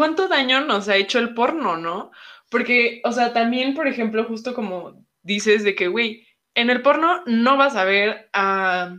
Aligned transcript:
cuánto 0.00 0.28
daño 0.28 0.62
nos 0.62 0.88
ha 0.88 0.96
hecho 0.96 1.18
el 1.18 1.34
porno, 1.34 1.76
¿no? 1.76 2.10
Porque, 2.48 3.02
o 3.04 3.12
sea, 3.12 3.34
también, 3.34 3.74
por 3.74 3.86
ejemplo, 3.86 4.24
justo 4.24 4.54
como 4.54 5.04
dices 5.20 5.62
de 5.62 5.74
que, 5.74 5.88
güey, 5.88 6.26
en 6.54 6.70
el 6.70 6.80
porno 6.80 7.22
no 7.26 7.58
vas 7.58 7.76
a 7.76 7.84
ver 7.84 8.30
a 8.32 8.96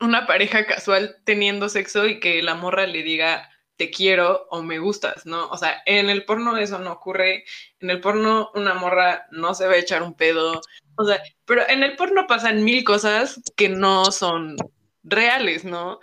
una 0.00 0.26
pareja 0.26 0.66
casual 0.66 1.18
teniendo 1.22 1.68
sexo 1.68 2.08
y 2.08 2.18
que 2.18 2.42
la 2.42 2.56
morra 2.56 2.88
le 2.88 3.04
diga 3.04 3.48
te 3.76 3.88
quiero 3.88 4.48
o 4.50 4.64
me 4.64 4.80
gustas, 4.80 5.26
¿no? 5.26 5.46
O 5.46 5.56
sea, 5.56 5.80
en 5.86 6.10
el 6.10 6.24
porno 6.24 6.56
eso 6.56 6.80
no 6.80 6.90
ocurre. 6.90 7.44
En 7.78 7.90
el 7.90 8.00
porno 8.00 8.50
una 8.54 8.74
morra 8.74 9.28
no 9.30 9.54
se 9.54 9.68
va 9.68 9.74
a 9.74 9.78
echar 9.78 10.02
un 10.02 10.14
pedo. 10.14 10.60
O 10.96 11.04
sea, 11.04 11.22
pero 11.44 11.62
en 11.68 11.84
el 11.84 11.94
porno 11.94 12.26
pasan 12.26 12.64
mil 12.64 12.82
cosas 12.82 13.40
que 13.54 13.68
no 13.68 14.06
son 14.06 14.56
reales, 15.04 15.64
¿no? 15.64 16.00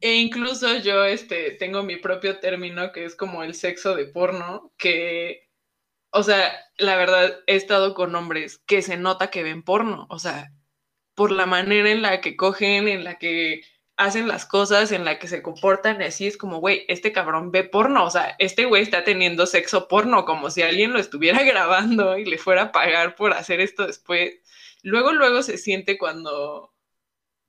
E 0.00 0.14
incluso 0.16 0.76
yo 0.78 1.04
este, 1.04 1.52
tengo 1.52 1.82
mi 1.82 1.96
propio 1.96 2.38
término 2.38 2.92
que 2.92 3.04
es 3.04 3.16
como 3.16 3.42
el 3.42 3.54
sexo 3.54 3.94
de 3.94 4.06
porno, 4.06 4.72
que, 4.76 5.48
o 6.10 6.22
sea, 6.22 6.52
la 6.78 6.96
verdad 6.96 7.40
he 7.46 7.56
estado 7.56 7.94
con 7.94 8.14
hombres 8.14 8.58
que 8.66 8.82
se 8.82 8.96
nota 8.96 9.30
que 9.30 9.42
ven 9.42 9.62
porno, 9.62 10.06
o 10.10 10.18
sea, 10.18 10.52
por 11.14 11.32
la 11.32 11.46
manera 11.46 11.90
en 11.90 12.02
la 12.02 12.20
que 12.20 12.36
cogen, 12.36 12.88
en 12.88 13.04
la 13.04 13.18
que 13.18 13.62
hacen 13.96 14.28
las 14.28 14.46
cosas, 14.46 14.92
en 14.92 15.04
la 15.04 15.18
que 15.18 15.28
se 15.28 15.42
comportan, 15.42 16.02
así 16.02 16.26
es 16.26 16.36
como, 16.36 16.60
güey, 16.60 16.84
este 16.88 17.12
cabrón 17.12 17.50
ve 17.50 17.64
porno, 17.64 18.04
o 18.04 18.10
sea, 18.10 18.36
este 18.38 18.66
güey 18.66 18.82
está 18.82 19.04
teniendo 19.04 19.46
sexo 19.46 19.88
porno, 19.88 20.24
como 20.26 20.50
si 20.50 20.62
alguien 20.62 20.92
lo 20.92 20.98
estuviera 20.98 21.42
grabando 21.44 22.18
y 22.18 22.24
le 22.26 22.38
fuera 22.38 22.64
a 22.64 22.72
pagar 22.72 23.16
por 23.16 23.32
hacer 23.32 23.60
esto 23.60 23.86
después. 23.86 24.34
Luego, 24.82 25.12
luego 25.12 25.42
se 25.42 25.58
siente 25.58 25.98
cuando, 25.98 26.74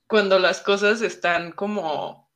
cuando 0.07 0.39
las 0.39 0.61
cosas 0.61 1.01
están 1.01 1.51
como 1.51 2.26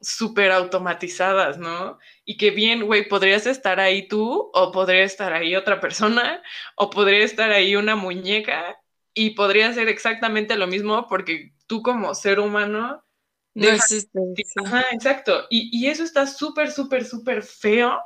súper 0.00 0.52
automatizadas, 0.52 1.58
¿no? 1.58 1.98
Y 2.24 2.36
que 2.36 2.50
bien, 2.50 2.86
güey, 2.86 3.08
podrías 3.08 3.46
estar 3.46 3.80
ahí 3.80 4.08
tú, 4.08 4.50
o 4.54 4.72
podría 4.72 5.04
estar 5.04 5.32
ahí 5.32 5.56
otra 5.56 5.80
persona, 5.80 6.42
o 6.76 6.90
podría 6.90 7.24
estar 7.24 7.50
ahí 7.50 7.76
una 7.76 7.96
muñeca, 7.96 8.78
y 9.18 9.30
podría 9.30 9.72
ser 9.72 9.88
exactamente 9.88 10.56
lo 10.56 10.68
mismo 10.68 11.08
porque 11.08 11.52
tú 11.66 11.82
como 11.82 12.14
ser 12.14 12.38
humano 12.38 13.04
no 13.52 13.68
existe. 13.68 14.20
Ajá, 14.64 14.84
exacto. 14.92 15.46
Y, 15.50 15.86
eso 15.88 16.04
está 16.04 16.26
súper, 16.28 16.70
súper, 16.70 17.04
súper 17.04 17.42
feo 17.42 17.98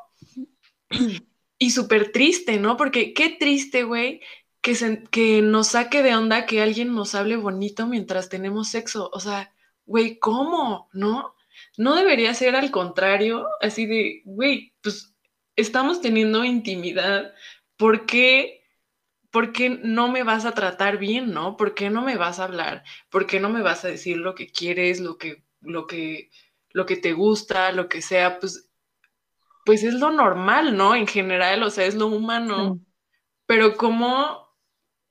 y 1.59 1.71
súper 1.71 2.13
triste, 2.13 2.59
¿no? 2.59 2.79
Porque 2.79 3.13
qué 3.13 3.37
triste, 3.39 3.83
güey, 3.83 4.23
que, 4.63 4.75
se, 4.75 5.05
que 5.05 5.43
nos 5.43 5.69
saque 5.69 6.03
de 6.03 6.17
onda 6.17 6.47
que 6.47 6.63
alguien 6.63 6.95
nos 6.95 7.15
hable 7.15 7.37
bonito 7.37 7.87
mientras 7.87 8.31
tenemos 8.31 8.69
sexo. 8.69 9.11
O 9.13 9.21
sea, 9.21 9.55
güey, 9.85 10.19
¿cómo? 10.19 10.89
¿No? 10.95 11.35
No 11.77 11.95
debería 11.97 12.35
ser 12.35 12.57
al 12.57 12.71
contrario, 12.71 13.47
así 13.61 13.87
de, 13.87 14.23
güey, 14.25 14.75
pues 14.83 15.15
estamos 15.57 16.01
teniendo 16.01 16.45
intimidad. 16.45 17.33
¿Por 17.77 18.07
qué? 18.07 18.63
¿por 19.33 19.53
qué 19.53 19.71
no 19.71 20.09
me 20.09 20.23
vas 20.23 20.45
a 20.45 20.53
tratar 20.53 20.99
bien, 20.99 21.33
no? 21.33 21.57
¿Por 21.57 21.75
qué 21.75 21.91
no 21.91 22.03
me 22.03 22.17
vas 22.17 22.39
a 22.39 22.45
hablar? 22.45 22.85
¿Por 23.09 23.27
qué 23.27 23.41
no 23.41 23.49
me 23.49 23.63
vas 23.63 23.85
a 23.85 23.89
decir 23.89 24.19
lo 24.19 24.35
que 24.35 24.53
quieres, 24.53 25.01
lo 25.01 25.17
que, 25.17 25.43
lo 25.63 25.87
que, 25.87 26.31
lo 26.71 26.85
que 26.87 26.97
te 26.97 27.15
gusta, 27.15 27.73
lo 27.73 27.89
que 27.89 28.03
sea? 28.03 28.39
Pues, 28.39 28.69
pues 29.65 29.83
es 29.85 29.95
lo 29.95 30.11
normal, 30.11 30.77
¿no? 30.77 30.95
En 30.95 31.07
general, 31.07 31.63
o 31.63 31.71
sea, 31.71 31.87
es 31.87 31.95
lo 31.95 32.09
humano. 32.09 32.79
Pero 33.47 33.77
como, 33.77 34.42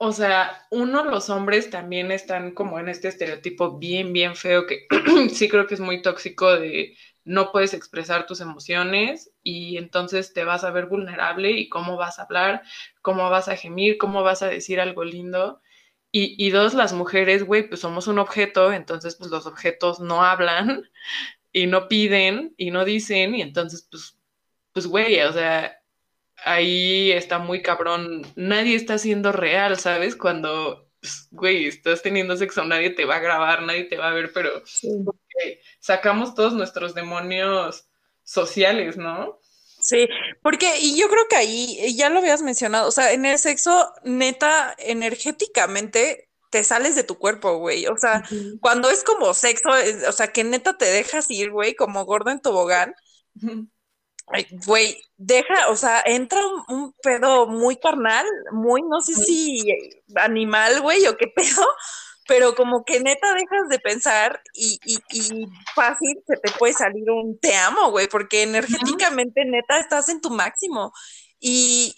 o 0.04 0.12
sea, 0.14 0.66
uno, 0.72 1.04
los 1.06 1.30
hombres 1.30 1.70
también 1.70 2.12
están 2.12 2.56
como 2.56 2.80
en 2.80 2.90
este 2.90 3.08
estereotipo 3.08 3.78
bien, 3.78 4.14
bien 4.14 4.36
feo 4.36 4.66
que 4.66 4.88
sí 5.32 5.48
creo 5.48 5.68
que 5.68 5.76
es 5.76 5.80
muy 5.80 6.02
tóxico 6.02 6.56
de 6.56 6.98
no 7.24 7.52
puedes 7.52 7.76
expresar 7.76 8.26
tus 8.26 8.42
emociones 8.42 9.32
y 9.44 9.78
entonces 9.78 10.34
te 10.34 10.44
vas 10.44 10.64
a 10.64 10.72
ver 10.72 10.88
vulnerable 10.88 11.52
y 11.52 11.70
cómo 11.70 11.98
vas 11.98 12.18
a 12.18 12.24
hablar, 12.24 12.64
cómo 13.03 13.30
vas 13.30 13.48
a 13.48 13.56
gemir, 13.56 14.00
cómo 14.00 14.24
vas 14.24 14.42
a 14.42 14.48
decir 14.48 14.80
algo 14.80 15.03
lindo. 15.03 15.62
Y, 16.12 16.50
dos, 16.50 16.74
las 16.74 16.94
mujeres, 16.94 17.44
güey, 17.44 17.70
pues 17.70 17.81
somos 17.81 18.08
un 18.08 18.18
objeto, 18.18 18.74
entonces 18.74 19.16
pues 19.16 19.30
los 19.30 19.46
objetos 19.46 20.00
no 20.00 20.24
hablan 20.24 20.90
y 21.54 21.68
no 21.68 21.88
piden 21.88 22.56
y 22.58 22.72
no 22.72 22.86
dicen 22.86 23.36
y 23.36 23.44
entonces 23.44 23.88
pues, 23.92 24.18
pues 24.74 24.88
güey, 24.88 25.22
o 25.22 25.31
sea, 25.31 25.80
ahí 26.44 27.12
está 27.12 27.40
muy 27.40 27.62
cabrón, 27.62 28.25
nadie 28.35 28.75
está 28.75 28.97
siendo 28.97 29.31
real, 29.31 29.79
¿sabes? 29.79 30.16
Cuando, 30.16 30.90
pues, 31.00 31.28
güey, 31.31 31.68
estás 31.68 32.02
teniendo 32.02 32.38
sexo, 32.38 32.63
nadie 32.63 32.91
te 32.91 33.06
va 33.06 33.18
a 33.18 33.22
grabar, 33.22 33.63
nadie 33.63 33.85
te 33.85 33.97
va 33.97 34.09
a 34.09 34.13
ver, 34.13 34.31
pero 34.34 34.50
sacamos 35.80 36.35
todos 36.35 36.53
nuestros 36.53 36.94
demonios 36.94 37.88
sociales, 38.24 38.97
¿no? 38.97 39.40
Sí, 39.81 40.07
porque, 40.44 40.78
y 40.80 41.00
yo 41.00 41.09
creo 41.09 41.28
que 41.28 41.35
ahí, 41.35 41.96
ya 41.96 42.09
lo 42.09 42.19
habías 42.19 42.44
mencionado, 42.44 42.88
o 42.88 42.91
sea, 42.91 43.13
en 43.13 43.25
el 43.25 43.40
sexo, 43.40 43.91
neta, 44.03 44.75
energéticamente, 44.78 46.30
te 46.51 46.63
sales 46.63 46.96
de 46.96 47.03
tu 47.03 47.18
cuerpo, 47.18 47.57
güey. 47.57 47.88
O 47.88 47.97
sea, 47.97 48.24
cuando 48.59 48.91
es 48.91 49.03
como 49.03 49.34
sexo, 49.34 49.69
o 50.07 50.12
sea, 50.12 50.31
que 50.31 50.44
neta 50.44 50.78
te 50.78 50.85
dejas 50.85 51.31
ir, 51.31 51.50
güey, 51.50 51.75
como 51.75 52.06
gordo 52.06 52.30
en 52.30 52.41
tobogán. 52.41 52.94
Güey, 54.66 54.98
deja, 55.18 55.70
o 55.70 55.76
sea, 55.76 56.02
entra 56.06 56.40
un, 56.68 56.94
pedo 57.04 57.48
muy 57.48 57.78
carnal, 57.78 58.26
muy, 58.52 58.82
no 58.84 59.02
sé 59.02 59.14
si 59.16 59.64
animal, 60.16 60.82
güey, 60.82 61.06
o 61.08 61.18
qué 61.18 61.28
pedo, 61.36 61.66
pero 62.28 62.56
como 62.56 62.86
que 62.86 63.00
neta 63.00 63.34
dejas 63.34 63.68
de 63.70 63.80
pensar 63.80 64.42
y, 64.54 64.80
fácil 65.76 66.18
se 66.26 66.38
te 66.38 66.52
puede 66.58 66.74
salir 66.74 67.10
un 67.10 67.38
te 67.40 67.56
amo, 67.56 67.92
güey, 67.92 68.08
porque 68.08 68.44
energéticamente 68.44 69.44
neta 69.46 69.80
estás 69.80 70.10
en 70.10 70.22
tu 70.22 70.30
máximo. 70.30 70.94
Y, 71.40 71.94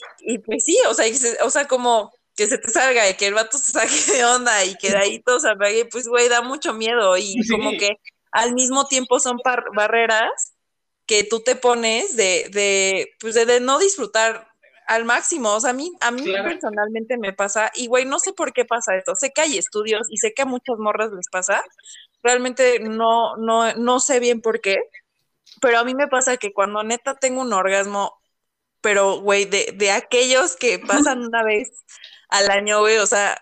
pues 0.46 0.64
sí, 0.66 0.78
o 0.90 0.94
sea, 0.94 1.06
o 1.44 1.50
sea, 1.50 1.68
como 1.68 2.12
que 2.36 2.48
se 2.48 2.58
te 2.58 2.70
salga 2.70 3.08
y 3.10 3.16
que 3.16 3.28
el 3.28 3.34
vato 3.34 3.58
se 3.58 3.74
saque 3.74 4.12
de 4.14 4.26
onda 4.26 4.66
y 4.66 4.76
que 4.76 4.90
de 4.90 4.98
ahí 4.98 5.22
todo 5.22 5.40
se 5.40 5.50
apague, 5.50 5.86
pues 5.86 6.08
güey, 6.08 6.30
da 6.30 6.42
mucho 6.42 6.74
miedo 6.74 7.18
y 7.18 7.36
como 7.50 7.72
que 7.72 7.98
al 8.32 8.54
mismo 8.54 8.88
tiempo 8.88 9.20
son 9.20 9.38
barreras 9.76 10.53
que 11.06 11.24
tú 11.24 11.42
te 11.42 11.56
pones 11.56 12.16
de, 12.16 12.50
de 12.52 13.10
pues 13.20 13.36
de 13.36 13.60
no 13.60 13.80
disfrutar 13.80 14.48
al 14.88 15.06
máximo. 15.06 15.54
O 15.54 15.60
sea, 15.60 15.72
a 15.72 15.74
mí, 15.74 15.92
a 16.02 16.12
mí 16.12 16.24
personalmente 16.24 17.18
me 17.18 17.34
pasa, 17.34 17.72
y 17.74 17.88
güey, 17.88 18.06
no 18.06 18.20
sé 18.20 18.34
por 18.34 18.54
qué 18.54 18.66
pasa 18.66 18.96
esto. 18.96 19.16
Sé 19.16 19.32
que 19.32 19.42
hay 19.42 19.58
estudios 19.58 20.08
y 20.10 20.18
sé 20.18 20.34
que 20.34 20.44
a 20.44 20.46
muchas 20.46 20.78
morras 20.78 21.12
les 21.12 21.30
pasa. 21.30 21.64
Realmente 22.22 22.80
no, 22.80 23.36
no, 23.38 23.74
no 23.76 24.00
sé 24.00 24.20
bien 24.20 24.42
por 24.42 24.62
qué. 24.62 24.78
Pero 25.62 25.80
a 25.80 25.84
mí 25.84 25.94
me 25.94 26.08
pasa 26.08 26.38
que 26.38 26.54
cuando 26.54 26.84
neta 26.84 27.16
tengo 27.16 27.42
un 27.42 27.54
orgasmo, 27.54 28.20
pero 28.82 29.20
güey, 29.20 29.46
de, 29.46 29.74
de 29.76 29.92
aquellos 29.92 30.56
que 30.56 30.80
pasan 30.80 31.24
una 31.28 31.44
vez 31.44 31.84
al 32.30 32.50
año, 32.50 32.80
güey, 32.80 32.98
o 32.98 33.06
sea, 33.06 33.40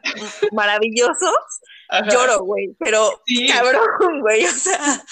maravillosos, 0.51 1.61
lloro, 2.09 2.43
güey, 2.43 2.75
pero 2.79 3.21
cabrón, 3.47 4.21
güey, 4.21 4.45
o 4.45 4.51
sea, 4.51 5.03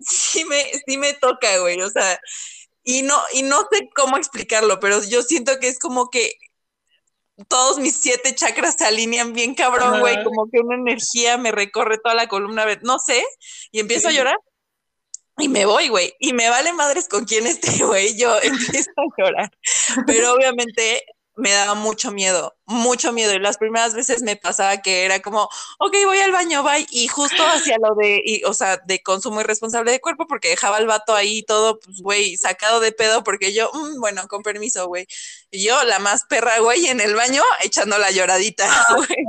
sí 0.00 0.44
me, 0.44 0.64
sí 0.86 0.98
me 0.98 1.14
toca, 1.14 1.58
güey, 1.58 1.80
o 1.80 1.90
sea, 1.90 2.20
y 2.84 3.02
no, 3.02 3.20
y 3.32 3.42
no 3.42 3.66
sé 3.70 3.88
cómo 3.94 4.16
explicarlo, 4.16 4.78
pero 4.80 5.02
yo 5.02 5.22
siento 5.22 5.58
que 5.58 5.68
es 5.68 5.78
como 5.78 6.10
que 6.10 6.34
todos 7.48 7.78
mis 7.78 8.00
siete 8.00 8.34
chakras 8.34 8.76
se 8.78 8.86
alinean 8.86 9.32
bien 9.32 9.54
cabrón, 9.54 10.00
güey, 10.00 10.22
como 10.24 10.48
que 10.50 10.60
una 10.60 10.76
energía 10.76 11.36
me 11.36 11.52
recorre 11.52 11.98
toda 11.98 12.14
la 12.14 12.28
columna, 12.28 12.64
no 12.82 12.98
sé, 12.98 13.24
y 13.72 13.80
empiezo 13.80 14.08
a 14.08 14.12
llorar 14.12 14.36
y 15.38 15.48
me 15.48 15.66
voy, 15.66 15.88
güey, 15.88 16.14
y 16.18 16.32
me 16.32 16.48
vale 16.48 16.72
madres 16.72 17.08
con 17.08 17.24
quién 17.24 17.46
esté, 17.46 17.70
güey, 17.84 18.16
yo 18.16 18.38
empiezo 18.42 18.90
a 18.96 19.22
llorar, 19.22 19.50
pero 20.06 20.34
obviamente 20.34 21.02
me 21.36 21.52
daba 21.52 21.74
mucho 21.74 22.10
miedo, 22.10 22.56
mucho 22.64 23.12
miedo. 23.12 23.34
Y 23.34 23.38
las 23.38 23.58
primeras 23.58 23.94
veces 23.94 24.22
me 24.22 24.36
pasaba 24.36 24.78
que 24.78 25.04
era 25.04 25.20
como, 25.20 25.48
ok, 25.78 25.94
voy 26.06 26.18
al 26.18 26.32
baño, 26.32 26.62
bye. 26.62 26.86
Y 26.90 27.08
justo 27.08 27.42
hacia 27.46 27.76
lo 27.78 27.94
de, 27.94 28.22
y, 28.24 28.42
o 28.44 28.54
sea, 28.54 28.78
de 28.78 29.02
consumo 29.02 29.40
irresponsable 29.42 29.92
de 29.92 30.00
cuerpo, 30.00 30.26
porque 30.26 30.48
dejaba 30.48 30.78
el 30.78 30.86
vato 30.86 31.14
ahí 31.14 31.42
todo, 31.42 31.78
pues, 31.78 32.00
güey, 32.00 32.36
sacado 32.38 32.80
de 32.80 32.92
pedo, 32.92 33.22
porque 33.22 33.52
yo, 33.52 33.70
mm, 33.72 34.00
bueno, 34.00 34.26
con 34.28 34.42
permiso, 34.42 34.86
güey. 34.88 35.06
Y 35.50 35.62
yo, 35.64 35.84
la 35.84 35.98
más 35.98 36.24
perra, 36.24 36.58
güey, 36.60 36.86
en 36.86 37.00
el 37.00 37.14
baño, 37.14 37.42
echando 37.62 37.98
la 37.98 38.10
lloradita, 38.10 38.66
güey. 38.96 39.24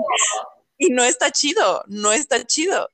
Y 0.77 0.89
no 0.89 1.04
está 1.04 1.31
chido, 1.31 1.83
no 1.88 2.13
está 2.13 2.45
chido. 2.45 2.89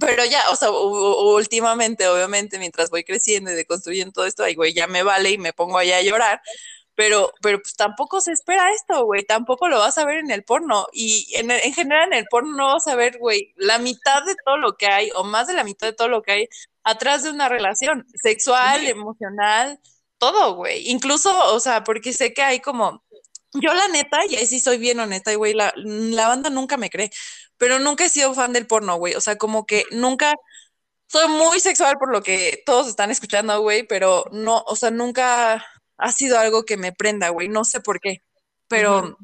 Pero 0.00 0.24
ya, 0.24 0.50
o 0.50 0.56
sea, 0.56 0.70
últimamente, 0.70 2.06
obviamente, 2.06 2.58
mientras 2.60 2.90
voy 2.90 3.02
creciendo 3.02 3.50
y 3.50 3.54
deconstruyendo 3.54 4.12
todo 4.12 4.26
esto, 4.26 4.44
ay, 4.44 4.54
güey, 4.54 4.72
ya 4.72 4.86
me 4.86 5.02
vale 5.02 5.30
y 5.30 5.38
me 5.38 5.52
pongo 5.52 5.78
allá 5.78 5.96
a 5.96 6.02
llorar 6.02 6.40
pero, 6.98 7.32
pero 7.42 7.60
pues 7.62 7.76
tampoco 7.76 8.20
se 8.20 8.32
espera 8.32 8.72
esto, 8.72 9.04
güey, 9.04 9.24
tampoco 9.24 9.68
lo 9.68 9.78
vas 9.78 9.96
a 9.98 10.04
ver 10.04 10.18
en 10.18 10.32
el 10.32 10.42
porno. 10.42 10.88
Y 10.92 11.32
en, 11.36 11.48
en 11.52 11.72
general 11.72 12.08
en 12.08 12.18
el 12.18 12.26
porno 12.26 12.56
no 12.56 12.74
vas 12.74 12.88
a 12.88 12.96
ver, 12.96 13.18
güey, 13.18 13.54
la 13.54 13.78
mitad 13.78 14.24
de 14.24 14.34
todo 14.44 14.56
lo 14.56 14.76
que 14.76 14.88
hay, 14.88 15.08
o 15.14 15.22
más 15.22 15.46
de 15.46 15.54
la 15.54 15.62
mitad 15.62 15.86
de 15.86 15.92
todo 15.92 16.08
lo 16.08 16.22
que 16.22 16.32
hay 16.32 16.48
atrás 16.82 17.22
de 17.22 17.30
una 17.30 17.48
relación 17.48 18.04
sexual, 18.20 18.84
emocional, 18.88 19.78
todo, 20.18 20.56
güey. 20.56 20.90
Incluso, 20.90 21.30
o 21.54 21.60
sea, 21.60 21.84
porque 21.84 22.12
sé 22.12 22.34
que 22.34 22.42
hay 22.42 22.58
como, 22.58 23.04
yo 23.52 23.72
la 23.74 23.86
neta, 23.86 24.26
y 24.26 24.34
ahí 24.34 24.46
sí 24.46 24.58
soy 24.58 24.78
bien 24.78 24.98
honesta, 24.98 25.32
y 25.32 25.36
güey, 25.36 25.54
la, 25.54 25.72
la 25.76 26.26
banda 26.26 26.50
nunca 26.50 26.76
me 26.76 26.90
cree, 26.90 27.10
pero 27.58 27.78
nunca 27.78 28.06
he 28.06 28.08
sido 28.08 28.34
fan 28.34 28.52
del 28.52 28.66
porno, 28.66 28.96
güey. 28.96 29.14
O 29.14 29.20
sea, 29.20 29.36
como 29.38 29.66
que 29.66 29.84
nunca 29.92 30.34
soy 31.06 31.28
muy 31.28 31.60
sexual 31.60 31.96
por 31.96 32.12
lo 32.12 32.22
que 32.22 32.62
todos 32.66 32.88
están 32.88 33.12
escuchando, 33.12 33.60
güey, 33.62 33.86
pero 33.86 34.24
no, 34.32 34.64
o 34.66 34.74
sea, 34.74 34.90
nunca 34.90 35.64
ha 35.98 36.12
sido 36.12 36.38
algo 36.38 36.64
que 36.64 36.76
me 36.76 36.92
prenda, 36.92 37.28
güey, 37.30 37.48
no 37.48 37.64
sé 37.64 37.80
por 37.80 38.00
qué, 38.00 38.22
pero 38.68 39.18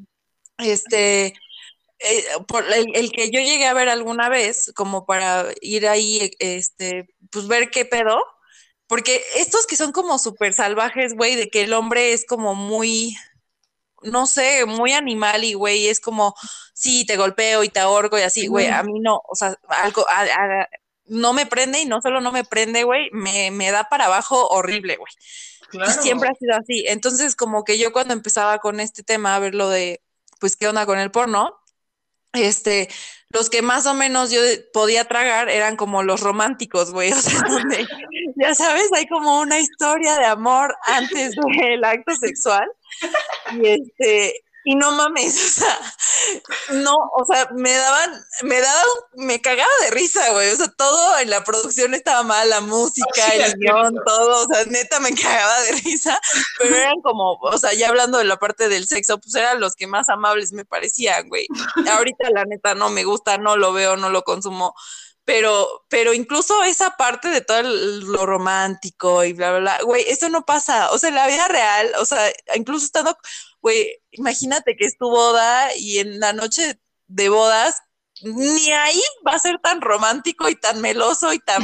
este, 0.57 1.33
eh, 1.99 2.25
por 2.47 2.65
el, 2.71 3.11
que 3.11 3.31
yo 3.31 3.39
llegué 3.39 3.65
a 3.65 3.73
ver 3.73 3.89
alguna 3.89 4.29
vez, 4.29 4.71
como 4.75 5.05
para 5.05 5.45
ir 5.61 5.87
ahí, 5.87 6.31
este, 6.39 7.07
pues 7.31 7.47
ver 7.47 7.71
qué 7.71 7.85
pedo, 7.85 8.21
porque 8.87 9.23
estos 9.37 9.65
que 9.65 9.77
son 9.77 9.91
como 9.91 10.19
súper 10.19 10.53
salvajes, 10.53 11.15
güey, 11.15 11.35
de 11.35 11.49
que 11.49 11.63
el 11.63 11.73
hombre 11.73 12.13
es 12.13 12.25
como 12.25 12.53
muy, 12.53 13.15
no 14.03 14.27
sé, 14.27 14.65
muy 14.65 14.91
animal 14.91 15.43
y, 15.43 15.53
güey, 15.53 15.87
es 15.87 15.99
como, 15.99 16.35
sí, 16.73 17.05
te 17.05 17.17
golpeo 17.17 17.63
y 17.63 17.69
te 17.69 17.79
ahorco 17.79 18.19
y 18.19 18.23
así, 18.23 18.47
güey, 18.47 18.67
a 18.67 18.83
mí 18.83 18.99
no, 18.99 19.21
o 19.27 19.35
sea, 19.35 19.55
algo, 19.69 20.05
no 21.07 21.33
me 21.33 21.45
prende 21.45 21.79
y 21.79 21.85
no 21.85 22.01
solo 22.01 22.19
no 22.21 22.31
me 22.31 22.43
prende, 22.43 22.83
güey, 22.83 23.09
me, 23.11 23.51
me 23.51 23.71
da 23.71 23.85
para 23.89 24.05
abajo 24.05 24.47
horrible, 24.49 24.97
güey. 24.97 25.11
Siempre 26.01 26.29
ha 26.29 26.33
sido 26.33 26.55
así. 26.55 26.85
Entonces, 26.87 27.35
como 27.35 27.63
que 27.63 27.77
yo 27.77 27.91
cuando 27.91 28.13
empezaba 28.13 28.59
con 28.59 28.79
este 28.79 29.03
tema, 29.03 29.35
a 29.35 29.39
ver 29.39 29.55
lo 29.55 29.69
de, 29.69 30.01
pues, 30.39 30.55
¿qué 30.55 30.67
onda 30.67 30.85
con 30.85 30.99
el 30.99 31.11
porno? 31.11 31.59
Este, 32.33 32.89
los 33.29 33.49
que 33.49 33.61
más 33.61 33.85
o 33.85 33.93
menos 33.93 34.31
yo 34.31 34.41
podía 34.73 35.05
tragar 35.05 35.49
eran 35.49 35.77
como 35.77 36.03
los 36.03 36.21
románticos, 36.21 36.91
güey, 36.91 37.11
o 37.11 37.15
sea, 37.15 37.39
donde, 37.49 37.87
ya 38.35 38.53
sabes, 38.55 38.91
hay 38.93 39.07
como 39.07 39.39
una 39.39 39.59
historia 39.59 40.17
de 40.17 40.25
amor 40.25 40.75
antes 40.85 41.33
del 41.57 41.83
acto 41.83 42.15
sexual. 42.15 42.67
Y 43.53 43.67
este, 43.67 44.44
y 44.65 44.75
no 44.75 44.91
mames, 44.91 45.35
o 45.45 45.61
sea, 45.61 45.79
no, 46.81 46.95
o 46.95 47.23
sea, 47.25 47.47
me 47.53 47.71
daban, 47.71 48.25
me 48.41 48.59
daban, 48.59 48.85
me 49.13 49.39
cagaba 49.39 49.71
de 49.83 49.91
risa, 49.91 50.31
güey, 50.31 50.49
o 50.49 50.55
sea, 50.55 50.67
todo 50.75 51.19
en 51.19 51.29
la 51.29 51.43
producción 51.43 51.93
estaba 51.93 52.23
mal, 52.23 52.49
la 52.49 52.61
música, 52.61 53.27
el 53.33 53.53
guion, 53.59 53.95
todo, 54.03 54.43
o 54.43 54.53
sea, 54.53 54.65
neta 54.65 54.99
me 54.99 55.13
cagaba 55.21 55.61
de 55.61 55.71
risa, 55.83 56.19
pero 56.57 56.75
eran 56.75 56.99
como, 57.01 57.33
o 57.33 57.57
sea, 57.57 57.73
ya 57.73 57.89
hablando 57.89 58.17
de 58.17 58.25
la 58.25 58.37
parte 58.37 58.67
del 58.67 58.87
sexo, 58.87 59.19
pues 59.19 59.35
eran 59.35 59.59
los 59.59 59.75
que 59.75 59.85
más 59.85 60.09
amables 60.09 60.51
me 60.51 60.65
parecían, 60.65 61.29
güey. 61.29 61.47
Ahorita 61.87 62.29
la 62.31 62.45
neta 62.45 62.73
no 62.73 62.89
me 62.89 63.03
gusta, 63.03 63.37
no 63.37 63.57
lo 63.57 63.71
veo, 63.71 63.97
no 63.97 64.09
lo 64.09 64.23
consumo, 64.23 64.73
pero, 65.25 65.85
pero 65.89 66.13
incluso 66.13 66.63
esa 66.63 66.91
parte 66.91 67.29
de 67.29 67.41
todo 67.41 67.63
lo 67.63 68.25
romántico 68.27 69.23
y 69.23 69.33
bla, 69.33 69.49
bla, 69.51 69.59
bla, 69.59 69.79
güey, 69.83 70.05
eso 70.07 70.29
no 70.29 70.45
pasa, 70.45 70.91
o 70.91 70.99
sea, 70.99 71.09
en 71.09 71.15
la 71.15 71.27
vida 71.27 71.47
real, 71.47 71.91
o 71.99 72.05
sea, 72.05 72.31
incluso 72.55 72.85
estando, 72.85 73.17
güey, 73.59 73.91
imagínate 74.11 74.75
que 74.77 74.85
es 74.85 74.97
tu 74.97 75.09
boda 75.09 75.75
y 75.75 75.97
en 75.97 76.19
la 76.19 76.31
noche 76.31 76.79
de 77.07 77.29
bodas, 77.29 77.81
ni 78.21 78.71
ahí 78.71 79.01
va 79.27 79.33
a 79.33 79.39
ser 79.39 79.59
tan 79.59 79.81
romántico 79.81 80.47
y 80.47 80.55
tan 80.55 80.79
meloso 80.79 81.33
y 81.33 81.39
tan, 81.39 81.63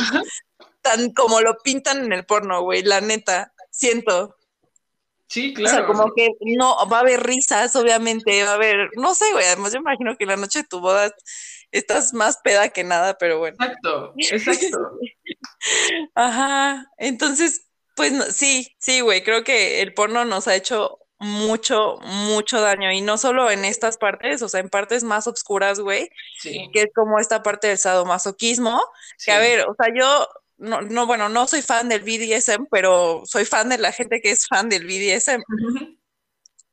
tan 0.81 1.13
como 1.13 1.39
lo 1.41 1.57
pintan 1.59 2.05
en 2.05 2.13
el 2.13 2.25
porno, 2.25 2.63
güey, 2.63 2.81
la 2.81 2.99
neta, 2.99 3.53
siento. 3.69 4.35
Sí, 5.27 5.53
claro. 5.53 5.71
O 5.71 5.77
sea, 5.77 5.87
como 5.87 6.13
que 6.13 6.29
no, 6.41 6.75
va 6.89 6.97
a 6.97 7.01
haber 7.01 7.23
risas, 7.23 7.75
obviamente, 7.75 8.43
va 8.43 8.51
a 8.51 8.55
haber, 8.55 8.89
no 8.95 9.13
sé, 9.13 9.31
güey, 9.31 9.45
además 9.45 9.71
yo 9.71 9.79
imagino 9.79 10.17
que 10.17 10.25
la 10.25 10.35
noche 10.35 10.63
de 10.63 10.67
tu 10.67 10.79
boda 10.79 11.13
estás 11.71 12.13
más 12.13 12.37
peda 12.37 12.69
que 12.69 12.83
nada, 12.83 13.17
pero 13.17 13.39
bueno. 13.39 13.57
Exacto, 13.59 14.13
exacto. 14.17 14.99
Ajá, 16.15 16.87
entonces, 16.97 17.67
pues 17.95 18.13
sí, 18.35 18.75
sí, 18.79 19.01
güey, 19.01 19.23
creo 19.23 19.43
que 19.43 19.81
el 19.81 19.93
porno 19.93 20.25
nos 20.25 20.47
ha 20.47 20.55
hecho 20.55 20.99
mucho, 21.21 21.97
mucho 22.01 22.59
daño. 22.61 22.91
Y 22.91 23.01
no 23.01 23.17
solo 23.17 23.51
en 23.51 23.63
estas 23.63 23.97
partes, 23.97 24.41
o 24.41 24.49
sea, 24.49 24.59
en 24.59 24.69
partes 24.69 25.03
más 25.03 25.27
oscuras, 25.27 25.79
güey, 25.79 26.09
que 26.41 26.69
es 26.73 26.89
como 26.95 27.19
esta 27.19 27.43
parte 27.43 27.67
del 27.67 27.77
sadomasoquismo, 27.77 28.81
que 29.23 29.31
a 29.31 29.39
ver, 29.39 29.67
o 29.67 29.75
sea, 29.75 29.93
yo 29.95 30.27
no, 30.57 30.81
no, 30.81 31.05
bueno, 31.05 31.29
no 31.29 31.47
soy 31.47 31.61
fan 31.61 31.89
del 31.89 32.01
BDSM, 32.01 32.67
pero 32.71 33.21
soy 33.25 33.45
fan 33.45 33.69
de 33.69 33.77
la 33.77 33.91
gente 33.91 34.19
que 34.19 34.31
es 34.31 34.47
fan 34.47 34.67
del 34.67 34.85
BDSM. 34.85 35.43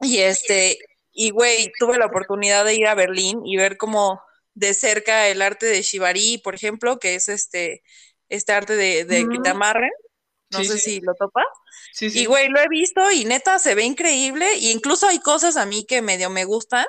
Y 0.01 0.19
este, 0.19 0.79
y 1.13 1.31
güey, 1.31 1.71
tuve 1.79 1.99
la 1.99 2.07
oportunidad 2.07 2.65
de 2.65 2.75
ir 2.75 2.87
a 2.87 2.95
Berlín 2.95 3.45
y 3.45 3.57
ver 3.57 3.77
como 3.77 4.23
de 4.59 4.75
cerca 4.75 5.29
el 5.29 5.41
arte 5.41 5.67
de 5.67 5.83
Shibari, 5.83 6.39
por 6.39 6.55
ejemplo, 6.55 6.99
que 6.99 7.15
es 7.15 7.29
este, 7.29 7.83
este 8.29 8.53
arte 8.53 8.77
de, 8.77 9.05
de. 9.05 9.25
No 10.51 10.65
sé 10.65 10.79
si 10.79 11.01
lo 11.01 11.15
topas. 11.15 11.45
Y 12.01 12.25
güey, 12.25 12.49
lo 12.49 12.59
he 12.59 12.69
visto 12.69 13.11
y 13.13 13.25
neta 13.25 13.59
se 13.59 13.75
ve 13.75 13.85
increíble. 13.85 14.57
Y 14.57 14.71
incluso 14.71 15.07
hay 15.07 15.21
cosas 15.21 15.57
a 15.57 15.67
mí 15.67 15.85
que 15.87 16.03
medio 16.03 16.31
me 16.31 16.45
gustan. 16.45 16.87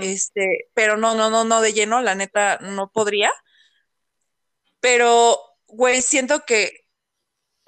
Este, 0.00 0.70
pero 0.72 0.96
no, 0.96 1.14
no, 1.14 1.30
no, 1.30 1.44
no 1.44 1.60
de 1.60 1.72
lleno, 1.72 2.00
la 2.00 2.14
neta 2.14 2.58
no 2.60 2.90
podría. 2.90 3.30
Pero, 4.80 5.38
güey, 5.66 6.00
siento 6.00 6.44
que 6.46 6.84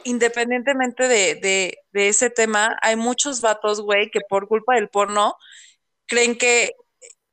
independientemente 0.05 1.09
de, 1.09 1.35
de, 1.35 1.79
de 1.93 2.09
ese 2.09 2.31
tema, 2.31 2.77
hay 2.81 2.95
muchos 2.97 3.41
vatos, 3.41 3.81
güey, 3.81 4.11
que 4.11 4.21
por 4.29 4.47
culpa 4.47 4.77
del 4.77 4.89
porno 4.89 5.37
creen 6.07 6.39
que 6.39 6.75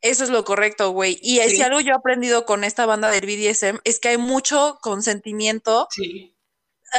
eso 0.03 0.25
es 0.25 0.29
lo 0.29 0.43
correcto, 0.43 0.91
güey. 0.91 1.17
Y 1.21 1.39
si 1.49 1.61
algo 1.61 1.79
yo 1.79 1.93
he 1.93 1.95
aprendido 1.95 2.45
con 2.45 2.63
esta 2.63 2.85
banda 2.85 3.09
del 3.09 3.25
BDSM 3.25 3.79
es 3.85 3.99
que 3.99 4.09
hay 4.09 4.17
mucho 4.17 4.77
consentimiento. 4.81 5.87
Sí. 5.89 6.35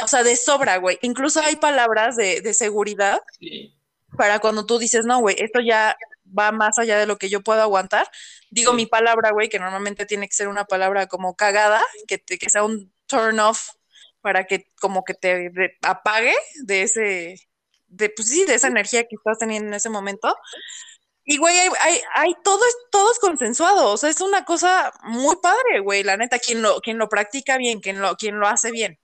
O 0.03 0.07
sea, 0.07 0.23
de 0.23 0.35
sobra, 0.35 0.77
güey. 0.77 0.97
Incluso 1.03 1.39
hay 1.39 1.55
palabras 1.55 2.17
de, 2.17 2.41
de 2.41 2.53
seguridad 2.53 3.21
sí. 3.39 3.73
para 4.17 4.39
cuando 4.39 4.65
tú 4.65 4.79
dices, 4.79 5.05
no, 5.05 5.19
güey, 5.19 5.35
esto 5.39 5.61
ya 5.61 5.95
va 6.37 6.51
más 6.51 6.79
allá 6.79 6.97
de 6.97 7.05
lo 7.05 7.17
que 7.17 7.29
yo 7.29 7.41
puedo 7.41 7.61
aguantar. 7.61 8.09
Digo 8.49 8.73
mi 8.73 8.87
palabra, 8.87 9.31
güey, 9.31 9.49
que 9.49 9.59
normalmente 9.59 10.07
tiene 10.07 10.27
que 10.27 10.35
ser 10.35 10.47
una 10.47 10.65
palabra 10.65 11.07
como 11.07 11.35
cagada, 11.35 11.81
que, 12.07 12.19
que 12.19 12.49
sea 12.49 12.63
un 12.63 12.91
turn 13.05 13.39
off 13.39 13.69
para 14.21 14.45
que 14.45 14.71
como 14.81 15.03
que 15.03 15.13
te 15.13 15.51
apague 15.83 16.33
de 16.63 16.81
ese, 16.81 17.35
de, 17.87 18.09
pues 18.09 18.29
sí, 18.29 18.45
de 18.45 18.55
esa 18.55 18.67
energía 18.67 19.03
que 19.03 19.15
estás 19.15 19.37
teniendo 19.37 19.67
en 19.67 19.75
ese 19.75 19.89
momento. 19.89 20.35
Y, 21.25 21.37
güey, 21.37 21.57
hay, 21.57 22.01
hay, 22.13 22.35
todo, 22.43 22.59
todo 22.91 23.11
es 23.11 23.19
consensuado, 23.19 23.91
o 23.91 23.97
sea, 23.97 24.09
es 24.11 24.21
una 24.21 24.45
cosa 24.45 24.93
muy 25.03 25.35
padre, 25.37 25.79
güey, 25.79 26.03
la 26.03 26.17
neta, 26.17 26.37
quien 26.39 26.61
lo, 26.61 26.79
quien 26.81 26.99
lo 26.99 27.09
practica 27.09 27.57
bien, 27.57 27.79
quien 27.81 27.99
lo, 27.99 28.15
quien 28.15 28.39
lo 28.39 28.47
hace 28.47 28.71
bien. 28.71 28.99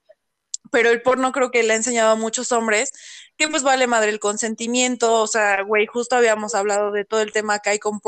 Pero 0.72 0.90
el 0.90 1.02
porno 1.02 1.32
creo 1.32 1.52
que 1.52 1.64
le 1.64 1.74
ha 1.74 1.76
enseñado 1.76 2.12
a 2.12 2.16
muchos 2.16 2.52
hombres 2.52 2.92
que 3.38 3.48
pues 3.48 3.64
vale 3.64 3.88
madre 3.88 4.10
el 4.10 4.20
consentimiento, 4.20 5.14
o 5.22 5.28
sea, 5.28 5.64
güey, 5.64 5.88
justo 5.88 6.16
habíamos 6.16 6.56
hablado 6.56 6.92
de 6.92 7.06
todo 7.06 7.22
el 7.22 7.32
tema 7.34 7.60
que 7.60 7.72
hay 7.72 7.80
con 7.80 8.00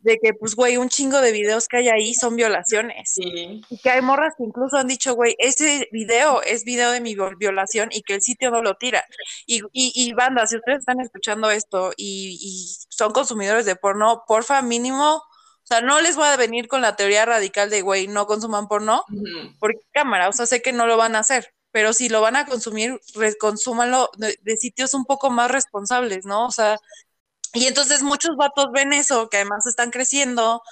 De 0.00 0.18
que, 0.20 0.34
pues, 0.34 0.54
güey, 0.54 0.76
un 0.76 0.88
chingo 0.88 1.20
de 1.20 1.30
videos 1.30 1.68
que 1.68 1.76
hay 1.78 1.88
ahí 1.88 2.14
son 2.14 2.36
violaciones. 2.36 3.14
Y 3.16 3.78
que 3.82 3.90
hay 3.90 4.02
morras 4.02 4.34
que 4.36 4.44
incluso 4.44 4.76
han 4.76 4.88
dicho, 4.88 5.14
güey, 5.14 5.36
ese 5.38 5.88
video 5.92 6.42
es 6.42 6.64
video 6.64 6.90
de 6.90 7.00
mi 7.00 7.16
violación 7.38 7.88
y 7.92 8.02
que 8.02 8.14
el 8.14 8.22
sitio 8.22 8.50
no 8.50 8.62
lo 8.62 8.74
tira. 8.74 9.04
Y, 9.46 9.60
y, 9.72 9.92
y 9.94 10.12
banda, 10.12 10.46
si 10.46 10.56
ustedes 10.56 10.80
están 10.80 11.00
escuchando 11.00 11.50
esto 11.50 11.92
y, 11.96 12.38
y, 12.40 12.86
son 12.88 13.12
consumidores 13.12 13.64
de 13.64 13.76
porno, 13.76 14.24
porfa, 14.26 14.62
mínimo, 14.62 15.16
o 15.64 15.66
sea, 15.66 15.80
no 15.80 16.00
les 16.00 16.16
voy 16.16 16.28
a 16.28 16.36
venir 16.36 16.68
con 16.68 16.82
la 16.82 16.96
teoría 16.96 17.24
radical 17.24 17.70
de, 17.70 17.80
güey, 17.80 18.06
no 18.06 18.26
consuman 18.26 18.68
porno, 18.68 19.04
porque 19.60 19.80
cámara, 19.92 20.28
o 20.28 20.32
sea, 20.32 20.46
sé 20.46 20.60
que 20.60 20.72
no 20.72 20.86
lo 20.86 20.96
van 20.96 21.16
a 21.16 21.20
hacer. 21.20 21.54
Pero 21.70 21.92
si 21.92 22.08
lo 22.08 22.20
van 22.20 22.36
a 22.36 22.46
consumir, 22.46 23.00
consúmanlo 23.40 24.10
de, 24.16 24.38
de 24.42 24.56
sitios 24.56 24.94
un 24.94 25.06
poco 25.06 25.30
más 25.30 25.50
responsables, 25.50 26.24
¿no? 26.26 26.46
O 26.46 26.50
sea, 26.50 26.78
y 27.54 27.66
entonces 27.66 28.02
muchos 28.02 28.36
vatos 28.36 28.66
ven 28.72 28.92
eso, 28.92 29.28
que 29.30 29.38
además 29.38 29.66
están 29.66 29.90
creciendo 29.90 30.62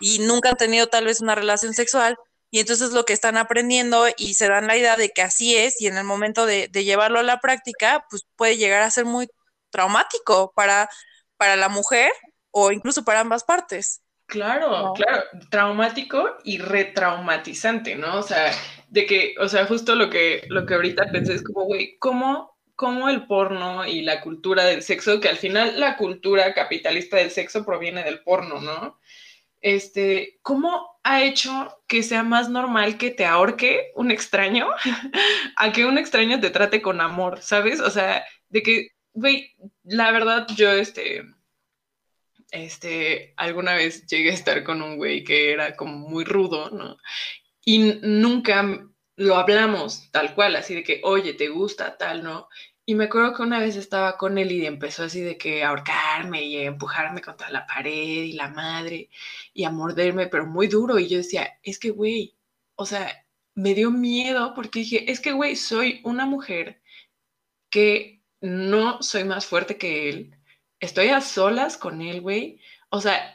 y 0.00 0.18
nunca 0.18 0.50
han 0.50 0.56
tenido 0.56 0.88
tal 0.88 1.06
vez 1.06 1.20
una 1.20 1.34
relación 1.34 1.72
sexual, 1.72 2.18
y 2.50 2.60
entonces 2.60 2.92
lo 2.92 3.04
que 3.04 3.12
están 3.12 3.36
aprendiendo 3.36 4.06
y 4.16 4.34
se 4.34 4.48
dan 4.48 4.66
la 4.66 4.76
idea 4.76 4.96
de 4.96 5.10
que 5.10 5.22
así 5.22 5.56
es, 5.56 5.80
y 5.80 5.88
en 5.88 5.96
el 5.96 6.04
momento 6.04 6.46
de, 6.46 6.68
llevarlo 6.68 7.18
a 7.18 7.24
la 7.24 7.40
práctica, 7.40 8.06
pues 8.08 8.26
puede 8.36 8.56
llegar 8.56 8.82
a 8.82 8.90
ser 8.90 9.04
muy 9.04 9.28
traumático 9.70 10.52
para, 10.54 10.88
para 11.36 11.56
la 11.56 11.68
mujer 11.68 12.12
o 12.52 12.70
incluso 12.70 13.04
para 13.04 13.20
ambas 13.20 13.42
partes. 13.42 14.02
Claro, 14.26 14.92
claro, 14.94 15.24
traumático 15.50 16.36
y 16.44 16.58
retraumatizante, 16.58 17.96
¿no? 17.96 18.18
O 18.18 18.22
sea, 18.22 18.52
de 18.88 19.04
que, 19.04 19.34
o 19.40 19.48
sea, 19.48 19.66
justo 19.66 19.96
lo 19.96 20.08
que, 20.08 20.44
lo 20.48 20.64
que 20.64 20.74
ahorita 20.74 21.10
pensé 21.10 21.34
es 21.34 21.42
como, 21.42 21.64
güey, 21.64 21.96
¿cómo 21.98 22.53
cómo 22.76 23.08
el 23.08 23.26
porno 23.26 23.86
y 23.86 24.02
la 24.02 24.20
cultura 24.20 24.64
del 24.64 24.82
sexo, 24.82 25.20
que 25.20 25.28
al 25.28 25.36
final 25.36 25.78
la 25.78 25.96
cultura 25.96 26.54
capitalista 26.54 27.16
del 27.16 27.30
sexo 27.30 27.64
proviene 27.64 28.02
del 28.02 28.22
porno, 28.22 28.60
¿no? 28.60 28.98
Este, 29.60 30.38
¿cómo 30.42 30.98
ha 31.02 31.22
hecho 31.22 31.78
que 31.86 32.02
sea 32.02 32.22
más 32.22 32.50
normal 32.50 32.98
que 32.98 33.10
te 33.10 33.24
ahorque 33.24 33.92
un 33.94 34.10
extraño 34.10 34.68
a 35.56 35.72
que 35.72 35.84
un 35.86 35.98
extraño 35.98 36.40
te 36.40 36.50
trate 36.50 36.82
con 36.82 37.00
amor, 37.00 37.40
¿sabes? 37.42 37.80
O 37.80 37.90
sea, 37.90 38.24
de 38.48 38.62
que, 38.62 38.88
güey, 39.12 39.54
la 39.84 40.10
verdad 40.10 40.46
yo, 40.56 40.70
este, 40.70 41.24
este, 42.50 43.34
alguna 43.36 43.74
vez 43.74 44.06
llegué 44.06 44.30
a 44.30 44.34
estar 44.34 44.64
con 44.64 44.82
un 44.82 44.96
güey 44.96 45.24
que 45.24 45.52
era 45.52 45.76
como 45.76 45.96
muy 45.96 46.24
rudo, 46.24 46.70
¿no? 46.70 46.96
Y 47.64 48.00
nunca 48.02 48.86
lo 49.16 49.36
hablamos 49.36 50.10
tal 50.10 50.34
cual, 50.34 50.56
así 50.56 50.74
de 50.74 50.82
que, 50.82 51.00
oye, 51.04 51.34
te 51.34 51.48
gusta 51.48 51.96
tal, 51.96 52.22
¿no? 52.22 52.48
Y 52.86 52.94
me 52.94 53.04
acuerdo 53.04 53.34
que 53.34 53.42
una 53.42 53.60
vez 53.60 53.76
estaba 53.76 54.18
con 54.18 54.36
él 54.38 54.52
y 54.52 54.66
empezó 54.66 55.04
así 55.04 55.20
de 55.22 55.38
que 55.38 55.64
ahorcarme 55.64 56.42
y 56.42 56.58
empujarme 56.58 57.22
contra 57.22 57.50
la 57.50 57.66
pared 57.66 57.92
y 57.92 58.32
la 58.34 58.48
madre 58.48 59.08
y 59.54 59.64
a 59.64 59.70
morderme, 59.70 60.26
pero 60.26 60.46
muy 60.46 60.66
duro. 60.68 60.98
Y 60.98 61.08
yo 61.08 61.18
decía, 61.18 61.58
es 61.62 61.78
que, 61.78 61.90
güey, 61.90 62.36
o 62.76 62.84
sea, 62.86 63.26
me 63.54 63.74
dio 63.74 63.90
miedo 63.90 64.52
porque 64.54 64.80
dije, 64.80 65.10
es 65.10 65.20
que, 65.20 65.32
güey, 65.32 65.56
soy 65.56 66.00
una 66.04 66.26
mujer 66.26 66.82
que 67.70 68.22
no 68.40 69.02
soy 69.02 69.24
más 69.24 69.46
fuerte 69.46 69.78
que 69.78 70.10
él, 70.10 70.36
estoy 70.80 71.08
a 71.08 71.20
solas 71.20 71.76
con 71.78 72.02
él, 72.02 72.20
güey. 72.20 72.60
O 72.90 73.00
sea, 73.00 73.33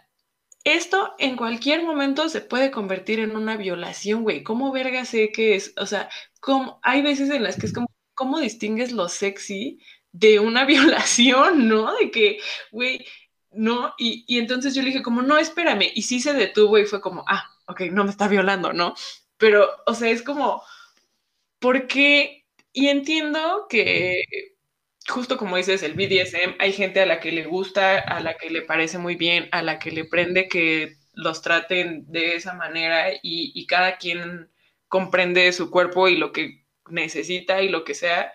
esto 0.63 1.13
en 1.19 1.35
cualquier 1.35 1.83
momento 1.83 2.29
se 2.29 2.41
puede 2.41 2.71
convertir 2.71 3.19
en 3.19 3.35
una 3.35 3.57
violación, 3.57 4.23
güey. 4.23 4.43
¿Cómo 4.43 4.71
verga 4.71 5.05
sé 5.05 5.31
que 5.31 5.55
es? 5.55 5.73
O 5.77 5.85
sea, 5.85 6.09
hay 6.83 7.01
veces 7.01 7.29
en 7.29 7.43
las 7.43 7.57
que 7.57 7.65
es 7.67 7.73
como, 7.73 7.87
¿cómo 8.15 8.39
distingues 8.39 8.91
lo 8.91 9.09
sexy 9.09 9.79
de 10.11 10.39
una 10.39 10.65
violación, 10.65 11.67
no? 11.67 11.95
De 11.95 12.11
que, 12.11 12.39
güey, 12.71 13.05
no. 13.51 13.93
Y, 13.97 14.25
y 14.27 14.39
entonces 14.39 14.75
yo 14.75 14.81
le 14.81 14.89
dije 14.89 15.03
como, 15.03 15.21
no, 15.21 15.37
espérame. 15.37 15.91
Y 15.95 16.03
sí 16.03 16.19
se 16.19 16.33
detuvo 16.33 16.77
y 16.77 16.85
fue 16.85 17.01
como, 17.01 17.23
ah, 17.27 17.45
ok, 17.67 17.81
no 17.91 18.03
me 18.03 18.11
está 18.11 18.27
violando, 18.27 18.73
¿no? 18.73 18.95
Pero, 19.37 19.67
o 19.85 19.93
sea, 19.93 20.09
es 20.09 20.21
como, 20.23 20.61
¿por 21.59 21.87
qué? 21.87 22.45
Y 22.73 22.87
entiendo 22.87 23.67
que 23.69 24.23
justo 25.09 25.37
como 25.37 25.57
dices, 25.57 25.83
el 25.83 25.93
BDSM, 25.93 26.55
hay 26.59 26.71
gente 26.73 27.01
a 27.01 27.05
la 27.05 27.19
que 27.19 27.31
le 27.31 27.45
gusta, 27.45 27.99
a 27.99 28.19
la 28.21 28.37
que 28.37 28.49
le 28.49 28.61
parece 28.61 28.97
muy 28.97 29.15
bien, 29.15 29.49
a 29.51 29.61
la 29.61 29.79
que 29.79 29.91
le 29.91 30.05
prende 30.05 30.47
que 30.47 30.97
los 31.13 31.41
traten 31.41 32.05
de 32.11 32.35
esa 32.35 32.53
manera 32.53 33.07
y, 33.21 33.65
cada 33.67 33.97
quien 33.97 34.49
comprende 34.87 35.51
su 35.51 35.69
cuerpo 35.71 36.07
y 36.07 36.17
lo 36.17 36.31
que 36.31 36.65
necesita 36.89 37.61
y 37.61 37.69
lo 37.69 37.83
que 37.83 37.95
sea, 37.95 38.31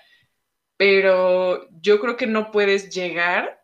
pero 0.76 1.68
yo 1.80 2.00
creo 2.00 2.16
que 2.16 2.26
no 2.26 2.50
puedes 2.50 2.90
llegar 2.94 3.62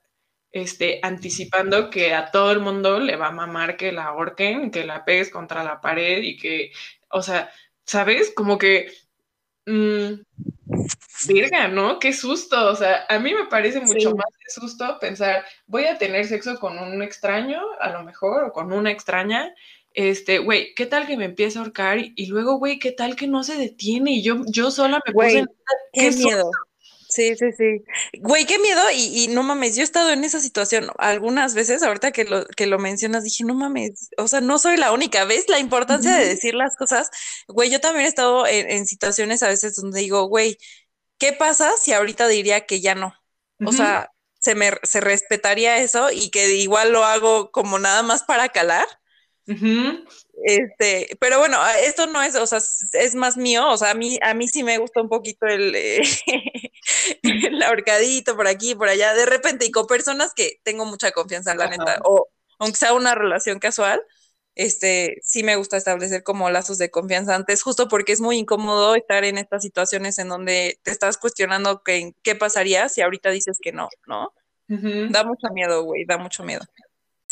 este, 0.52 1.00
anticipando 1.02 1.90
que 1.90 2.14
a 2.14 2.31
todo 2.31 2.52
el 2.52 2.61
mundo 2.61 3.00
le 3.00 3.17
va 3.17 3.29
a 3.29 3.33
mamar 3.33 3.76
que 3.76 3.93
la 3.93 4.07
ahorquen, 4.07 4.71
que 4.71 4.85
la 4.85 5.05
pegues 5.05 5.31
contra 5.31 5.64
la 5.64 5.81
pared 5.81 6.23
y 6.23 6.37
que, 6.37 6.73
o 7.11 7.23
sea, 7.23 7.50
¿sabes? 7.85 8.33
Como 8.35 8.59
que... 8.59 8.93
Mm, 9.67 10.23
Virga, 11.26 11.68
¿no? 11.68 11.98
Qué 11.98 12.12
susto. 12.12 12.70
O 12.70 12.74
sea, 12.74 13.04
a 13.08 13.18
mí 13.18 13.34
me 13.34 13.46
parece 13.46 13.80
mucho 13.80 14.14
más 14.14 14.26
de 14.26 14.60
susto 14.60 14.98
pensar, 15.00 15.44
voy 15.66 15.84
a 15.84 15.98
tener 15.98 16.26
sexo 16.26 16.58
con 16.58 16.78
un 16.78 17.02
extraño, 17.02 17.60
a 17.80 17.90
lo 17.90 18.02
mejor, 18.04 18.44
o 18.44 18.52
con 18.52 18.72
una 18.72 18.90
extraña. 18.90 19.54
Este, 19.92 20.38
güey, 20.38 20.74
¿qué 20.74 20.86
tal 20.86 21.06
que 21.06 21.16
me 21.16 21.24
empieza 21.24 21.58
a 21.58 21.62
ahorcar? 21.62 21.98
Y, 21.98 22.26
luego, 22.26 22.58
güey, 22.58 22.78
¿qué 22.78 22.92
tal 22.92 23.16
que 23.16 23.26
no 23.26 23.42
se 23.42 23.56
detiene? 23.56 24.12
Y 24.12 24.22
yo, 24.22 24.42
yo 24.46 24.70
sola 24.70 25.00
me 25.04 25.12
puse. 25.12 25.46
Qué, 25.92 26.10
miedo. 26.12 26.50
Sí, 27.11 27.35
sí, 27.37 27.52
sí. 27.52 27.83
Güey, 28.21 28.47
qué 28.47 28.59
miedo. 28.59 28.81
Y, 28.95 29.25
y, 29.25 29.29
no 29.29 29.43
mames, 29.43 29.75
yo 29.75 29.83
he 29.83 29.85
estado 29.85 30.11
en 30.11 30.23
esa 30.25 30.40
situación 30.40 30.88
algunas 30.99 31.55
veces, 31.55 31.83
ahorita 31.83 32.12
que 32.12 32.25
lo, 32.25 32.47
que 32.47 32.67
lo 32.67 32.79
mencionas, 32.79 33.25
dije, 33.25 33.45
no 33.45 33.55
mames, 33.55 34.11
o 34.17 34.29
sea, 34.29 34.40
no 34.40 34.59
soy 34.59 34.76
la 34.76 34.93
única. 34.93 35.25
¿Ves 35.25 35.49
la 35.49 35.59
importancia 35.59 36.14
de 36.14 36.26
decir 36.26 36.55
las 36.55 36.76
cosas? 36.76 37.11
Güey, 37.49 37.69
yo 37.71 37.81
también 37.81 38.07
he 38.07 38.09
estado 38.09 38.47
en, 38.47 38.87
situaciones 38.87 39.43
a 39.43 39.49
veces 39.49 39.76
donde 39.76 40.00
digo, 40.00 40.25
güey, 40.29 40.57
¿qué 41.19 41.33
pasa 41.33 41.73
si 41.76 41.93
ahorita 41.93 42.29
diría 42.29 42.64
que 42.67 42.81
ya 42.81 42.95
no? 42.95 43.12
O 43.67 43.73
sea, 43.73 44.11
se 44.38 44.55
me 44.55 44.73
se 44.85 45.00
respetaría 45.00 45.79
eso 45.79 46.11
y 46.11 46.31
que 46.31 46.55
igual 46.55 46.93
lo 46.93 47.05
hago 47.05 47.50
como 47.50 47.79
nada 47.79 48.02
más 48.02 48.23
para 48.23 48.49
calar. 48.49 48.87
Este, 50.42 51.16
pero 51.20 51.38
bueno, 51.38 51.59
esto 51.82 52.06
no 52.06 52.23
es, 52.23 52.35
o 52.35 52.47
sea, 52.47 52.61
es 52.92 53.14
más 53.14 53.37
mío, 53.37 53.68
o 53.68 53.76
sea, 53.76 53.90
a 53.90 53.94
mí, 53.94 54.18
a 54.23 54.35
mí 54.35 54.49
sí 54.49 54.62
me 54.62 54.78
gusta 54.78 55.02
un 55.02 55.09
poquito 55.09 55.47
el, 55.47 55.75
eh, 55.75 56.00
el 57.23 57.62
ahorcadito 57.62 58.37
por 58.37 58.47
aquí, 58.47 58.75
por 58.75 58.88
allá, 58.88 59.14
de 59.14 59.26
repente, 59.26 59.66
y 59.66 59.70
con 59.70 59.87
personas 59.87 60.32
que 60.35 60.61
tengo 60.62 60.87
mucha 60.87 61.12
confianza, 61.12 61.54
la 61.54 61.68
neta, 61.68 62.00
o 62.04 62.28
aunque 62.59 62.78
sea 62.78 62.94
una 62.94 63.14
relación 63.14 63.59
casual, 63.59 64.02
este, 64.54 65.16
sí 65.23 65.42
me 65.42 65.56
gusta 65.56 65.76
establecer 65.76 66.23
como 66.23 66.50
lazos 66.50 66.78
de 66.78 66.90
confianza 66.90 67.35
antes, 67.35 67.62
justo 67.62 67.88
porque 67.88 68.12
es 68.12 68.20
muy 68.20 68.38
incómodo 68.38 68.94
estar 68.94 69.25
en 69.25 69.38
estas 69.38 69.62
situaciones 69.62 70.18
en 70.18 70.28
donde 70.28 70.78
te 70.82 70.90
estás 70.90 71.18
cuestionando 71.18 71.82
que, 71.82 72.14
qué 72.23 72.35
pasaría 72.35 72.88
si 72.88 73.00
ahorita 73.00 73.30
dices 73.30 73.59
que 73.62 73.73
no, 73.73 73.88
¿no? 74.06 74.32
Da 74.68 75.25
mucho 75.25 75.49
miedo, 75.52 75.82
güey, 75.82 76.04
da 76.04 76.16
mucho 76.16 76.44
miedo. 76.44 76.64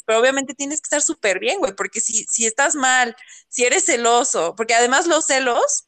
Pero 0.09 0.21
obviamente 0.21 0.55
tienes 0.55 0.81
que 0.81 0.87
estar 0.87 1.03
súper 1.03 1.39
bien, 1.39 1.59
güey, 1.59 1.75
porque 1.75 2.01
si, 2.01 2.25
si 2.25 2.47
estás 2.47 2.75
mal, 2.75 3.15
si 3.49 3.67
eres 3.67 3.85
celoso, 3.85 4.55
porque 4.57 4.73
además 4.73 5.07
los 5.07 5.27
celos 5.27 5.87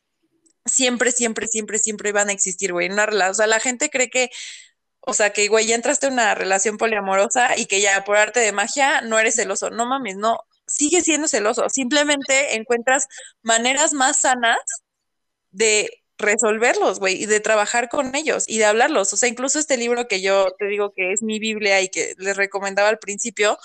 siempre, 0.67 1.11
siempre, 1.11 1.47
siempre, 1.49 1.79
siempre 1.79 2.13
van 2.13 2.29
a 2.29 2.33
existir, 2.33 2.75
güey, 2.75 2.85
en 2.87 2.93
una 2.93 3.07
relación. 3.07 3.31
O 3.31 3.35
sea, 3.35 3.47
la 3.47 3.61
gente 3.61 3.89
cree 3.89 4.11
que, 4.11 4.31
o 5.01 5.15
sea, 5.15 5.31
que, 5.33 5.49
güey, 5.49 5.67
ya 5.67 5.75
entraste 5.75 6.09
en 6.09 6.13
una 6.15 6.35
relación 6.35 6.77
poliamorosa 6.77 7.57
y 7.57 7.65
que 7.65 7.81
ya 7.81 8.05
por 8.05 8.19
arte 8.19 8.41
de 8.41 8.53
magia 8.53 9.01
no 9.01 9.19
eres 9.19 9.37
celoso. 9.37 9.71
No 9.71 9.87
mames, 9.87 10.17
no, 10.19 10.41
sigue 10.67 11.01
siendo 11.01 11.27
celoso. 11.27 11.71
Simplemente 11.71 12.57
encuentras 12.57 13.07
maneras 13.43 13.95
más 13.95 14.21
sanas 14.21 14.59
de 15.51 16.03
resolverlos, 16.21 16.99
güey, 17.01 17.23
y 17.23 17.27
de 17.27 17.41
trabajar 17.41 17.89
con 17.89 18.15
ellos 18.15 18.45
y 18.47 18.59
de 18.59 18.65
hablarlos. 18.65 19.13
O 19.13 19.17
sea, 19.17 19.29
incluso 19.29 19.59
este 19.59 19.77
libro 19.77 20.09
que 20.09 20.21
yo 20.21 20.55
te 20.59 20.67
digo 20.67 20.93
que 20.95 21.13
es 21.13 21.23
mi 21.23 21.39
Biblia 21.39 21.81
y 21.81 21.89
que 21.89 22.15
les 22.19 22.37
recomendaba 22.37 22.89
al 22.89 22.99
principio, 22.99 23.59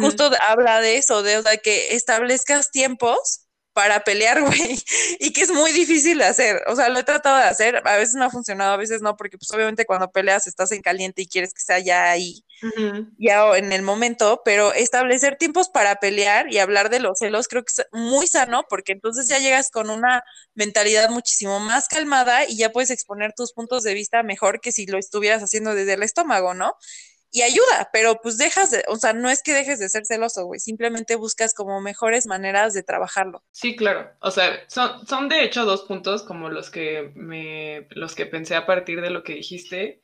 justo 0.00 0.30
habla 0.40 0.80
de 0.80 0.96
eso, 0.96 1.22
de, 1.22 1.42
que 1.62 1.94
establezcas 1.94 2.70
tiempos 2.70 3.46
para 3.80 4.04
pelear, 4.04 4.42
güey, 4.44 4.78
y 5.20 5.32
que 5.32 5.40
es 5.40 5.50
muy 5.50 5.72
difícil 5.72 6.18
de 6.18 6.26
hacer. 6.26 6.62
O 6.66 6.76
sea, 6.76 6.90
lo 6.90 6.98
he 6.98 7.02
tratado 7.02 7.38
de 7.38 7.44
hacer, 7.44 7.80
a 7.82 7.96
veces 7.96 8.14
me 8.14 8.26
ha 8.26 8.30
funcionado, 8.30 8.74
a 8.74 8.76
veces 8.76 9.00
no, 9.00 9.16
porque 9.16 9.38
pues 9.38 9.50
obviamente 9.52 9.86
cuando 9.86 10.12
peleas 10.12 10.46
estás 10.46 10.70
en 10.72 10.82
caliente 10.82 11.22
y 11.22 11.26
quieres 11.26 11.54
que 11.54 11.62
sea 11.62 11.78
ya 11.78 12.10
ahí, 12.10 12.44
ya 13.16 13.56
en 13.56 13.72
el 13.72 13.80
momento, 13.80 14.42
pero 14.44 14.74
establecer 14.74 15.36
tiempos 15.36 15.70
para 15.70 15.96
pelear 15.96 16.52
y 16.52 16.58
hablar 16.58 16.90
de 16.90 17.00
los 17.00 17.20
celos 17.20 17.48
creo 17.48 17.64
que 17.64 17.72
es 17.74 17.86
muy 17.90 18.26
sano, 18.26 18.66
porque 18.68 18.92
entonces 18.92 19.28
ya 19.28 19.38
llegas 19.38 19.70
con 19.70 19.88
una 19.88 20.22
mentalidad 20.54 21.08
muchísimo 21.08 21.58
más 21.58 21.88
calmada 21.88 22.44
y 22.44 22.58
ya 22.58 22.72
puedes 22.72 22.90
exponer 22.90 23.32
tus 23.34 23.54
puntos 23.54 23.82
de 23.82 23.94
vista 23.94 24.22
mejor 24.22 24.60
que 24.60 24.72
si 24.72 24.84
lo 24.84 24.98
estuvieras 24.98 25.42
haciendo 25.42 25.74
desde 25.74 25.94
el 25.94 26.02
estómago, 26.02 26.52
¿no? 26.52 26.76
Y 27.30 27.42
ayuda, 27.42 27.90
pero 27.92 28.20
pues 28.20 28.38
dejas 28.38 28.70
de, 28.70 28.84
o 28.88 28.96
sea, 28.96 29.12
no 29.12 29.30
es 29.30 29.42
que 29.42 29.54
dejes 29.54 29.78
de 29.78 29.88
ser 29.88 30.04
celoso, 30.04 30.46
güey, 30.46 30.58
simplemente 30.58 31.14
buscas 31.14 31.54
como 31.54 31.80
mejores 31.80 32.26
maneras 32.26 32.74
de 32.74 32.82
trabajarlo. 32.82 33.44
Sí, 33.52 33.76
claro, 33.76 34.10
o 34.20 34.30
sea, 34.30 34.60
son, 34.68 35.06
son 35.06 35.28
de 35.28 35.44
hecho 35.44 35.64
dos 35.64 35.82
puntos 35.82 36.22
como 36.22 36.48
los 36.48 36.70
que 36.70 37.12
me, 37.14 37.86
los 37.90 38.14
que 38.14 38.26
pensé 38.26 38.56
a 38.56 38.66
partir 38.66 39.00
de 39.00 39.10
lo 39.10 39.22
que 39.22 39.34
dijiste. 39.34 40.02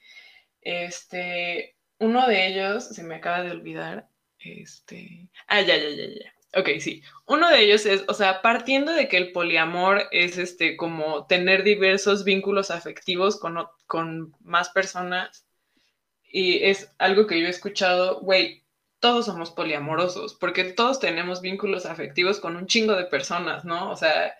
Este, 0.60 1.76
uno 1.98 2.26
de 2.28 2.46
ellos, 2.46 2.88
se 2.88 3.02
me 3.02 3.16
acaba 3.16 3.42
de 3.42 3.50
olvidar, 3.50 4.08
este, 4.38 5.28
ah, 5.48 5.60
ya, 5.62 5.76
ya, 5.76 5.88
ya, 5.88 6.06
ya. 6.06 6.32
Ok, 6.56 6.68
sí. 6.80 7.02
Uno 7.26 7.50
de 7.50 7.60
ellos 7.60 7.84
es, 7.86 8.04
o 8.08 8.14
sea, 8.14 8.40
partiendo 8.40 8.92
de 8.92 9.08
que 9.08 9.18
el 9.18 9.32
poliamor 9.32 10.04
es 10.10 10.38
este 10.38 10.76
como 10.76 11.26
tener 11.26 11.64
diversos 11.64 12.24
vínculos 12.24 12.70
afectivos 12.70 13.38
con, 13.38 13.66
con 13.86 14.34
más 14.40 14.70
personas, 14.70 15.45
y 16.36 16.62
es 16.66 16.92
algo 16.98 17.26
que 17.26 17.40
yo 17.40 17.46
he 17.46 17.48
escuchado, 17.48 18.20
güey, 18.20 18.62
todos 19.00 19.24
somos 19.24 19.52
poliamorosos, 19.52 20.34
porque 20.34 20.64
todos 20.64 21.00
tenemos 21.00 21.40
vínculos 21.40 21.86
afectivos 21.86 22.40
con 22.40 22.56
un 22.56 22.66
chingo 22.66 22.94
de 22.94 23.06
personas, 23.06 23.64
¿no? 23.64 23.90
O 23.90 23.96
sea, 23.96 24.34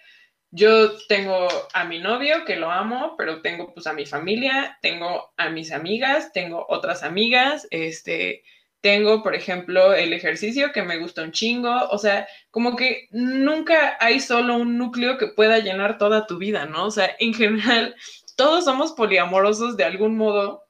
yo 0.51 0.95
tengo 1.09 1.49
a 1.73 1.85
mi 1.85 1.99
novio 1.99 2.45
que 2.45 2.57
lo 2.57 2.71
amo, 2.71 3.15
pero 3.17 3.41
tengo 3.41 3.73
pues 3.73 3.87
a 3.87 3.95
mi 3.95 4.05
familia, 4.05 4.79
tengo 4.83 5.33
a 5.39 5.49
mis 5.49 5.73
amigas, 5.73 6.35
tengo 6.35 6.67
otras 6.69 7.03
amigas, 7.03 7.67
este, 7.71 8.43
tengo, 8.83 9.23
por 9.23 9.35
ejemplo, 9.35 9.95
el 9.95 10.13
ejercicio 10.13 10.73
que 10.73 10.83
me 10.83 10.99
gusta 10.99 11.23
un 11.23 11.33
chingo, 11.33 11.89
o 11.89 11.97
sea, 11.97 12.29
como 12.51 12.77
que 12.77 13.09
nunca 13.11 13.97
hay 14.01 14.21
solo 14.21 14.57
un 14.57 14.77
núcleo 14.77 15.17
que 15.17 15.29
pueda 15.29 15.61
llenar 15.61 15.97
toda 15.97 16.27
tu 16.27 16.37
vida, 16.37 16.67
¿no? 16.67 16.85
O 16.85 16.91
sea, 16.91 17.17
en 17.19 17.33
general, 17.33 17.97
todos 18.37 18.67
somos 18.67 18.93
poliamorosos 18.93 19.79
de 19.79 19.85
algún 19.85 20.19
modo 20.19 20.66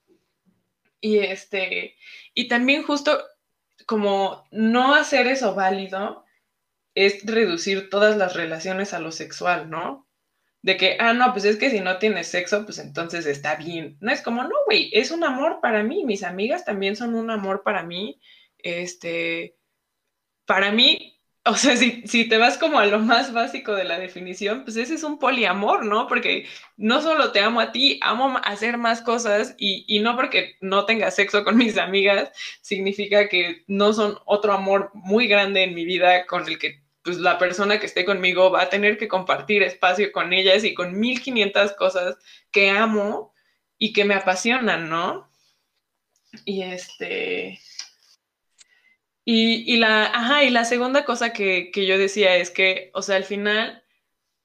y 1.07 1.19
este, 1.21 1.95
y 2.35 2.49
también 2.49 2.83
justo 2.83 3.23
como 3.87 4.45
no 4.51 4.95
hacer 4.97 5.29
eso 5.29 5.55
válido 5.55 6.25
es 6.95 7.25
reducir 7.25 7.91
todas 7.91 8.17
las 8.17 8.35
relaciones 8.35 8.93
a 8.93 8.99
lo 8.99 9.13
sexual, 9.13 9.71
¿no? 9.71 10.09
De 10.63 10.77
que, 10.77 10.97
ah, 10.99 11.13
no, 11.13 11.33
pues 11.33 11.45
es 11.45 11.59
que 11.59 11.71
si 11.71 11.79
no 11.81 11.99
tienes 11.99 12.27
sexo, 12.27 12.65
pues 12.65 12.79
entonces 12.79 13.27
está 13.27 13.55
bien. 13.55 13.97
No 14.01 14.11
es 14.11 14.21
como, 14.21 14.43
no, 14.43 14.55
güey, 14.67 14.91
es 14.93 15.13
un 15.13 15.23
amor 15.23 15.61
para 15.63 15.85
mí. 15.85 16.05
Mis 16.05 16.25
amigas 16.25 16.65
también 16.65 16.97
son 16.97 17.15
un 17.15 17.31
amor 17.31 17.63
para 17.63 17.85
mí. 17.85 18.21
Este, 18.59 19.57
para 20.45 20.73
mí, 20.73 21.16
o 21.47 21.55
sea, 21.55 21.77
si, 21.77 22.29
te 22.29 22.39
vas 22.39 22.59
como 22.59 22.79
a 22.79 22.87
lo 22.87 22.99
más 22.99 23.33
básico 23.33 23.75
de 23.75 23.85
la 23.85 23.99
definición, 23.99 24.65
pues 24.65 24.77
ese 24.77 24.95
es 24.95 25.05
un 25.05 25.19
poliamor, 25.19 25.85
¿no? 25.85 26.09
Porque 26.09 26.47
no 26.77 27.01
solo 27.01 27.33
te 27.33 27.41
amo 27.41 27.61
a 27.61 27.73
ti, 27.73 28.01
amo 28.03 28.41
hacer 28.45 28.79
más 28.79 29.01
cosas 29.01 29.55
y, 29.59 29.99
no 30.01 30.17
porque 30.17 30.57
no 30.61 30.85
tenga 30.87 31.11
sexo 31.11 31.45
con 31.45 31.57
mis 31.57 31.79
amigas, 31.79 32.31
significa 32.63 33.29
que 33.29 33.65
no 33.69 33.93
son 33.93 34.19
otro 34.25 34.53
amor 34.53 34.91
muy 34.95 35.29
grande 35.29 35.63
en 35.63 35.75
mi 35.75 35.85
vida 35.85 36.27
con 36.27 36.47
el 36.49 36.59
que 36.59 36.83
pues 37.03 37.19
la 37.19 37.39
persona 37.39 37.79
que 37.79 37.87
esté 37.87 38.05
conmigo 38.05 38.51
va 38.51 38.63
a 38.63 38.69
tener 38.69 38.99
que 38.99 39.07
compartir 39.07 39.63
espacio 39.63 40.11
con 40.11 40.33
ellas 40.33 40.65
y 40.65 40.75
con 40.75 40.99
1500 40.99 41.73
cosas 41.75 42.17
que 42.51 42.71
amo 42.71 43.33
y 43.79 43.93
que 43.93 44.05
me 44.05 44.15
apasionan, 44.15 44.89
¿no? 44.91 45.31
Y 46.45 46.63
este, 46.63 47.61
y, 49.27 49.77
la, 49.77 50.07
ajá, 50.07 50.45
y 50.45 50.51
la 50.51 50.65
segunda 50.65 51.05
cosa 51.05 51.33
que, 51.33 51.71
yo 51.75 51.99
decía 51.99 52.37
es 52.37 52.51
que, 52.51 52.91
o 52.95 53.03
sea, 53.03 53.17
al 53.17 53.25
final, 53.25 53.83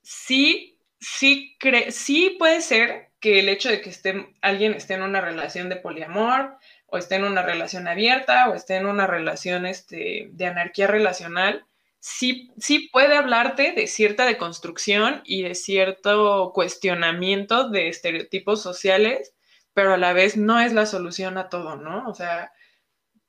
sí 0.02 0.72
sí, 1.02 1.58
sí 1.90 2.36
puede 2.40 2.62
ser 2.62 3.10
que 3.20 3.40
el 3.40 3.50
hecho 3.50 3.70
de 3.70 3.82
que 3.82 3.90
esté, 3.90 4.34
alguien 4.42 4.74
esté 4.74 4.94
en 4.94 5.02
una 5.04 5.20
relación 5.22 5.68
de 5.70 5.76
poliamor, 5.76 6.58
o 6.88 6.98
esté 6.98 7.16
en 7.16 7.24
una 7.26 7.42
relación 7.42 7.88
abierta, 7.88 8.50
o 8.50 8.54
esté 8.54 8.76
en 8.76 8.86
una 8.86 9.08
relación 9.08 9.66
este, 9.66 10.30
de 10.32 10.46
anarquía 10.46 10.88
relacional, 10.88 11.66
sí, 12.00 12.52
sí 12.58 12.90
puede 12.92 13.16
hablarte 13.16 13.72
de 13.72 13.88
cierta 13.88 14.26
deconstrucción 14.26 15.22
y 15.26 15.44
de 15.44 15.56
cierto 15.56 16.52
cuestionamiento 16.54 17.70
de 17.70 17.88
estereotipos 17.88 18.62
sociales, 18.62 19.34
pero 19.74 19.94
a 19.94 19.98
la 19.98 20.14
vez 20.14 20.38
no 20.38 20.60
es 20.60 20.74
la 20.74 20.86
solución 20.86 21.38
a 21.38 21.50
todo, 21.50 21.78
¿no? 21.78 22.08
O 22.10 22.14
sea, 22.14 22.52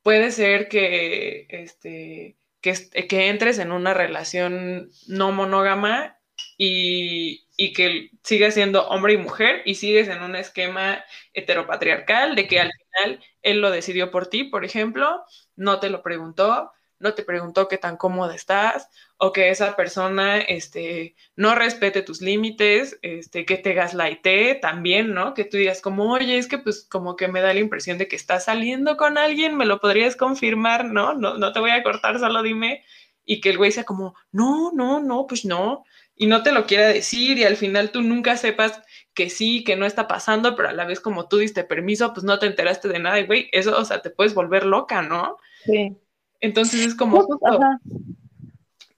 puede 0.03 0.31
ser 0.31 0.69
que, 0.69 1.47
este, 1.49 2.37
que, 2.61 3.29
entres 3.29 3.59
en 3.59 3.73
una 3.73 3.95
relación 3.95 4.91
no 5.07 5.33
monógama 5.33 6.19
y, 6.57 7.47
y, 7.57 7.73
que 7.73 8.11
sigues 8.23 8.55
siendo 8.55 8.89
hombre 8.89 9.15
y 9.15 9.17
mujer 9.19 9.63
y 9.65 9.77
sigues 9.77 10.09
en 10.09 10.23
un 10.23 10.37
esquema 10.37 11.05
heteropatriarcal 11.35 12.35
de 12.37 12.47
que 12.47 12.61
al 12.61 12.71
final 12.73 13.25
él 13.43 13.61
lo 13.61 13.71
decidió 13.71 14.11
por 14.11 14.29
ti, 14.29 14.45
por 14.45 14.65
ejemplo, 14.65 15.25
no 15.57 15.81
te 15.81 15.91
lo 15.91 16.03
preguntó, 16.03 16.73
no 17.03 17.15
te 17.15 17.25
preguntó 17.25 17.69
qué 17.69 17.79
tan 17.79 17.97
cómoda 17.97 18.35
estás, 18.35 18.89
o 19.19 19.33
que 19.33 19.51
esa 19.51 19.77
persona 19.77 20.39
este, 20.39 21.15
no 21.37 21.55
respete 21.55 22.03
tus 22.03 22.21
límites, 22.21 22.99
este, 23.03 23.45
que 23.45 23.57
te 23.57 23.75
gaslightee 23.75 24.55
también, 24.61 25.13
¿no? 25.13 25.35
Que 25.35 25.45
tú 25.45 25.57
digas 25.57 25.81
como, 25.81 26.11
oye, 26.13 26.39
es 26.39 26.49
que 26.49 26.59
pues 26.59 26.87
como 26.91 27.17
que 27.17 27.29
me 27.29 27.41
da 27.41 27.53
la 27.53 27.61
impresión 27.61 27.99
de 27.99 28.09
que 28.09 28.17
estás 28.17 28.47
saliendo 28.47 28.97
con 28.97 29.19
alguien, 29.19 29.57
me 29.57 29.67
lo 29.67 29.81
podrías 29.81 30.17
confirmar, 30.17 30.87
¿no? 30.87 31.15
No, 31.15 31.37
no 31.39 31.53
te 31.53 31.61
voy 31.61 31.71
a 31.71 31.83
cortar, 31.83 32.19
solo 32.19 32.43
dime. 32.43 32.85
Y 33.25 33.41
que 33.41 33.51
el 33.51 33.59
güey 33.59 33.71
sea 33.71 33.85
como, 33.85 34.15
no, 34.33 34.73
no, 34.73 35.01
no, 35.01 35.27
pues 35.29 35.45
no. 35.45 35.85
Y 36.17 36.27
no 36.27 36.43
te 36.43 36.53
lo 36.53 36.67
quiera 36.67 36.89
decir 36.89 37.39
y 37.39 37.45
al 37.45 37.57
final 37.57 37.91
tú 37.91 38.03
nunca 38.03 38.37
sepas 38.37 38.83
que 39.15 39.31
sí, 39.31 39.65
que 39.65 39.77
no 39.77 39.87
está 39.87 40.09
pasando, 40.09 40.57
pero 40.57 40.69
a 40.69 40.73
la 40.73 40.85
vez 40.85 41.01
como 41.01 41.29
tú 41.29 41.39
diste 41.39 41.65
permiso, 41.65 42.13
pues 42.13 42.25
no 42.25 42.39
te 42.39 42.47
enteraste 42.47 42.89
de 42.89 42.99
nada 42.99 43.21
y 43.21 43.27
güey, 43.27 43.49
eso, 43.53 43.77
o 43.79 43.85
sea, 43.85 44.03
te 44.03 44.11
puedes 44.11 44.35
volver 44.35 44.65
loca, 44.65 45.03
¿no? 45.03 45.39
Sí. 45.65 45.97
Entonces 46.43 46.85
es 46.85 46.95
como, 46.97 47.25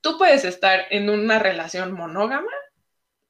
tú 0.01 0.19
puedes 0.19 0.45
estar 0.45 0.87
en 0.91 1.11
una 1.11 1.39
relación 1.39 1.93
monógama, 1.93 2.51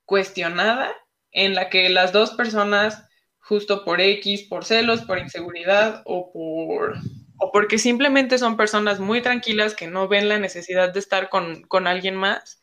cuestionada, 0.04 0.92
en 1.32 1.54
la 1.54 1.68
que 1.68 1.90
las 1.90 2.12
dos 2.12 2.30
personas, 2.30 3.08
justo 3.40 3.84
por 3.84 4.00
X, 4.00 4.44
por 4.44 4.64
celos, 4.64 5.02
por 5.02 5.18
inseguridad 5.18 6.02
o 6.06 6.32
por 6.32 6.94
o 7.38 7.50
porque 7.50 7.78
simplemente 7.78 8.38
son 8.38 8.56
personas 8.56 9.00
muy 9.00 9.20
tranquilas 9.20 9.74
que 9.74 9.88
no 9.88 10.06
ven 10.06 10.28
la 10.28 10.38
necesidad 10.38 10.92
de 10.92 11.00
estar 11.00 11.28
con, 11.28 11.62
con 11.62 11.88
alguien 11.88 12.14
más. 12.14 12.62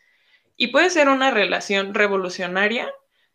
Y 0.56 0.68
puede 0.68 0.90
ser 0.90 1.10
una 1.10 1.32
relación 1.32 1.94
revolucionaria 1.94 2.90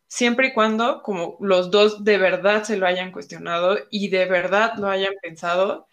siempre 0.07 0.47
y 0.47 0.53
cuando 0.53 1.03
como 1.03 1.37
los 1.39 1.69
dos 1.69 2.03
de 2.03 2.17
verdad 2.17 2.63
se 2.63 2.77
lo 2.77 2.87
hayan 2.87 3.11
cuestionado 3.11 3.77
y 3.91 4.09
de 4.09 4.25
verdad 4.25 4.73
lo 4.77 4.89
hayan 4.89 5.13
pensado 5.21 5.87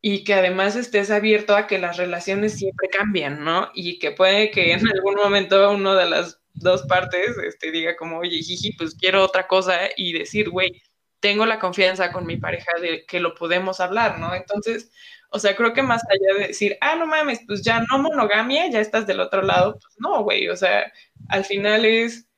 y 0.00 0.24
que 0.24 0.34
además 0.34 0.76
estés 0.76 1.10
abierto 1.10 1.56
a 1.56 1.66
que 1.66 1.78
las 1.78 1.96
relaciones 1.96 2.54
siempre 2.54 2.88
cambian, 2.88 3.44
¿no? 3.44 3.70
Y 3.74 3.98
que 3.98 4.12
puede 4.12 4.50
que 4.50 4.72
en 4.72 4.86
algún 4.88 5.16
momento 5.16 5.70
uno 5.72 5.94
de 5.94 6.08
las 6.08 6.40
dos 6.54 6.82
partes 6.82 7.36
este, 7.44 7.70
diga 7.70 7.96
como, 7.96 8.18
oye, 8.18 8.38
jiji, 8.38 8.72
pues 8.72 8.94
quiero 8.94 9.24
otra 9.24 9.46
cosa 9.46 9.76
y 9.96 10.12
decir, 10.12 10.50
güey, 10.50 10.82
tengo 11.20 11.46
la 11.46 11.58
confianza 11.58 12.12
con 12.12 12.26
mi 12.26 12.36
pareja 12.36 12.72
de 12.80 13.04
que 13.06 13.20
lo 13.20 13.34
podemos 13.34 13.80
hablar, 13.80 14.18
¿no? 14.18 14.34
Entonces, 14.34 14.90
o 15.30 15.38
sea, 15.38 15.56
creo 15.56 15.72
que 15.72 15.82
más 15.82 16.02
allá 16.08 16.40
de 16.40 16.48
decir, 16.48 16.78
ah, 16.80 16.96
no 16.96 17.06
mames, 17.06 17.40
pues 17.46 17.62
ya 17.62 17.80
no 17.90 17.98
monogamia, 17.98 18.70
ya 18.70 18.80
estás 18.80 19.06
del 19.06 19.20
otro 19.20 19.42
lado, 19.42 19.78
pues 19.80 19.94
no, 19.98 20.22
güey, 20.22 20.48
o 20.48 20.56
sea, 20.56 20.92
al 21.28 21.44
final 21.44 21.84
es, 21.84 22.28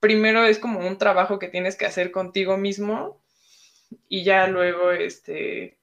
primero 0.00 0.44
es 0.44 0.58
como 0.58 0.80
un 0.80 0.98
trabajo 0.98 1.38
que 1.38 1.48
tienes 1.48 1.76
que 1.76 1.86
hacer 1.86 2.10
contigo 2.10 2.56
mismo 2.56 3.22
y 4.08 4.24
ya 4.24 4.46
luego, 4.46 4.90
este, 4.92 5.79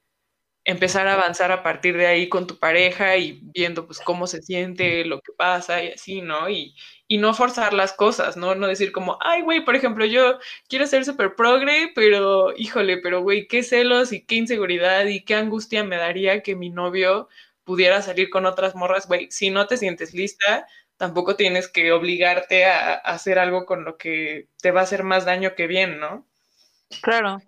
empezar 0.67 1.07
a 1.07 1.13
avanzar 1.13 1.51
a 1.53 1.63
partir 1.63 1.95
de 1.95 2.07
ahí 2.07 2.27
con 2.27 2.45
tu 2.45 2.59
pareja 2.59 3.15
y 3.15 3.39
viendo 3.41 3.85
pues 3.87 4.01
cómo 4.01 4.27
se 4.27 4.41
siente, 4.41 5.05
lo 5.05 5.21
que 5.21 5.31
pasa 5.31 5.81
y 5.81 5.93
así, 5.93 6.21
¿no? 6.21 6.49
Y, 6.49 6.75
y 7.07 7.17
no 7.19 7.33
forzar 7.33 7.73
las 7.73 7.93
cosas, 7.93 8.35
¿no? 8.35 8.53
No 8.53 8.67
decir 8.67 8.91
como, 8.91 9.17
ay, 9.21 9.43
güey, 9.43 9.63
por 9.63 9.77
ejemplo, 9.77 10.05
yo 10.05 10.39
quiero 10.67 10.85
ser 10.85 11.05
súper 11.05 11.35
progre, 11.35 11.93
pero 11.95 12.53
híjole, 12.57 12.97
pero 12.97 13.21
güey, 13.21 13.47
qué 13.47 13.63
celos 13.63 14.11
y 14.11 14.25
qué 14.25 14.35
inseguridad 14.35 15.05
y 15.05 15.23
qué 15.23 15.35
angustia 15.35 15.85
me 15.85 15.95
daría 15.95 16.43
que 16.43 16.57
mi 16.57 16.69
novio 16.69 17.29
pudiera 17.63 18.01
salir 18.01 18.29
con 18.29 18.45
otras 18.45 18.75
morras, 18.75 19.07
güey, 19.07 19.31
si 19.31 19.49
no 19.51 19.67
te 19.67 19.77
sientes 19.77 20.13
lista, 20.13 20.67
tampoco 20.97 21.37
tienes 21.37 21.69
que 21.69 21.93
obligarte 21.93 22.65
a, 22.65 22.93
a 22.93 22.95
hacer 22.97 23.39
algo 23.39 23.65
con 23.65 23.85
lo 23.85 23.97
que 23.97 24.49
te 24.61 24.71
va 24.71 24.81
a 24.81 24.83
hacer 24.83 25.03
más 25.03 25.23
daño 25.23 25.55
que 25.55 25.67
bien, 25.67 25.97
¿no? 25.99 26.27
Claro. 27.01 27.41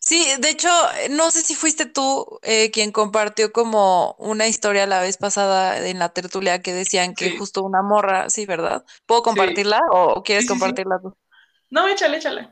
Sí, 0.00 0.26
de 0.38 0.50
hecho, 0.50 0.68
no 1.10 1.30
sé 1.30 1.42
si 1.42 1.54
fuiste 1.54 1.86
tú 1.86 2.38
eh, 2.42 2.70
quien 2.70 2.92
compartió 2.92 3.52
como 3.52 4.14
una 4.18 4.46
historia 4.46 4.86
la 4.86 5.00
vez 5.00 5.16
pasada 5.16 5.86
en 5.86 5.98
la 5.98 6.10
tertulia 6.10 6.62
que 6.62 6.72
decían 6.72 7.14
que 7.14 7.36
justo 7.38 7.62
una 7.62 7.82
morra, 7.82 8.30
sí, 8.30 8.46
¿verdad? 8.46 8.84
¿Puedo 9.06 9.22
compartirla 9.22 9.80
o 9.90 10.22
quieres 10.22 10.46
compartirla 10.46 10.98
tú? 11.00 11.16
No, 11.70 11.88
échale, 11.88 12.18
échale. 12.18 12.50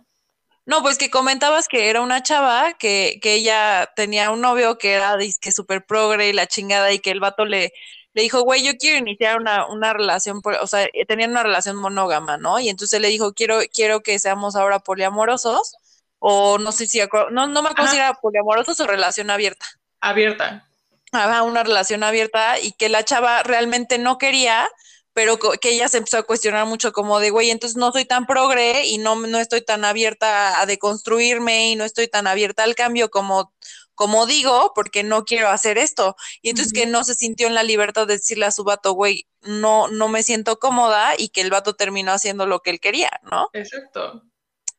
No, 0.64 0.80
pues 0.82 0.96
que 0.96 1.10
comentabas 1.10 1.66
que 1.66 1.90
era 1.90 2.00
una 2.00 2.22
chava, 2.22 2.74
que, 2.74 3.18
que 3.20 3.34
ella 3.34 3.90
tenía 3.96 4.30
un 4.30 4.40
novio 4.40 4.78
que 4.78 4.92
era 4.92 5.16
disque 5.16 5.50
súper 5.50 5.84
progre 5.84 6.28
y 6.28 6.32
la 6.32 6.46
chingada 6.46 6.92
y 6.92 7.00
que 7.00 7.10
el 7.10 7.18
vato 7.20 7.44
le, 7.44 7.72
le 8.14 8.22
dijo, 8.22 8.42
güey, 8.42 8.62
yo 8.62 8.76
quiero 8.78 8.98
iniciar 8.98 9.40
una, 9.40 9.66
una 9.66 9.92
relación, 9.92 10.40
o 10.44 10.66
sea, 10.66 10.88
tenían 11.08 11.30
una 11.30 11.42
relación 11.42 11.76
monógama, 11.76 12.36
¿no? 12.36 12.60
Y 12.60 12.68
entonces 12.68 13.00
le 13.00 13.08
dijo, 13.08 13.32
quiero, 13.34 13.58
quiero 13.72 14.02
que 14.02 14.18
seamos 14.18 14.54
ahora 14.54 14.78
poliamorosos 14.80 15.74
o 16.24 16.56
no 16.56 16.70
sé 16.70 16.86
si, 16.86 17.00
no, 17.32 17.48
no 17.48 17.62
me 17.62 17.70
acuerdo 17.70 17.90
si 17.90 17.96
era 17.96 18.14
poliamoroso 18.14 18.80
o 18.80 18.86
relación 18.86 19.28
abierta. 19.28 19.66
Abierta. 20.00 20.68
Ajá, 21.10 21.42
una 21.42 21.64
relación 21.64 22.04
abierta 22.04 22.60
y 22.60 22.70
que 22.72 22.88
la 22.88 23.04
chava 23.04 23.42
realmente 23.42 23.98
no 23.98 24.18
quería, 24.18 24.70
pero 25.14 25.36
que 25.38 25.70
ella 25.70 25.88
se 25.88 25.98
empezó 25.98 26.18
a 26.18 26.22
cuestionar 26.22 26.64
mucho 26.64 26.92
como 26.92 27.18
de, 27.18 27.30
güey, 27.30 27.50
entonces 27.50 27.76
no 27.76 27.90
soy 27.90 28.04
tan 28.04 28.26
progre 28.26 28.86
y 28.86 28.98
no, 28.98 29.16
no 29.16 29.38
estoy 29.38 29.62
tan 29.62 29.84
abierta 29.84 30.60
a 30.60 30.66
deconstruirme 30.66 31.70
y 31.70 31.76
no 31.76 31.82
estoy 31.84 32.06
tan 32.06 32.28
abierta 32.28 32.62
al 32.62 32.76
cambio 32.76 33.10
como, 33.10 33.52
como 33.96 34.24
digo, 34.24 34.70
porque 34.76 35.02
no 35.02 35.24
quiero 35.24 35.48
hacer 35.48 35.76
esto. 35.76 36.14
Y 36.40 36.50
entonces 36.50 36.72
que 36.72 36.86
no 36.86 37.02
se 37.02 37.14
sintió 37.14 37.48
en 37.48 37.56
la 37.56 37.64
libertad 37.64 38.06
de 38.06 38.18
decirle 38.18 38.46
a 38.46 38.52
su 38.52 38.62
vato, 38.62 38.92
güey, 38.92 39.26
no, 39.40 39.88
no 39.88 40.06
me 40.06 40.22
siento 40.22 40.60
cómoda 40.60 41.14
y 41.18 41.30
que 41.30 41.40
el 41.40 41.50
vato 41.50 41.74
terminó 41.74 42.12
haciendo 42.12 42.46
lo 42.46 42.60
que 42.60 42.70
él 42.70 42.78
quería, 42.78 43.10
¿no? 43.28 43.48
Exacto. 43.54 44.22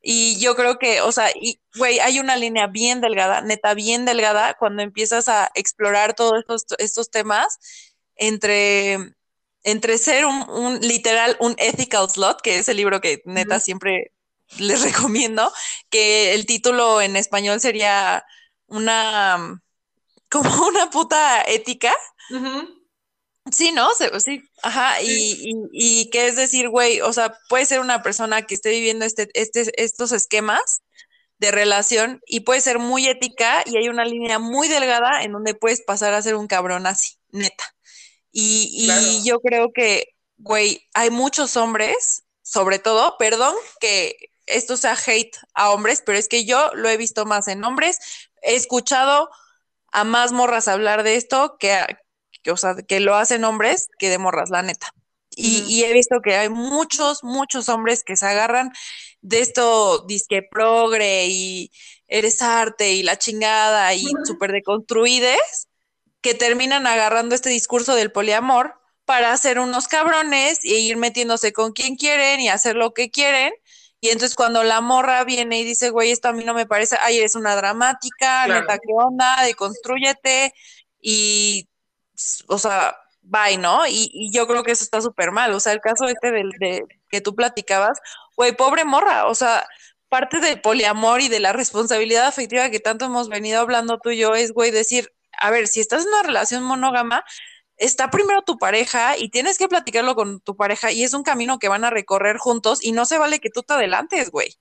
Y 0.05 0.37
yo 0.37 0.53
creo 0.57 0.77
que, 0.77 0.99
o 0.99 1.13
sea, 1.13 1.31
y, 1.33 1.61
güey, 1.77 1.99
hay 1.99 2.19
una 2.19 2.35
línea 2.35 2.67
bien 2.67 2.99
delgada, 2.99 3.39
neta, 3.39 3.73
bien 3.73 4.03
delgada, 4.03 4.53
cuando 4.55 4.83
empiezas 4.83 5.29
a 5.29 5.49
explorar 5.55 6.13
todos 6.13 6.39
estos, 6.39 6.65
estos 6.77 7.09
temas 7.09 7.57
entre, 8.17 8.97
entre 9.63 9.97
ser 9.97 10.25
un, 10.25 10.81
literal, 10.81 11.37
un 11.39 11.55
ethical 11.57 12.09
slot, 12.09 12.41
que 12.41 12.59
es 12.59 12.67
el 12.67 12.75
libro 12.77 12.99
que 12.99 13.21
neta 13.23 13.61
siempre 13.61 14.11
les 14.59 14.81
recomiendo, 14.83 15.53
que 15.89 16.33
el 16.33 16.45
título 16.45 17.01
en 17.01 17.15
español 17.15 17.61
sería 17.61 18.25
una, 18.67 19.61
como 20.29 20.67
una 20.67 20.89
puta 20.89 21.43
ética. 21.43 21.93
Sí, 23.51 23.71
¿no? 23.73 23.89
Sí, 24.19 24.41
ajá, 24.61 25.01
y, 25.01 25.53
y, 25.73 26.09
qué 26.11 26.27
es 26.27 26.37
decir, 26.37 26.69
güey, 26.69 27.01
o 27.01 27.11
sea, 27.11 27.37
puede 27.49 27.65
ser 27.65 27.81
una 27.81 28.01
persona 28.01 28.43
que 28.43 28.55
esté 28.55 28.69
viviendo 28.69 29.03
este, 29.03 29.29
este, 29.33 29.83
estos 29.83 30.13
esquemas 30.13 30.81
de 31.39 31.51
relación 31.51 32.21
y 32.25 32.41
puede 32.41 32.61
ser 32.61 32.79
muy 32.79 33.05
ética 33.07 33.63
y 33.65 33.77
hay 33.77 33.89
una 33.89 34.05
línea 34.05 34.39
muy 34.39 34.69
delgada 34.69 35.23
en 35.23 35.33
donde 35.33 35.55
puedes 35.55 35.81
pasar 35.81 36.13
a 36.13 36.21
ser 36.21 36.35
un 36.35 36.47
cabrón 36.47 36.87
así, 36.87 37.17
neta. 37.31 37.75
Y, 38.31 38.87
y 38.89 39.27
yo 39.27 39.41
creo 39.41 39.73
que, 39.73 40.15
güey, 40.37 40.87
hay 40.93 41.09
muchos 41.09 41.57
hombres, 41.57 42.23
sobre 42.41 42.79
todo, 42.79 43.17
perdón 43.19 43.55
que 43.81 44.15
esto 44.45 44.77
sea 44.77 44.97
hate 45.05 45.35
a 45.53 45.71
hombres, 45.71 46.01
pero 46.05 46.17
es 46.17 46.29
que 46.29 46.45
yo 46.45 46.71
lo 46.75 46.89
he 46.89 46.97
visto 46.97 47.25
más 47.25 47.49
en 47.49 47.63
hombres, 47.65 47.99
he 48.41 48.55
escuchado 48.55 49.29
a 49.91 50.03
más 50.05 50.31
morras 50.31 50.67
hablar 50.67 51.03
de 51.03 51.15
esto 51.15 51.57
que, 51.59 51.77
que, 52.43 52.51
o 52.51 52.57
sea, 52.57 52.75
que 52.75 52.99
lo 52.99 53.15
hacen 53.15 53.43
hombres 53.43 53.87
que 53.97 54.09
de 54.09 54.17
morras, 54.17 54.49
la 54.49 54.61
neta. 54.61 54.93
Y, 55.35 55.83
he 55.83 55.93
visto 55.93 56.21
que 56.21 56.35
hay 56.35 56.49
muchos, 56.49 57.23
muchos 57.23 57.69
hombres 57.69 58.03
que 58.03 58.15
se 58.15 58.25
agarran 58.25 58.71
de 59.21 59.39
esto, 59.39 60.05
disque 60.07 60.43
progre 60.43 61.27
y 61.27 61.71
eres 62.07 62.41
arte 62.41 62.91
y 62.91 63.03
la 63.03 63.17
chingada 63.17 63.93
y 63.95 64.05
súper 64.25 64.51
deconstruides, 64.51 65.69
que 66.21 66.33
terminan 66.33 66.85
agarrando 66.85 67.35
este 67.35 67.49
discurso 67.49 67.95
del 67.95 68.11
poliamor 68.11 68.75
para 69.05 69.33
hacer 69.33 69.59
unos 69.59 69.87
cabrones 69.87 70.59
e 70.63 70.79
ir 70.79 70.97
metiéndose 70.97 71.51
con 71.51 71.73
quien 71.73 71.95
quieren 71.95 72.39
y 72.39 72.49
hacer 72.49 72.75
lo 72.75 72.93
que 72.93 73.09
quieren. 73.09 73.53
Y 73.99 74.09
entonces 74.09 74.35
cuando 74.35 74.63
la 74.63 74.81
morra 74.81 75.23
viene 75.23 75.59
y 75.59 75.63
dice, 75.63 75.89
güey, 75.89 76.11
esto 76.11 76.27
a 76.27 76.33
mí 76.33 76.43
no 76.43 76.53
me 76.53 76.65
parece, 76.65 76.97
ay, 77.01 77.17
eres 77.17 77.35
una 77.35 77.55
dramática, 77.55 78.47
neta, 78.47 78.77
¿qué 78.77 78.93
onda? 78.93 79.43
Deconstrúyete. 79.43 80.53
Y 81.01 81.67
o 82.47 82.57
sea, 82.57 82.97
bye, 83.21 83.57
¿no? 83.57 83.87
Y, 83.87 84.31
yo 84.31 84.47
creo 84.47 84.63
que 84.63 84.71
eso 84.71 84.83
está 84.83 85.01
súper 85.01 85.31
mal. 85.31 85.53
O 85.53 85.59
sea, 85.59 85.73
el 85.73 85.81
caso 85.81 86.05
este 86.07 86.31
del 86.31 86.49
de, 86.59 86.85
que 87.09 87.21
tú 87.21 87.35
platicabas, 87.35 87.99
güey, 88.35 88.55
pobre 88.55 88.85
morra, 88.85 89.27
o 89.27 89.35
sea, 89.35 89.65
parte 90.09 90.39
del 90.39 90.61
poliamor 90.61 91.21
y 91.21 91.29
de 91.29 91.39
la 91.39 91.53
responsabilidad 91.53 92.27
afectiva 92.27 92.69
que 92.69 92.79
tanto 92.79 93.05
hemos 93.05 93.29
venido 93.29 93.59
hablando 93.59 93.99
tú 93.99 94.11
y 94.11 94.17
yo 94.19 94.35
es, 94.35 94.51
güey, 94.51 94.71
decir, 94.71 95.11
a 95.39 95.49
ver, 95.49 95.67
si 95.67 95.79
estás 95.79 96.03
en 96.03 96.09
una 96.09 96.23
relación 96.23 96.63
monógama, 96.63 97.23
está 97.77 98.11
primero 98.11 98.43
tu 98.43 98.57
pareja 98.57 99.17
y 99.17 99.29
tienes 99.29 99.57
que 99.57 99.67
platicarlo 99.67 100.15
con 100.15 100.39
tu 100.41 100.55
pareja 100.55 100.91
y 100.91 101.03
es 101.03 101.13
un 101.13 101.23
camino 101.23 101.59
que 101.59 101.67
van 101.67 101.83
a 101.83 101.89
recorrer 101.89 102.37
juntos 102.37 102.83
y 102.83 102.91
no 102.91 103.05
se 103.05 103.17
vale 103.17 103.39
que 103.39 103.49
tú 103.49 103.63
te 103.63 103.73
adelantes, 103.73 104.29
güey. 104.29 104.55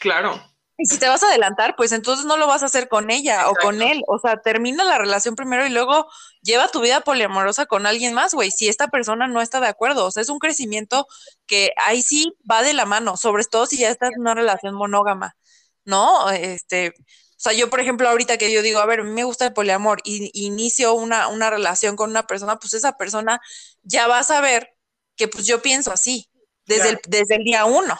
Claro. 0.00 0.40
Y 0.76 0.86
si 0.86 0.98
te 0.98 1.08
vas 1.08 1.22
a 1.24 1.28
adelantar, 1.28 1.74
pues 1.76 1.90
entonces 1.92 2.24
no 2.24 2.36
lo 2.36 2.46
vas 2.46 2.62
a 2.62 2.66
hacer 2.66 2.88
con 2.88 3.10
ella 3.10 3.48
o 3.48 3.54
con 3.54 3.82
él. 3.82 4.02
O 4.06 4.18
sea, 4.20 4.40
termina 4.40 4.84
la 4.84 4.96
relación 4.96 5.34
primero 5.34 5.66
y 5.66 5.70
luego 5.70 6.08
lleva 6.42 6.68
tu 6.68 6.80
vida 6.80 7.00
poliamorosa 7.00 7.66
con 7.66 7.86
alguien 7.86 8.14
más, 8.14 8.34
güey. 8.34 8.50
Si 8.50 8.68
esta 8.68 8.88
persona 8.88 9.26
no 9.28 9.40
está 9.40 9.60
de 9.60 9.68
acuerdo. 9.68 10.06
O 10.06 10.10
sea, 10.10 10.22
es 10.22 10.28
un 10.28 10.38
crecimiento 10.38 11.06
que 11.46 11.72
ahí 11.76 12.02
sí 12.02 12.32
va 12.50 12.62
de 12.62 12.74
la 12.74 12.86
mano, 12.86 13.16
sobre 13.16 13.44
todo 13.44 13.66
si 13.66 13.78
ya 13.78 13.90
estás 13.90 14.10
en 14.14 14.20
una 14.20 14.34
relación 14.34 14.74
monógama, 14.74 15.36
¿no? 15.84 16.30
Este, 16.30 16.94
o 17.38 17.40
sea, 17.40 17.52
yo, 17.52 17.70
por 17.70 17.80
ejemplo, 17.80 18.08
ahorita 18.08 18.36
que 18.36 18.52
yo 18.52 18.62
digo, 18.62 18.80
a 18.80 18.86
ver, 18.86 19.04
me 19.04 19.24
gusta 19.24 19.46
el 19.46 19.52
poliamor 19.52 20.00
y 20.04 20.30
inicio 20.34 20.94
una, 20.94 21.28
una 21.28 21.50
relación 21.50 21.94
con 21.94 22.10
una 22.10 22.26
persona, 22.26 22.58
pues 22.58 22.74
esa 22.74 22.96
persona 22.96 23.40
ya 23.84 24.08
va 24.08 24.18
a 24.18 24.24
saber 24.24 24.74
que 25.16 25.28
pues 25.28 25.46
yo 25.46 25.62
pienso 25.62 25.92
así, 25.92 26.28
desde, 26.66 26.90
el, 26.90 26.98
desde 27.08 27.36
el 27.36 27.44
día 27.44 27.64
uno. 27.64 27.96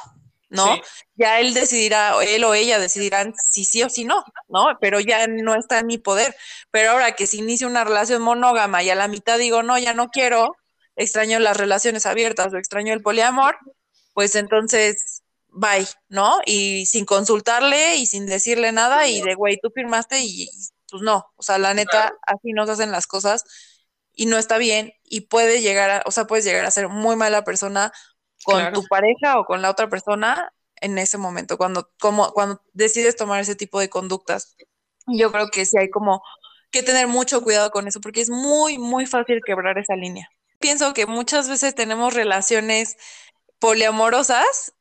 ¿No? 0.51 0.77
Ya 1.15 1.41
él 1.41 1.55
decidirá, 1.55 2.15
él 2.23 2.45
o 2.45 2.55
ella 2.55 2.79
decidirán 2.79 3.35
si 3.37 3.65
sí 3.65 3.83
o 3.83 3.91
si 3.91 4.05
no, 4.05 4.25
¿no? 4.49 4.67
Pero 4.81 5.01
ya 5.01 5.27
no 5.27 5.55
está 5.55 5.81
en 5.81 5.87
mi 5.87 5.99
poder. 5.99 6.35
Pero 6.71 6.93
ahora 6.93 7.13
que 7.13 7.27
se 7.27 7.37
inicia 7.37 7.67
una 7.67 7.85
relación 7.85 8.23
monógama 8.23 8.83
y 8.83 8.91
a 8.91 8.95
la 8.95 9.09
mitad 9.09 9.39
digo, 9.39 9.63
no, 9.63 9.79
ya 9.79 9.95
no 9.95 10.09
quiero, 10.09 10.57
extraño 10.97 11.39
las 11.39 11.57
relaciones 11.57 12.07
abiertas 12.07 12.53
o 12.53 12.57
extraño 12.59 12.93
el 12.93 13.03
poliamor, 13.03 13.57
pues 14.15 14.35
entonces, 14.35 15.23
bye, 15.49 15.87
¿no? 16.09 16.41
Y 16.45 16.87
sin 16.87 17.05
consultarle 17.05 17.97
y 17.97 18.07
sin 18.07 18.27
decirle 18.27 18.73
nada 18.73 19.07
y 19.09 19.21
de, 19.23 19.35
güey, 19.35 19.59
tú 19.63 19.71
firmaste 19.75 20.21
y, 20.21 20.49
pues 20.91 21.03
no, 21.03 21.27
o 21.37 21.43
sea, 21.43 21.59
la 21.59 21.75
neta, 21.75 22.13
así 22.27 22.53
no 22.53 22.67
se 22.67 22.73
hacen 22.73 22.91
las 22.91 23.07
cosas 23.07 23.45
y 24.15 24.27
no 24.27 24.39
está 24.39 24.59
bien 24.59 24.93
y 25.05 25.23
puede 25.23 25.61
llegar 25.61 25.91
a, 25.91 26.03
o 26.07 26.11
sea, 26.11 26.27
puedes 26.27 26.45
llegar 26.45 26.65
a 26.65 26.71
ser 26.71 26.89
muy 26.89 27.15
mala 27.15 27.45
persona 27.45 27.93
con 28.45 28.73
tu 28.73 28.85
pareja 28.87 29.39
o 29.39 29.45
con 29.45 29.63
la 29.63 29.71
otra 29.71 29.89
persona 29.89 30.53
en 30.81 30.99
ese 30.99 31.19
momento, 31.19 31.59
cuando, 31.59 31.91
como, 32.01 32.33
cuando 32.33 32.63
decides 32.73 33.17
tomar 33.17 33.41
ese 33.41 33.57
tipo 33.57 33.81
de 33.81 33.89
conductas. 33.89 34.57
Yo 35.07 35.33
creo 35.33 35.49
que 35.49 35.65
sí 35.65 35.77
hay 35.79 35.91
como 35.91 36.23
que 36.71 36.83
tener 36.83 37.09
mucho 37.09 37.43
cuidado 37.43 37.71
con 37.71 37.89
eso, 37.89 38.01
porque 38.01 38.21
es 38.21 38.31
muy, 38.31 38.79
muy 38.79 39.07
fácil 39.07 39.41
quebrar 39.45 39.79
esa 39.79 39.97
línea. 39.97 40.29
Pienso 40.61 40.93
que 40.93 41.07
muchas 41.07 41.49
veces 41.49 41.75
tenemos 41.75 42.15
relaciones 42.15 42.97
poliamorosas, 43.59 44.75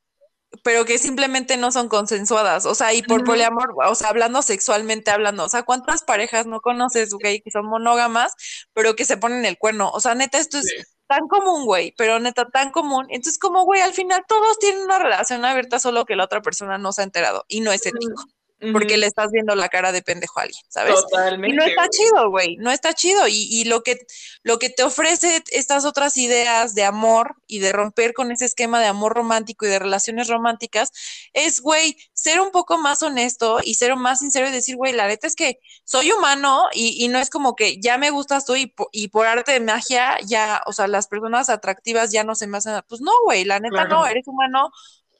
pero 0.62 0.84
que 0.84 0.98
simplemente 0.98 1.56
no 1.56 1.70
son 1.72 1.88
consensuadas. 1.88 2.66
O 2.66 2.74
sea, 2.74 2.94
y 2.94 3.02
por 3.02 3.24
poliamor, 3.24 3.74
o 3.84 3.94
sea, 3.94 4.08
hablando 4.08 4.42
sexualmente 4.42 5.10
hablando, 5.10 5.44
o 5.44 5.48
sea, 5.48 5.62
¿cuántas 5.62 6.02
parejas 6.02 6.46
no 6.46 6.60
conoces, 6.60 7.12
güey, 7.12 7.40
que 7.40 7.50
son 7.50 7.66
monógamas, 7.66 8.34
pero 8.72 8.96
que 8.96 9.04
se 9.04 9.16
ponen 9.16 9.44
el 9.44 9.58
cuerno? 9.58 9.90
O 9.90 10.00
sea, 10.00 10.14
neta, 10.14 10.38
esto 10.38 10.58
es 10.58 10.97
tan 11.08 11.26
común, 11.28 11.64
güey, 11.66 11.94
pero 11.96 12.20
neta 12.20 12.46
tan 12.48 12.70
común. 12.70 13.06
Entonces, 13.10 13.38
como, 13.38 13.64
güey, 13.64 13.80
al 13.80 13.94
final 13.94 14.24
todos 14.28 14.58
tienen 14.58 14.82
una 14.82 14.98
relación 14.98 15.44
abierta, 15.44 15.80
solo 15.80 16.04
que 16.04 16.16
la 16.16 16.24
otra 16.24 16.42
persona 16.42 16.78
no 16.78 16.92
se 16.92 17.02
ha 17.02 17.04
enterado 17.04 17.44
y 17.48 17.60
no 17.60 17.72
es 17.72 17.84
ético 17.86 18.24
porque 18.72 18.96
le 18.96 19.06
estás 19.06 19.30
viendo 19.30 19.54
la 19.54 19.68
cara 19.68 19.92
de 19.92 20.02
pendejo 20.02 20.40
a 20.40 20.42
alguien, 20.42 20.62
¿sabes? 20.68 20.94
Totalmente. 20.94 21.54
Y 21.54 21.56
no 21.56 21.64
está 21.64 21.88
chido, 21.88 22.30
güey, 22.30 22.56
no 22.56 22.72
está 22.72 22.92
chido. 22.92 23.28
Y, 23.28 23.46
y, 23.50 23.64
lo, 23.64 23.82
que, 23.82 23.98
lo 24.42 24.58
que 24.58 24.68
te 24.68 24.82
ofrece 24.82 25.44
estas 25.52 25.84
otras 25.84 26.16
ideas 26.16 26.74
de 26.74 26.84
amor 26.84 27.36
y 27.46 27.60
de 27.60 27.72
romper 27.72 28.14
con 28.14 28.32
ese 28.32 28.44
esquema 28.44 28.80
de 28.80 28.86
amor 28.86 29.14
romántico 29.14 29.64
y 29.64 29.68
de 29.68 29.78
relaciones 29.78 30.28
románticas 30.28 30.90
es, 31.32 31.60
güey, 31.60 31.96
ser 32.12 32.40
un 32.40 32.50
poco 32.50 32.78
más 32.78 33.02
honesto 33.02 33.60
y 33.62 33.74
ser 33.74 33.94
más 33.94 34.18
sincero 34.18 34.48
y 34.48 34.52
decir, 34.52 34.76
güey, 34.76 34.92
la 34.92 35.06
neta 35.06 35.28
es 35.28 35.36
que 35.36 35.60
soy 35.84 36.10
humano 36.10 36.64
y, 36.72 37.04
y 37.04 37.08
no 37.08 37.18
es 37.18 37.30
como 37.30 37.54
que 37.54 37.80
ya 37.80 37.96
me 37.96 38.10
gustas 38.10 38.44
tú 38.44 38.56
y, 38.56 38.74
y, 38.90 39.08
por 39.08 39.26
arte 39.26 39.52
de 39.52 39.60
magia 39.60 40.16
ya, 40.26 40.62
o 40.66 40.72
sea, 40.72 40.88
las 40.88 41.06
personas 41.06 41.48
atractivas 41.48 42.10
ya 42.10 42.24
no 42.24 42.34
se 42.34 42.48
me 42.48 42.58
hacen, 42.58 42.80
pues 42.88 43.00
no, 43.00 43.12
güey, 43.24 43.44
la 43.44 43.60
neta 43.60 43.84
no, 43.84 44.04
eres 44.06 44.26
humano 44.26 44.70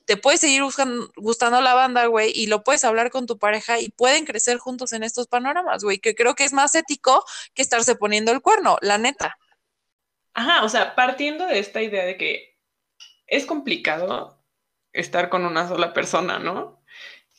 te 0.08 0.16
puede 0.16 0.38
seguir 0.38 0.62
gustando 0.62 1.60
la 1.60 1.74
banda, 1.74 2.06
güey, 2.06 2.32
y 2.34 2.46
lo 2.46 2.64
puedes 2.64 2.82
hablar 2.84 3.10
con 3.10 3.26
tu 3.26 3.36
pareja 3.36 3.78
y 3.78 3.90
pueden 3.90 4.24
crecer 4.24 4.56
juntos 4.56 4.94
en 4.94 5.02
estos 5.02 5.26
panoramas, 5.26 5.84
güey, 5.84 5.98
que 5.98 6.14
creo 6.14 6.34
que 6.34 6.44
es 6.44 6.54
más 6.54 6.74
ético 6.74 7.26
que 7.52 7.60
estarse 7.60 7.94
poniendo 7.94 8.32
el 8.32 8.40
cuerno, 8.40 8.78
la 8.80 8.96
neta. 8.96 9.36
Ajá, 10.32 10.64
o 10.64 10.70
sea, 10.70 10.94
partiendo 10.94 11.44
de 11.44 11.58
esta 11.58 11.82
idea 11.82 12.06
de 12.06 12.16
que 12.16 12.56
es 13.26 13.44
complicado 13.44 14.42
estar 14.94 15.28
con 15.28 15.44
una 15.44 15.68
sola 15.68 15.92
persona, 15.92 16.38
¿no? 16.38 16.77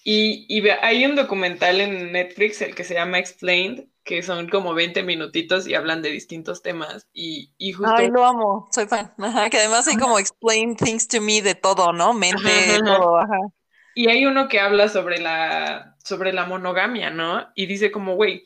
Y, 0.03 0.45
y 0.47 0.67
hay 0.69 1.05
un 1.05 1.15
documental 1.15 1.81
en 1.81 2.11
Netflix, 2.11 2.61
el 2.61 2.73
que 2.73 2.83
se 2.83 2.93
llama 2.93 3.19
Explained, 3.19 3.85
que 4.03 4.23
son 4.23 4.49
como 4.49 4.73
20 4.73 5.03
minutitos 5.03 5.67
y 5.67 5.75
hablan 5.75 6.01
de 6.01 6.09
distintos 6.09 6.61
temas. 6.61 7.07
Y, 7.13 7.53
y 7.57 7.73
justo... 7.73 7.93
Ay, 7.95 8.09
lo 8.09 8.25
amo, 8.25 8.67
soy 8.71 8.87
fan. 8.87 9.13
Ajá, 9.17 9.49
que 9.49 9.57
además 9.57 9.87
hay 9.87 9.97
como 9.97 10.17
explain 10.17 10.75
things 10.75 11.07
to 11.07 11.21
me 11.21 11.41
de 11.41 11.55
todo, 11.55 11.93
¿no? 11.93 12.13
Mente, 12.13 12.79
todo, 12.83 13.17
ajá. 13.17 13.37
Y 13.93 14.09
hay 14.09 14.25
uno 14.25 14.47
que 14.47 14.59
habla 14.59 14.87
sobre 14.87 15.19
la, 15.19 15.97
sobre 16.03 16.31
la 16.33 16.45
monogamia, 16.45 17.09
¿no? 17.09 17.47
Y 17.53 17.65
dice 17.65 17.91
como, 17.91 18.15
güey, 18.15 18.43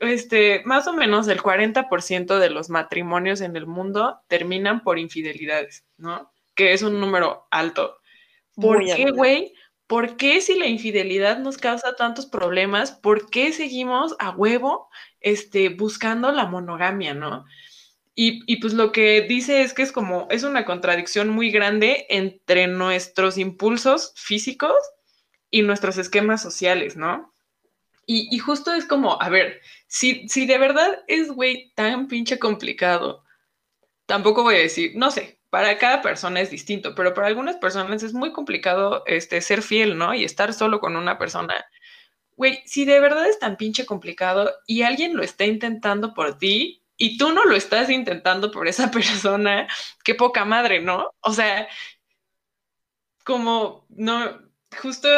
este, 0.00 0.62
más 0.64 0.86
o 0.88 0.92
menos 0.92 1.28
el 1.28 1.40
40% 1.42 2.38
de 2.38 2.50
los 2.50 2.70
matrimonios 2.70 3.40
en 3.40 3.54
el 3.56 3.66
mundo 3.66 4.20
terminan 4.28 4.82
por 4.82 4.98
infidelidades, 4.98 5.84
¿no? 5.96 6.32
Que 6.54 6.72
es 6.72 6.82
un 6.82 6.98
número 6.98 7.46
alto. 7.50 7.98
¿Por 8.56 8.84
qué, 8.84 9.10
güey? 9.12 9.54
¿Por 9.90 10.16
qué 10.16 10.40
si 10.40 10.56
la 10.56 10.68
infidelidad 10.68 11.40
nos 11.40 11.58
causa 11.58 11.96
tantos 11.96 12.26
problemas, 12.26 12.92
por 12.92 13.28
qué 13.28 13.52
seguimos 13.52 14.14
a 14.20 14.30
huevo 14.30 14.88
este, 15.18 15.68
buscando 15.70 16.30
la 16.30 16.46
monogamia, 16.46 17.12
no? 17.12 17.44
Y, 18.14 18.40
y, 18.46 18.60
pues 18.60 18.72
lo 18.72 18.92
que 18.92 19.22
dice 19.22 19.62
es 19.62 19.74
que 19.74 19.82
es 19.82 19.90
como, 19.90 20.28
es 20.30 20.44
una 20.44 20.64
contradicción 20.64 21.28
muy 21.28 21.50
grande 21.50 22.06
entre 22.08 22.68
nuestros 22.68 23.36
impulsos 23.36 24.12
físicos 24.14 24.76
y 25.50 25.62
nuestros 25.62 25.98
esquemas 25.98 26.40
sociales, 26.40 26.96
¿no? 26.96 27.34
Y, 28.06 28.28
y 28.30 28.38
justo 28.38 28.72
es 28.72 28.84
como, 28.84 29.20
a 29.20 29.28
ver, 29.28 29.60
si, 29.88 30.28
si 30.28 30.46
de 30.46 30.58
verdad 30.58 31.02
es, 31.08 31.32
güey, 31.32 31.72
tan 31.74 32.06
pinche 32.06 32.38
complicado, 32.38 33.24
tampoco 34.06 34.44
voy 34.44 34.54
a 34.54 34.58
decir, 34.58 34.92
no 34.94 35.10
sé, 35.10 35.39
para 35.50 35.78
cada 35.78 36.00
persona 36.00 36.40
es 36.40 36.50
distinto, 36.50 36.94
pero 36.94 37.12
para 37.12 37.26
algunas 37.26 37.56
personas 37.56 38.02
es 38.02 38.14
muy 38.14 38.32
complicado 38.32 39.02
este, 39.06 39.40
ser 39.40 39.62
fiel, 39.62 39.98
¿no? 39.98 40.14
Y 40.14 40.24
estar 40.24 40.54
solo 40.54 40.80
con 40.80 40.96
una 40.96 41.18
persona. 41.18 41.54
Güey, 42.36 42.62
si 42.66 42.84
de 42.84 43.00
verdad 43.00 43.28
es 43.28 43.38
tan 43.38 43.56
pinche 43.56 43.84
complicado 43.84 44.50
y 44.66 44.82
alguien 44.82 45.16
lo 45.16 45.22
está 45.22 45.44
intentando 45.44 46.14
por 46.14 46.38
ti 46.38 46.82
y 46.96 47.18
tú 47.18 47.32
no 47.32 47.44
lo 47.44 47.56
estás 47.56 47.90
intentando 47.90 48.50
por 48.52 48.68
esa 48.68 48.90
persona, 48.92 49.66
qué 50.04 50.14
poca 50.14 50.44
madre, 50.44 50.80
¿no? 50.80 51.12
O 51.20 51.32
sea, 51.32 51.68
como 53.24 53.86
no, 53.90 54.40
justo 54.80 55.08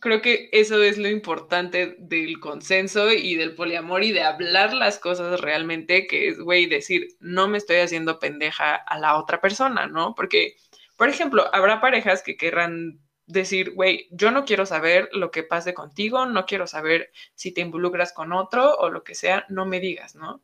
creo 0.00 0.20
que 0.22 0.48
eso 0.52 0.82
es 0.82 0.98
lo 0.98 1.08
importante 1.08 1.96
del 1.98 2.40
consenso 2.40 3.12
y 3.12 3.34
del 3.36 3.54
poliamor 3.54 4.04
y 4.04 4.12
de 4.12 4.22
hablar 4.22 4.74
las 4.74 4.98
cosas 4.98 5.40
realmente, 5.40 6.06
que 6.06 6.28
es, 6.28 6.38
güey, 6.40 6.66
decir, 6.66 7.08
no 7.20 7.48
me 7.48 7.58
estoy 7.58 7.76
haciendo 7.76 8.18
pendeja 8.18 8.74
a 8.74 8.98
la 8.98 9.16
otra 9.16 9.40
persona, 9.40 9.86
¿no? 9.86 10.14
Porque, 10.14 10.56
por 10.96 11.08
ejemplo, 11.08 11.48
habrá 11.54 11.80
parejas 11.80 12.22
que 12.22 12.36
querrán 12.36 13.00
decir, 13.26 13.72
güey, 13.74 14.08
yo 14.10 14.30
no 14.30 14.44
quiero 14.44 14.66
saber 14.66 15.08
lo 15.12 15.30
que 15.30 15.42
pase 15.42 15.74
contigo, 15.74 16.26
no 16.26 16.46
quiero 16.46 16.66
saber 16.66 17.10
si 17.34 17.52
te 17.52 17.60
involucras 17.60 18.12
con 18.12 18.32
otro 18.32 18.76
o 18.76 18.90
lo 18.90 19.04
que 19.04 19.14
sea, 19.14 19.46
no 19.48 19.66
me 19.66 19.80
digas, 19.80 20.14
¿no? 20.16 20.42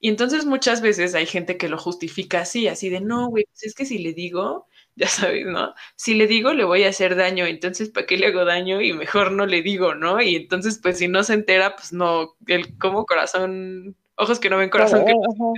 Y 0.00 0.08
entonces 0.08 0.44
muchas 0.46 0.80
veces 0.80 1.14
hay 1.14 1.26
gente 1.26 1.56
que 1.58 1.68
lo 1.68 1.78
justifica 1.78 2.40
así, 2.40 2.68
así 2.68 2.88
de, 2.88 3.00
no, 3.00 3.28
güey, 3.28 3.44
pues 3.46 3.64
es 3.64 3.74
que 3.74 3.86
si 3.86 3.98
le 3.98 4.12
digo, 4.14 4.66
ya 4.98 5.08
sabes, 5.08 5.44
¿no? 5.46 5.74
Si 5.94 6.14
le 6.14 6.26
digo, 6.26 6.54
le 6.54 6.64
voy 6.64 6.84
a 6.84 6.88
hacer 6.88 7.16
daño, 7.16 7.44
entonces, 7.44 7.90
¿para 7.90 8.06
qué 8.06 8.16
le 8.16 8.26
hago 8.26 8.44
daño? 8.46 8.80
Y 8.80 8.94
mejor 8.94 9.30
no 9.30 9.44
le 9.44 9.60
digo, 9.62 9.94
¿no? 9.94 10.20
Y 10.22 10.36
entonces, 10.36 10.80
pues, 10.82 10.98
si 10.98 11.06
no 11.06 11.22
se 11.22 11.34
entera, 11.34 11.76
pues 11.76 11.92
no, 11.92 12.36
el 12.46 12.78
como 12.78 13.04
corazón, 13.04 13.94
ojos 14.16 14.40
que 14.40 14.48
no 14.48 14.56
ven, 14.56 14.70
corazón 14.70 15.04
que 15.04 15.12
no 15.12 15.54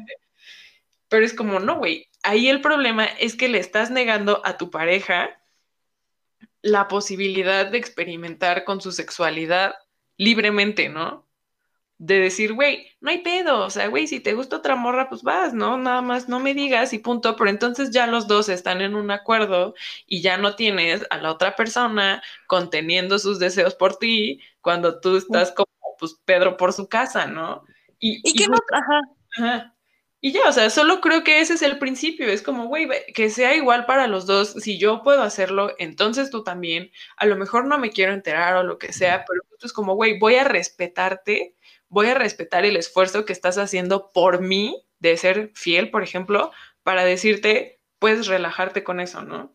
Pero 1.09 1.25
es 1.25 1.35
como, 1.35 1.61
no, 1.61 1.77
güey, 1.79 2.09
ahí 2.25 2.49
el 2.49 2.61
problema 2.61 3.05
es 3.05 3.37
que 3.37 3.49
le 3.49 3.59
estás 3.59 3.93
negando 3.93 4.43
a 4.45 4.59
tu 4.59 4.71
pareja 4.71 5.41
la 6.61 6.89
posibilidad 6.89 7.67
de 7.67 7.79
experimentar 7.79 8.65
con 8.65 8.81
su 8.81 8.91
sexualidad 8.91 9.77
libremente, 10.17 10.89
¿no? 10.89 11.28
De 11.99 12.21
decir, 12.21 12.55
güey, 12.55 12.87
no 13.01 13.11
hay 13.11 13.19
pedo, 13.19 13.65
o 13.65 13.71
sea, 13.71 13.89
güey, 13.89 14.07
si 14.07 14.21
te 14.21 14.35
gusta 14.35 14.57
otra 14.57 14.77
morra, 14.77 15.09
pues 15.09 15.23
vas, 15.23 15.53
¿no? 15.53 15.77
Nada 15.77 16.01
más 16.01 16.29
no 16.29 16.39
me 16.39 16.55
digas 16.55 16.93
y 16.93 16.99
punto, 16.99 17.35
pero 17.37 17.51
entonces 17.51 17.91
ya 17.91 18.07
los 18.07 18.29
dos 18.29 18.49
están 18.49 18.81
en 18.81 18.95
un 18.95 19.11
acuerdo 19.11 19.75
y 20.07 20.23
ya 20.23 20.39
no 20.39 20.55
tienes 20.55 21.05
a 21.11 21.19
la 21.19 21.33
otra 21.33 21.57
persona 21.57 22.23
conteniendo 22.47 23.19
sus 23.19 23.41
deseos 23.41 23.75
por 23.75 23.97
ti 23.97 24.41
cuando 24.61 25.01
tú 25.01 25.17
estás 25.17 25.53
como, 25.53 25.69
pues, 25.99 26.15
Pedro 26.25 26.57
por 26.57 26.73
su 26.73 26.89
casa, 26.89 27.27
¿no? 27.27 27.65
Y, 27.99 28.21
y, 28.23 28.33
que 28.35 28.47
no, 28.47 28.59
ajá. 28.73 29.01
ajá. 29.37 29.75
Y 30.21 30.33
ya, 30.33 30.49
o 30.49 30.53
sea, 30.53 30.69
solo 30.69 31.01
creo 31.01 31.23
que 31.23 31.41
ese 31.41 31.55
es 31.55 31.63
el 31.63 31.79
principio. 31.79 32.27
Es 32.29 32.43
como, 32.43 32.67
güey, 32.67 32.89
que 33.15 33.31
sea 33.31 33.55
igual 33.55 33.87
para 33.87 34.09
los 34.09 34.27
dos. 34.27 34.51
Si 34.53 34.77
yo 34.77 35.03
puedo 35.03 35.23
hacerlo, 35.23 35.75
entonces 35.79 36.31
tú 36.31 36.43
también. 36.43 36.91
A 37.17 37.27
lo 37.27 37.37
mejor 37.37 37.67
no 37.67 37.79
me 37.79 37.91
quiero 37.91 38.13
enterar 38.13 38.57
o 38.57 38.65
lo 38.65 38.79
que 38.79 38.93
sea, 38.93 39.25
pero 39.29 39.43
es 39.63 39.73
como, 39.73 39.95
güey, 39.95 40.19
voy 40.19 40.35
a 40.35 40.45
respetarte, 40.45 41.55
voy 41.89 42.09
a 42.09 42.15
respetar 42.15 42.65
el 42.65 42.77
esfuerzo 42.77 43.25
que 43.25 43.33
estás 43.33 43.59
haciendo 43.59 44.11
por 44.13 44.41
mí 44.41 44.85
de 44.99 45.17
ser 45.17 45.53
fiel, 45.55 45.91
por 45.91 46.03
ejemplo, 46.03 46.51
para 46.83 47.05
decirte, 47.05 47.81
puedes 47.99 48.27
relajarte 48.27 48.85
con 48.85 49.01
eso, 49.01 49.23
¿no? 49.23 49.55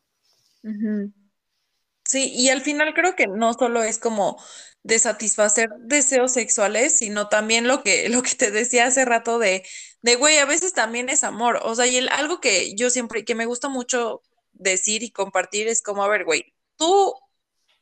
Sí, 2.06 2.32
y 2.34 2.50
al 2.50 2.62
final 2.62 2.94
creo 2.94 3.16
que 3.16 3.28
no 3.28 3.54
solo 3.54 3.84
es 3.84 3.98
como 3.98 4.42
de 4.84 5.00
satisfacer 5.00 5.70
deseos 5.80 6.34
sexuales, 6.34 6.98
sino 6.98 7.30
también 7.30 7.68
lo 7.68 7.84
que, 7.84 8.10
lo 8.10 8.22
que 8.22 8.36
te 8.36 8.52
decía 8.52 8.86
hace 8.86 9.06
rato 9.06 9.40
de 9.40 9.64
de 10.04 10.16
güey, 10.18 10.38
a 10.38 10.46
veces 10.46 10.74
también 10.74 11.10
es 11.10 11.24
amor. 11.24 11.60
O 11.64 11.74
sea, 11.74 11.88
y 11.88 11.96
el, 11.98 12.10
algo 12.10 12.40
que 12.40 12.76
yo 12.76 12.90
siempre, 12.90 13.26
que 13.26 13.36
me 13.36 13.46
gusta 13.46 13.70
mucho 13.70 14.22
decir 14.52 15.02
y 15.02 15.12
compartir 15.12 15.68
es 15.68 15.82
como, 15.82 16.04
a 16.04 16.10
ver, 16.10 16.26
güey, 16.26 16.54
tú 16.76 17.16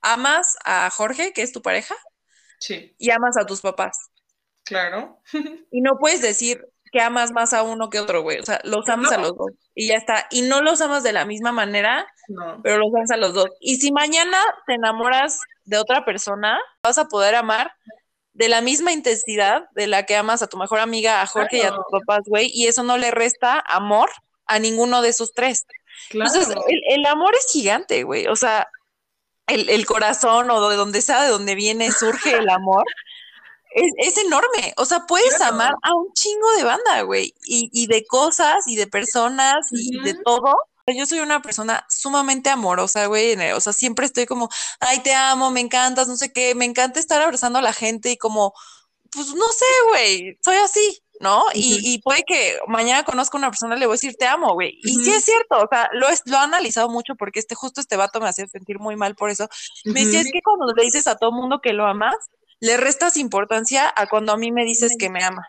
amas 0.02 0.56
a 0.64 0.90
Jorge, 0.92 1.34
que 1.34 1.42
es 1.42 1.52
tu 1.52 1.62
pareja, 1.64 1.96
sí. 2.60 2.96
y 2.98 3.10
amas 3.10 3.38
a 3.38 3.46
tus 3.46 3.62
papás. 3.62 4.11
Claro. 4.64 5.20
y 5.72 5.82
no 5.82 5.98
puedes 6.00 6.22
decir 6.22 6.68
que 6.92 7.02
amas 7.02 7.32
más 7.32 7.54
a 7.54 7.64
uno 7.64 7.90
que 7.90 8.00
otro, 8.00 8.22
güey. 8.22 8.40
O 8.40 8.44
sea, 8.44 8.60
los 8.64 8.88
amas 8.90 9.12
a 9.14 9.18
los 9.18 9.36
dos. 9.38 9.52
Y 9.74 9.88
ya 9.88 9.96
está. 9.96 10.28
Y 10.30 10.42
no 10.42 10.62
los 10.62 10.82
amas 10.82 11.04
de 11.04 11.14
la 11.14 11.26
misma 11.26 11.52
manera, 11.52 12.06
pero 12.64 12.78
los 12.78 12.94
amas 12.94 13.12
a 13.12 13.18
los 13.18 13.34
dos. 13.34 13.50
Y 13.60 13.78
si 13.78 13.92
mañana 13.92 14.38
te 14.68 14.74
enamoras 14.74 15.40
de 15.64 15.78
otra 15.78 16.04
persona, 16.04 16.60
vas 16.84 16.98
a 16.98 17.08
poder 17.08 17.36
amar 17.36 17.72
de 18.34 18.50
la 18.50 18.62
misma 18.62 18.92
intensidad 18.92 19.70
de 19.72 19.88
la 19.88 20.06
que 20.06 20.16
amas 20.16 20.42
a 20.42 20.48
tu 20.48 20.58
mejor 20.58 20.80
amiga, 20.80 21.22
a 21.22 21.26
Jorge 21.26 21.58
y 21.58 21.62
a 21.62 21.72
tus 21.72 21.86
papás, 21.92 22.24
güey, 22.26 22.50
y 22.54 22.68
eso 22.68 22.84
no 22.84 22.98
le 22.98 23.12
resta 23.12 23.64
amor 23.68 24.10
a 24.46 24.60
ninguno 24.60 25.02
de 25.02 25.10
esos 25.10 25.34
tres. 25.34 25.66
Entonces, 26.12 26.48
el, 26.88 27.06
amor 27.06 27.34
es 27.36 27.52
gigante, 27.52 28.04
güey, 28.04 28.28
o 28.28 28.36
sea, 28.36 28.68
el, 29.48 29.86
corazón 29.86 30.50
o 30.50 30.70
de 30.70 30.78
donde 30.78 31.02
sea, 31.02 31.24
de 31.24 31.30
donde 31.30 31.56
viene, 31.56 31.92
surge 31.92 32.38
el 32.38 32.50
amor. 32.50 32.86
Es, 33.74 34.18
enorme, 34.18 34.74
o 34.78 34.86
sea, 34.86 35.06
puedes 35.08 35.40
amar 35.40 35.74
a 35.82 35.96
un 35.96 36.12
chingo 36.14 36.52
de 36.58 36.64
banda, 36.66 37.02
güey, 37.04 37.34
y, 37.44 37.88
de 37.88 38.06
cosas 38.06 38.68
y 38.68 38.76
de 38.76 38.88
personas 38.88 39.68
y 39.72 39.98
de 40.02 40.16
todo, 40.26 40.56
yo 40.88 41.06
soy 41.06 41.20
una 41.20 41.42
persona 41.42 41.86
sumamente 41.90 42.50
amorosa, 42.50 43.06
güey. 43.08 43.36
O 43.52 43.60
sea, 43.60 43.74
siempre 43.74 44.06
estoy 44.06 44.26
como, 44.26 44.50
ay, 44.80 45.00
te 45.00 45.14
amo, 45.14 45.52
me 45.52 45.60
encantas, 45.60 46.08
no 46.08 46.18
sé 46.18 46.32
qué. 46.32 46.56
Me 46.56 46.66
encanta 46.66 47.00
estar 47.00 47.22
abrazando 47.22 47.60
a 47.60 47.62
la 47.62 47.74
gente 47.74 48.12
y 48.12 48.18
como, 48.18 48.54
pues 49.12 49.34
no 49.34 49.48
sé, 49.50 49.66
güey, 49.90 50.38
soy 50.44 50.56
así, 50.58 51.02
¿no? 51.20 51.44
y, 51.54 52.02
puede 52.02 52.24
que 52.26 52.58
mañana 52.68 53.04
conozca 53.04 53.38
a 53.38 53.40
una 53.40 53.50
persona 53.50 53.76
y 53.76 53.80
le 53.80 53.86
voy 53.86 53.94
a 53.94 53.98
decir, 53.98 54.16
te 54.18 54.26
amo, 54.26 54.54
güey. 54.54 54.80
Y 54.84 54.96
sí 54.96 55.12
es 55.12 55.24
cierto, 55.26 55.58
o 55.58 55.68
sea, 55.70 55.90
lo, 55.94 56.08
lo 56.26 56.38
he 56.38 56.40
analizado 56.40 56.90
mucho 56.90 57.16
porque 57.16 57.40
este, 57.40 57.56
justo 57.56 57.82
este 57.82 57.98
vato 57.98 58.20
me 58.20 58.30
hacía 58.30 58.48
sentir 58.48 58.80
muy 58.80 58.96
mal 58.96 59.16
por 59.16 59.30
eso. 59.30 59.48
Me 59.86 60.06
decía, 60.06 60.22
es 60.22 60.32
que 60.32 60.42
cuando 60.42 60.74
le 60.74 60.84
dices 60.84 61.08
a 61.08 61.16
todo 61.16 61.32
mundo 61.32 61.60
que 61.62 61.74
lo 61.74 61.86
amas, 61.86 62.16
le 62.62 62.78
restas 62.78 63.18
importancia 63.18 63.92
a 63.96 64.06
cuando 64.06 64.32
a 64.32 64.38
mí 64.38 64.52
me 64.52 64.64
dices 64.64 64.96
que 64.98 65.10
me 65.10 65.24
amas. 65.24 65.48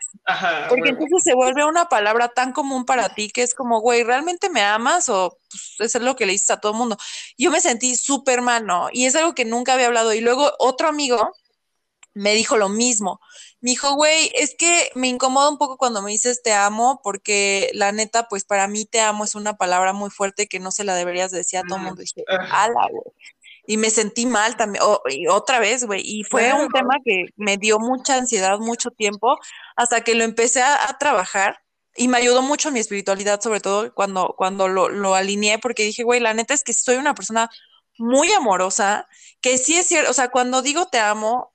Porque 0.67 0.89
entonces 0.89 1.21
se 1.23 1.35
vuelve 1.35 1.63
una 1.63 1.87
palabra 1.87 2.29
tan 2.29 2.51
común 2.53 2.85
para 2.85 3.13
ti 3.13 3.29
que 3.29 3.43
es 3.43 3.53
como, 3.53 3.81
güey, 3.81 4.03
¿realmente 4.03 4.49
me 4.49 4.63
amas? 4.63 5.09
O 5.09 5.37
pues, 5.47 5.75
eso 5.91 5.99
es 5.99 6.03
lo 6.03 6.15
que 6.15 6.25
le 6.25 6.31
dices 6.31 6.49
a 6.49 6.59
todo 6.59 6.71
el 6.71 6.79
mundo. 6.79 6.97
Yo 7.37 7.51
me 7.51 7.61
sentí 7.61 7.95
súper 7.95 8.41
mal, 8.41 8.65
¿no? 8.65 8.89
Y 8.91 9.05
es 9.05 9.15
algo 9.15 9.35
que 9.35 9.45
nunca 9.45 9.75
había 9.75 9.85
hablado. 9.85 10.11
Y 10.15 10.21
luego 10.21 10.53
otro 10.57 10.87
amigo 10.87 11.31
me 12.15 12.33
dijo 12.33 12.57
lo 12.57 12.67
mismo. 12.67 13.21
Me 13.61 13.69
dijo, 13.69 13.93
güey, 13.93 14.31
es 14.33 14.55
que 14.57 14.89
me 14.95 15.07
incomoda 15.07 15.49
un 15.49 15.59
poco 15.59 15.77
cuando 15.77 16.01
me 16.01 16.09
dices 16.09 16.41
te 16.41 16.53
amo, 16.53 16.99
porque 17.03 17.69
la 17.75 17.91
neta, 17.91 18.27
pues 18.27 18.43
para 18.43 18.67
mí 18.67 18.85
te 18.85 19.01
amo 19.01 19.23
es 19.23 19.35
una 19.35 19.55
palabra 19.55 19.93
muy 19.93 20.09
fuerte 20.09 20.47
que 20.47 20.59
no 20.59 20.71
se 20.71 20.83
la 20.83 20.95
deberías 20.95 21.29
decir 21.29 21.59
a 21.59 21.63
todo 21.63 21.77
el 21.77 21.83
mundo. 21.83 22.01
Y 22.01 22.05
dije, 22.05 22.25
ala, 22.27 22.87
güey 22.89 23.03
y 23.65 23.77
me 23.77 23.89
sentí 23.89 24.25
mal 24.25 24.57
también, 24.57 24.83
y 25.09 25.27
otra 25.27 25.59
vez, 25.59 25.85
güey, 25.85 26.01
y 26.03 26.23
fue 26.23 26.53
un 26.53 26.69
tema 26.69 26.97
que 27.03 27.25
me 27.37 27.57
dio 27.57 27.79
mucha 27.79 28.17
ansiedad 28.17 28.59
mucho 28.59 28.91
tiempo 28.91 29.37
hasta 29.75 30.01
que 30.01 30.15
lo 30.15 30.23
empecé 30.23 30.61
a, 30.61 30.97
trabajar 30.99 31.59
y 31.95 32.07
me 32.07 32.17
ayudó 32.17 32.41
mucho 32.41 32.67
en 32.67 32.75
mi 32.75 32.79
espiritualidad, 32.81 33.39
sobre 33.41 33.61
todo 33.61 33.93
cuando, 33.93 34.35
cuando 34.37 34.67
lo, 34.67 34.89
lo 34.89 35.15
alineé, 35.15 35.59
porque 35.59 35.83
dije, 35.83 36.03
güey, 36.03 36.19
la 36.19 36.33
neta 36.33 36.53
es 36.53 36.63
que 36.63 36.73
soy 36.73 36.97
una 36.97 37.15
persona 37.15 37.49
muy 37.97 38.31
amorosa, 38.33 39.07
que 39.41 39.57
sí 39.57 39.77
es 39.77 39.87
cierto, 39.87 40.11
o 40.11 40.13
sea, 40.13 40.29
cuando 40.29 40.61
digo 40.61 40.87
te 40.87 40.99
amo, 40.99 41.53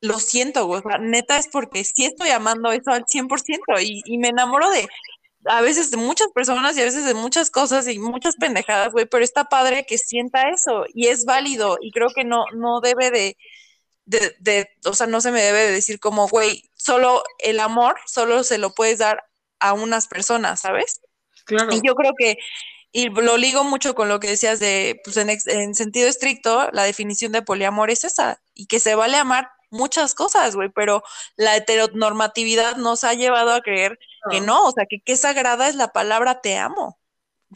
lo 0.00 0.18
siento, 0.18 0.66
güey, 0.66 0.80
o 0.84 0.88
sea, 0.88 0.98
neta 0.98 1.36
es 1.38 1.48
porque 1.48 1.84
sí 1.84 2.04
estoy 2.04 2.30
amando 2.30 2.72
eso 2.72 2.90
al 2.90 3.04
100% 3.06 3.80
y, 3.82 4.02
y 4.04 4.18
me 4.18 4.28
enamoro 4.28 4.70
de, 4.70 4.88
a 5.48 5.60
veces 5.60 5.90
de 5.90 5.96
muchas 5.96 6.28
personas 6.34 6.76
y 6.76 6.80
a 6.80 6.84
veces 6.84 7.04
de 7.04 7.14
muchas 7.14 7.50
cosas 7.50 7.86
y 7.88 7.98
muchas 7.98 8.36
pendejadas, 8.36 8.92
güey, 8.92 9.06
pero 9.06 9.24
está 9.24 9.44
padre 9.44 9.86
que 9.86 9.98
sienta 9.98 10.48
eso 10.50 10.84
y 10.92 11.08
es 11.08 11.24
válido 11.24 11.78
y 11.80 11.90
creo 11.92 12.08
que 12.14 12.24
no, 12.24 12.44
no 12.54 12.80
debe 12.80 13.10
de, 13.10 13.36
de, 14.06 14.68
o 14.84 14.94
sea, 14.94 15.06
no 15.06 15.20
se 15.20 15.32
me 15.32 15.42
debe 15.42 15.60
de 15.60 15.72
decir 15.72 16.00
como, 16.00 16.28
güey, 16.28 16.70
solo 16.74 17.22
el 17.38 17.60
amor, 17.60 17.96
solo 18.06 18.44
se 18.44 18.58
lo 18.58 18.74
puedes 18.74 18.98
dar 18.98 19.24
a 19.58 19.72
unas 19.72 20.06
personas, 20.06 20.60
¿sabes? 20.60 21.00
Claro. 21.44 21.72
Y 21.72 21.80
yo 21.84 21.94
creo 21.94 22.12
que, 22.16 22.38
y 22.92 23.08
lo 23.08 23.36
ligo 23.36 23.64
mucho 23.64 23.94
con 23.94 24.08
lo 24.08 24.20
que 24.20 24.28
decías 24.28 24.60
de, 24.60 25.00
pues 25.04 25.16
en, 25.16 25.30
en 25.30 25.74
sentido 25.74 26.08
estricto, 26.08 26.70
la 26.72 26.84
definición 26.84 27.32
de 27.32 27.42
poliamor 27.42 27.90
es 27.90 28.04
esa, 28.04 28.40
y 28.54 28.66
que 28.66 28.80
se 28.80 28.94
vale 28.94 29.16
amar 29.16 29.50
muchas 29.70 30.14
cosas, 30.14 30.54
güey, 30.54 30.70
pero 30.70 31.02
la 31.36 31.56
heteronormatividad 31.56 32.76
nos 32.76 33.04
ha 33.04 33.14
llevado 33.14 33.52
a 33.52 33.60
creer 33.60 33.98
que 34.30 34.40
no, 34.40 34.64
o 34.66 34.72
sea, 34.72 34.86
que 34.88 35.00
qué 35.04 35.16
sagrada 35.16 35.68
es 35.68 35.74
la 35.76 35.92
palabra 35.92 36.40
te 36.40 36.56
amo. 36.56 36.98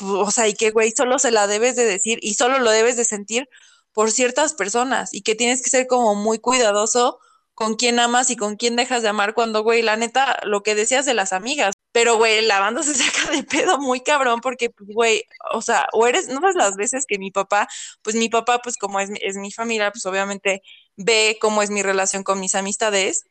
O 0.00 0.30
sea, 0.30 0.48
y 0.48 0.54
que, 0.54 0.70
güey, 0.70 0.92
solo 0.92 1.18
se 1.18 1.30
la 1.30 1.46
debes 1.46 1.76
de 1.76 1.84
decir 1.84 2.18
y 2.22 2.34
solo 2.34 2.58
lo 2.58 2.70
debes 2.70 2.96
de 2.96 3.04
sentir 3.04 3.48
por 3.92 4.10
ciertas 4.10 4.54
personas 4.54 5.12
y 5.12 5.22
que 5.22 5.34
tienes 5.34 5.62
que 5.62 5.70
ser 5.70 5.86
como 5.86 6.14
muy 6.14 6.38
cuidadoso 6.38 7.18
con 7.54 7.74
quién 7.74 7.98
amas 7.98 8.30
y 8.30 8.36
con 8.36 8.56
quién 8.56 8.76
dejas 8.76 9.02
de 9.02 9.08
amar 9.08 9.34
cuando, 9.34 9.62
güey, 9.62 9.82
la 9.82 9.96
neta, 9.96 10.38
lo 10.44 10.62
que 10.62 10.74
decías 10.74 11.04
de 11.04 11.14
las 11.14 11.32
amigas, 11.34 11.74
pero, 11.92 12.16
güey, 12.16 12.42
la 12.46 12.60
banda 12.60 12.82
se 12.82 12.94
saca 12.94 13.30
de 13.32 13.42
pedo 13.42 13.78
muy 13.78 14.00
cabrón 14.00 14.40
porque, 14.40 14.70
pues, 14.70 14.88
güey, 14.94 15.24
o 15.52 15.60
sea, 15.62 15.86
o 15.92 16.06
eres, 16.06 16.28
no 16.28 16.48
es 16.48 16.54
las 16.54 16.76
veces 16.76 17.04
que 17.06 17.18
mi 17.18 17.30
papá, 17.30 17.68
pues 18.02 18.16
mi 18.16 18.28
papá, 18.28 18.60
pues 18.62 18.76
como 18.78 19.00
es, 19.00 19.10
es 19.20 19.36
mi 19.36 19.52
familia, 19.52 19.90
pues 19.90 20.06
obviamente 20.06 20.62
ve 20.96 21.36
cómo 21.40 21.62
es 21.62 21.70
mi 21.70 21.82
relación 21.82 22.22
con 22.22 22.40
mis 22.40 22.54
amistades 22.54 23.24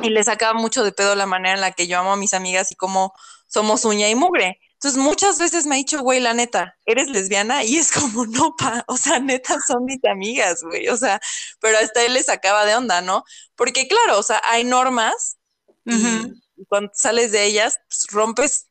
y 0.00 0.10
le 0.10 0.22
sacaba 0.22 0.58
mucho 0.58 0.84
de 0.84 0.92
pedo 0.92 1.14
la 1.14 1.26
manera 1.26 1.54
en 1.54 1.60
la 1.60 1.72
que 1.72 1.86
yo 1.86 1.98
amo 1.98 2.12
a 2.12 2.16
mis 2.16 2.34
amigas 2.34 2.70
y 2.70 2.76
cómo 2.76 3.14
somos 3.46 3.84
uña 3.84 4.08
y 4.08 4.14
mugre. 4.14 4.60
Entonces 4.74 5.00
muchas 5.00 5.40
veces 5.40 5.66
me 5.66 5.74
ha 5.74 5.78
dicho, 5.78 6.00
güey, 6.02 6.20
la 6.20 6.34
neta, 6.34 6.76
¿eres 6.86 7.08
lesbiana? 7.08 7.64
Y 7.64 7.78
es 7.78 7.90
como, 7.90 8.26
no, 8.26 8.54
pa, 8.56 8.84
o 8.86 8.96
sea, 8.96 9.18
neta 9.18 9.58
son 9.66 9.84
mis 9.84 10.04
amigas, 10.04 10.62
güey, 10.62 10.88
o 10.88 10.96
sea, 10.96 11.20
pero 11.60 11.78
hasta 11.78 12.04
él 12.04 12.14
le 12.14 12.22
sacaba 12.22 12.64
de 12.64 12.76
onda, 12.76 13.00
¿no? 13.00 13.24
Porque 13.56 13.88
claro, 13.88 14.18
o 14.18 14.22
sea, 14.22 14.40
hay 14.44 14.64
normas 14.64 15.38
y, 15.84 16.64
cuando 16.68 16.90
sales 16.94 17.32
de 17.32 17.44
ellas, 17.44 17.78
pues, 17.88 18.06
rompes 18.10 18.68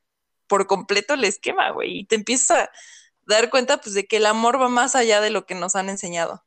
por 0.48 0.68
completo 0.68 1.16
el 1.16 1.24
esquema, 1.26 1.72
güey, 1.72 2.00
y 2.00 2.06
te 2.06 2.16
empiezas 2.16 2.52
a 2.60 2.72
dar 3.26 3.50
cuenta, 3.50 3.82
pues, 3.82 3.94
de 3.94 4.08
que 4.08 4.18
el 4.18 4.28
amor 4.28 4.62
va 4.62 4.70
más 4.70 4.96
allá 4.96 5.20
de 5.20 5.30
lo 5.30 5.46
que 5.46 5.56
nos 5.56 5.76
han 5.76 5.90
enseñado. 5.90 6.46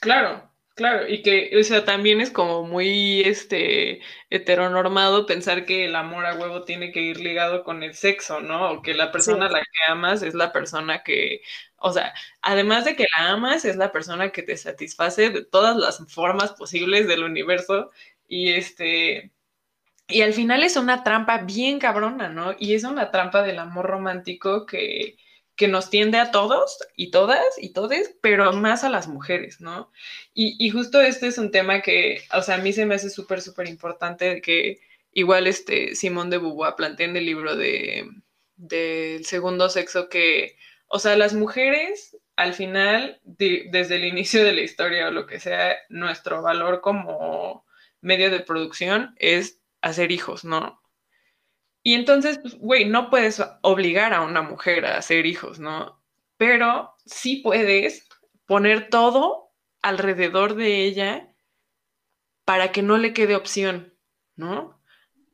Claro, 0.00 0.50
Claro, 0.76 1.06
y 1.06 1.22
que, 1.22 1.56
o 1.56 1.62
sea, 1.62 1.84
también 1.84 2.20
es 2.20 2.32
como 2.32 2.64
muy, 2.64 3.20
este, 3.20 4.00
heteronormado 4.28 5.24
pensar 5.24 5.66
que 5.66 5.84
el 5.84 5.94
amor 5.94 6.26
a 6.26 6.34
huevo 6.34 6.64
tiene 6.64 6.90
que 6.90 7.00
ir 7.00 7.20
ligado 7.20 7.62
con 7.62 7.84
el 7.84 7.94
sexo, 7.94 8.40
¿no? 8.40 8.72
O 8.72 8.82
que 8.82 8.92
la 8.92 9.12
persona 9.12 9.46
a 9.46 9.50
la 9.50 9.60
que 9.60 9.68
amas 9.92 10.22
es 10.24 10.34
la 10.34 10.50
persona 10.52 11.04
que, 11.04 11.42
o 11.76 11.92
sea, 11.92 12.12
además 12.42 12.84
de 12.84 12.96
que 12.96 13.06
la 13.16 13.30
amas, 13.30 13.64
es 13.64 13.76
la 13.76 13.92
persona 13.92 14.32
que 14.32 14.42
te 14.42 14.56
satisface 14.56 15.30
de 15.30 15.44
todas 15.44 15.76
las 15.76 16.04
formas 16.12 16.50
posibles 16.54 17.06
del 17.06 17.22
universo 17.22 17.92
y 18.26 18.50
este, 18.54 19.30
y 20.08 20.22
al 20.22 20.34
final 20.34 20.64
es 20.64 20.76
una 20.76 21.04
trampa 21.04 21.38
bien 21.38 21.78
cabrona, 21.80 22.28
¿no? 22.30 22.54
Y 22.58 22.74
es 22.74 22.84
una 22.84 23.10
trampa 23.12 23.42
del 23.42 23.58
amor 23.60 23.86
romántico 23.86 24.66
que, 24.66 25.16
que 25.56 25.68
nos 25.68 25.90
tiende 25.90 26.18
a 26.18 26.30
todos 26.30 26.78
y 26.96 27.10
todas 27.10 27.44
y 27.58 27.72
todes, 27.72 28.14
pero 28.20 28.52
más 28.52 28.84
a 28.84 28.90
las 28.90 29.08
mujeres, 29.08 29.60
¿no? 29.60 29.90
Y, 30.34 30.70
justo 30.70 31.00
este 31.00 31.28
es 31.28 31.38
un 31.38 31.50
tema 31.50 31.80
que, 31.80 32.22
o 32.32 32.42
sea, 32.42 32.56
a 32.56 32.58
mí 32.58 32.72
se 32.72 32.86
me 32.86 32.96
hace 32.96 33.10
súper, 33.10 33.40
súper 33.40 33.68
importante 33.68 34.40
que 34.40 34.80
igual 35.12 35.46
este 35.46 35.94
Simón 35.94 36.30
de 36.30 36.38
Beauvoir 36.38 36.74
plantea 36.76 37.06
en 37.06 37.16
el 37.16 37.26
libro 37.26 37.56
de 37.56 38.08
del 38.56 39.24
segundo 39.26 39.68
sexo 39.68 40.08
que, 40.08 40.56
o 40.88 40.98
sea, 40.98 41.16
las 41.16 41.34
mujeres 41.34 42.16
al 42.36 42.54
final, 42.54 43.20
desde 43.24 43.96
el 43.96 44.04
inicio 44.04 44.44
de 44.44 44.52
la 44.52 44.62
historia 44.62 45.08
o 45.08 45.10
lo 45.10 45.26
que 45.26 45.40
sea, 45.40 45.76
nuestro 45.88 46.42
valor 46.42 46.80
como 46.80 47.64
medio 48.00 48.30
de 48.30 48.40
producción 48.40 49.14
es 49.18 49.60
hacer 49.82 50.10
hijos, 50.12 50.44
¿no? 50.44 50.80
Y 51.86 51.92
entonces, 51.92 52.38
pues, 52.38 52.58
güey, 52.58 52.86
no 52.86 53.10
puedes 53.10 53.42
obligar 53.60 54.14
a 54.14 54.22
una 54.22 54.40
mujer 54.40 54.86
a 54.86 54.96
hacer 54.96 55.26
hijos, 55.26 55.60
¿no? 55.60 56.02
Pero 56.38 56.94
sí 57.04 57.36
puedes 57.36 58.08
poner 58.46 58.88
todo 58.88 59.52
alrededor 59.82 60.54
de 60.54 60.84
ella 60.84 61.30
para 62.46 62.72
que 62.72 62.82
no 62.82 62.96
le 62.96 63.12
quede 63.12 63.36
opción, 63.36 63.94
¿no? 64.34 64.80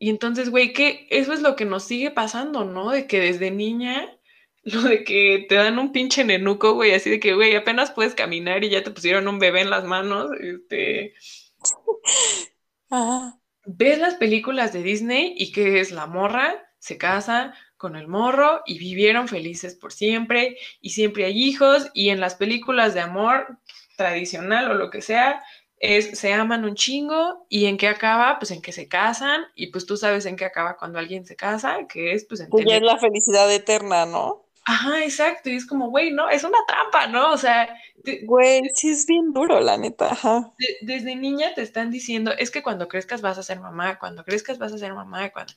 Y 0.00 0.10
entonces, 0.10 0.50
güey, 0.50 0.72
que 0.72 1.06
eso 1.10 1.32
es 1.32 1.40
lo 1.40 1.54
que 1.54 1.64
nos 1.66 1.84
sigue 1.84 2.10
pasando, 2.10 2.64
¿no? 2.64 2.90
De 2.90 3.06
que 3.06 3.20
desde 3.20 3.52
niña, 3.52 4.18
lo 4.64 4.82
de 4.82 5.04
que 5.04 5.46
te 5.48 5.54
dan 5.54 5.78
un 5.78 5.92
pinche 5.92 6.24
nenuco, 6.24 6.74
güey, 6.74 6.92
así 6.92 7.10
de 7.10 7.20
que, 7.20 7.34
güey, 7.34 7.54
apenas 7.54 7.92
puedes 7.92 8.16
caminar 8.16 8.64
y 8.64 8.70
ya 8.70 8.82
te 8.82 8.90
pusieron 8.90 9.28
un 9.28 9.38
bebé 9.38 9.60
en 9.60 9.70
las 9.70 9.84
manos, 9.84 10.32
este... 10.40 11.14
Ves 13.72 13.98
las 13.98 14.14
películas 14.14 14.72
de 14.72 14.82
Disney 14.82 15.34
y 15.36 15.52
que 15.52 15.80
es 15.80 15.92
la 15.92 16.06
morra, 16.06 16.56
se 16.78 16.98
casa 16.98 17.54
con 17.76 17.94
el 17.94 18.08
morro 18.08 18.62
y 18.66 18.78
vivieron 18.78 19.28
felices 19.28 19.76
por 19.76 19.92
siempre 19.92 20.58
y 20.80 20.90
siempre 20.90 21.24
hay 21.24 21.40
hijos 21.40 21.88
y 21.94 22.08
en 22.08 22.18
las 22.18 22.34
películas 22.34 22.94
de 22.94 23.00
amor 23.00 23.58
tradicional 23.96 24.70
o 24.70 24.74
lo 24.74 24.90
que 24.90 25.02
sea, 25.02 25.42
es 25.76 26.18
se 26.18 26.32
aman 26.32 26.64
un 26.64 26.74
chingo 26.74 27.46
y 27.48 27.66
en 27.66 27.76
qué 27.76 27.86
acaba, 27.86 28.38
pues 28.38 28.50
en 28.50 28.60
que 28.60 28.72
se 28.72 28.88
casan 28.88 29.42
y 29.54 29.68
pues 29.68 29.86
tú 29.86 29.96
sabes 29.96 30.26
en 30.26 30.36
qué 30.36 30.44
acaba 30.44 30.76
cuando 30.76 30.98
alguien 30.98 31.24
se 31.24 31.36
casa, 31.36 31.86
que 31.88 32.12
es 32.12 32.24
pues 32.24 32.40
en 32.40 32.50
que 32.50 32.64
ya 32.64 32.76
es 32.76 32.82
la 32.82 32.98
felicidad 32.98 33.52
eterna, 33.52 34.04
¿no? 34.04 34.46
Ajá, 34.70 35.02
exacto, 35.02 35.50
y 35.50 35.56
es 35.56 35.66
como, 35.66 35.90
güey, 35.90 36.12
no, 36.12 36.30
es 36.30 36.44
una 36.44 36.58
trampa, 36.64 37.08
¿no? 37.08 37.32
O 37.32 37.36
sea, 37.36 37.76
güey, 38.22 38.62
sí 38.72 38.90
es 38.90 39.04
bien 39.04 39.32
duro, 39.32 39.58
la 39.58 39.76
neta, 39.76 40.12
ajá. 40.12 40.52
desde 40.82 41.16
niña 41.16 41.54
te 41.54 41.62
están 41.62 41.90
diciendo, 41.90 42.30
es 42.38 42.52
que 42.52 42.62
cuando 42.62 42.86
crezcas 42.86 43.20
vas 43.20 43.36
a 43.36 43.42
ser 43.42 43.58
mamá, 43.58 43.98
cuando 43.98 44.24
crezcas 44.24 44.58
vas 44.58 44.72
a 44.72 44.78
ser 44.78 44.94
mamá, 44.94 45.30
cuando... 45.30 45.52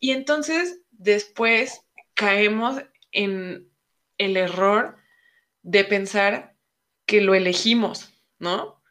Y 0.00 0.10
entonces 0.10 0.80
después 0.90 1.82
caemos 2.14 2.82
en 3.12 3.70
el 4.18 4.36
error 4.36 4.96
de 5.62 5.84
pensar 5.84 6.56
que 7.06 7.20
lo 7.20 7.36
elegimos, 7.36 8.12
¿no? 8.40 8.82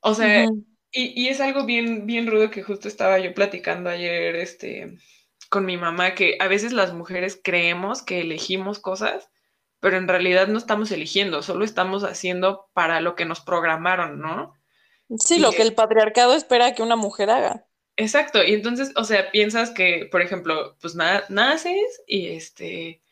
O 0.00 0.14
sea, 0.14 0.46
y, 0.90 1.28
es 1.28 1.42
algo 1.42 1.66
bien, 1.66 2.06
bien 2.06 2.26
rudo 2.26 2.50
que 2.50 2.62
justo 2.62 2.88
estaba 2.88 3.18
yo 3.18 3.34
platicando 3.34 3.90
ayer 3.90 4.34
este, 4.36 4.96
con 5.48 5.64
mi 5.64 5.76
mamá, 5.76 6.14
que 6.14 6.36
a 6.40 6.48
veces 6.48 6.72
las 6.72 6.92
mujeres 6.92 7.40
creemos 7.42 8.02
que 8.02 8.20
elegimos 8.20 8.78
cosas, 8.78 9.30
pero 9.80 9.96
en 9.96 10.08
realidad 10.08 10.48
no 10.48 10.58
estamos 10.58 10.90
eligiendo, 10.92 11.42
solo 11.42 11.64
estamos 11.64 12.04
haciendo 12.04 12.70
para 12.72 13.00
lo 13.00 13.14
que 13.14 13.24
nos 13.24 13.40
programaron, 13.40 14.20
¿no? 14.20 14.54
Sí, 15.18 15.38
lo 15.38 15.52
que 15.52 15.62
el 15.62 15.74
patriarcado 15.74 16.34
espera 16.34 16.74
que 16.74 16.82
una 16.82 16.96
mujer 16.96 17.30
haga. 17.30 17.66
Exacto, 17.96 18.42
y 18.42 18.54
entonces, 18.54 18.92
o 18.96 19.04
sea, 19.04 19.30
piensas 19.30 19.70
que, 19.70 20.08
por 20.10 20.22
ejemplo, 20.22 20.76
pues 20.80 20.96
naces 20.96 22.02
y 22.06 22.28
este, 22.28 23.02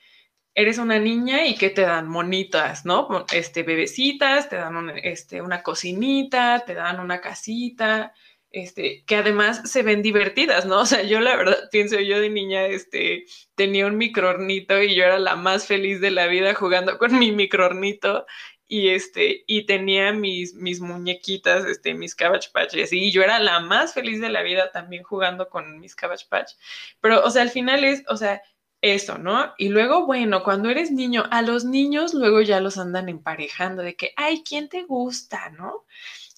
eres 0.54 0.78
una 0.78 0.98
niña 0.98 1.46
y 1.46 1.54
que 1.54 1.70
te 1.70 1.82
dan 1.82 2.08
monitas, 2.08 2.84
¿no? 2.84 3.24
Este, 3.32 3.62
bebecitas, 3.62 4.48
te 4.48 4.56
dan 4.56 4.90
este, 5.02 5.40
una 5.40 5.62
cocinita, 5.62 6.64
te 6.66 6.74
dan 6.74 7.00
una 7.00 7.20
casita, 7.20 8.12
este, 8.52 9.04
que 9.06 9.16
además 9.16 9.70
se 9.70 9.82
ven 9.82 10.02
divertidas, 10.02 10.66
¿no? 10.66 10.80
O 10.80 10.86
sea, 10.86 11.02
yo 11.02 11.20
la 11.20 11.36
verdad 11.36 11.58
pienso, 11.70 11.98
yo 12.00 12.20
de 12.20 12.30
niña, 12.30 12.66
este, 12.66 13.24
tenía 13.54 13.86
un 13.86 13.96
microornito 13.96 14.80
y 14.82 14.94
yo 14.94 15.04
era 15.04 15.18
la 15.18 15.36
más 15.36 15.66
feliz 15.66 16.00
de 16.00 16.10
la 16.10 16.26
vida 16.26 16.54
jugando 16.54 16.98
con 16.98 17.18
mi 17.18 17.32
microornito 17.32 18.26
y 18.68 18.88
este, 18.88 19.44
y 19.46 19.66
tenía 19.66 20.12
mis, 20.12 20.54
mis 20.54 20.80
muñequitas, 20.80 21.66
este, 21.66 21.94
mis 21.94 22.14
Cabbage 22.14 22.50
Patch, 22.52 22.74
y 22.92 23.12
yo 23.12 23.22
era 23.22 23.38
la 23.38 23.60
más 23.60 23.92
feliz 23.92 24.20
de 24.20 24.30
la 24.30 24.42
vida 24.42 24.70
también 24.70 25.02
jugando 25.02 25.48
con 25.50 25.78
mis 25.78 25.94
Cabbage 25.94 26.26
Patch. 26.28 26.52
Pero, 27.00 27.22
o 27.22 27.30
sea, 27.30 27.42
al 27.42 27.50
final 27.50 27.84
es, 27.84 28.02
o 28.08 28.16
sea, 28.16 28.40
eso, 28.80 29.18
¿no? 29.18 29.52
Y 29.58 29.68
luego, 29.68 30.06
bueno, 30.06 30.42
cuando 30.42 30.70
eres 30.70 30.90
niño, 30.90 31.24
a 31.30 31.42
los 31.42 31.64
niños 31.64 32.14
luego 32.14 32.40
ya 32.42 32.60
los 32.60 32.78
andan 32.78 33.08
emparejando 33.08 33.82
de 33.82 33.94
que, 33.94 34.12
ay, 34.16 34.42
¿quién 34.42 34.68
te 34.68 34.82
gusta, 34.84 35.50
no? 35.50 35.84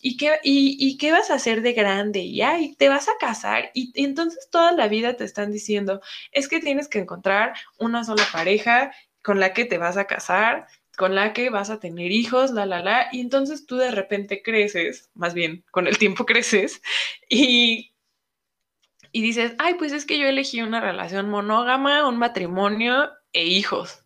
¿Y 0.07 0.19
qué, 0.19 0.39
y, 0.43 0.99
qué 0.99 1.13
vas 1.13 1.31
a 1.31 1.37
hacer 1.37 1.63
de 1.63 1.73
grande? 1.73 2.21
Y 2.21 2.75
te 2.77 2.91
vas 2.91 3.09
a 3.09 3.17
casar. 3.19 3.71
Y, 3.73 3.91
entonces 3.95 4.51
toda 4.51 4.73
la 4.73 4.87
vida 4.87 5.17
te 5.17 5.25
están 5.25 5.51
diciendo, 5.51 6.03
es 6.31 6.47
que 6.47 6.61
tienes 6.61 6.89
que 6.89 6.99
encontrar 6.99 7.55
una 7.79 8.05
sola 8.05 8.23
pareja 8.31 8.93
con 9.23 9.41
la 9.41 9.55
que 9.55 9.65
te 9.65 9.79
vas 9.79 9.97
a 9.97 10.05
casar, 10.07 10.67
con 10.99 11.15
la 11.15 11.33
que 11.33 11.49
vas 11.49 11.71
a 11.71 11.81
tener 11.81 12.13
hijos, 12.13 12.51
la, 12.51 12.67
la, 12.67 12.83
la. 12.83 13.09
Y 13.13 13.21
entonces 13.23 13.65
tú 13.65 13.77
de 13.79 13.93
repente 13.93 14.43
creces, 14.43 15.09
más 15.15 15.33
bien 15.33 15.65
con 15.71 15.87
el 15.87 15.97
tiempo 15.97 16.27
creces, 16.27 16.83
y 17.31 17.95
y 19.11 19.23
dices, 19.23 19.55
ay, 19.59 19.75
pues 19.75 19.93
es 19.93 20.05
que 20.05 20.19
yo 20.19 20.27
elegí 20.27 20.61
una 20.61 20.81
relación 20.81 21.31
monógama, 21.31 22.07
un 22.07 22.19
matrimonio 22.19 23.11
e 23.33 23.47
hijos. 23.47 24.04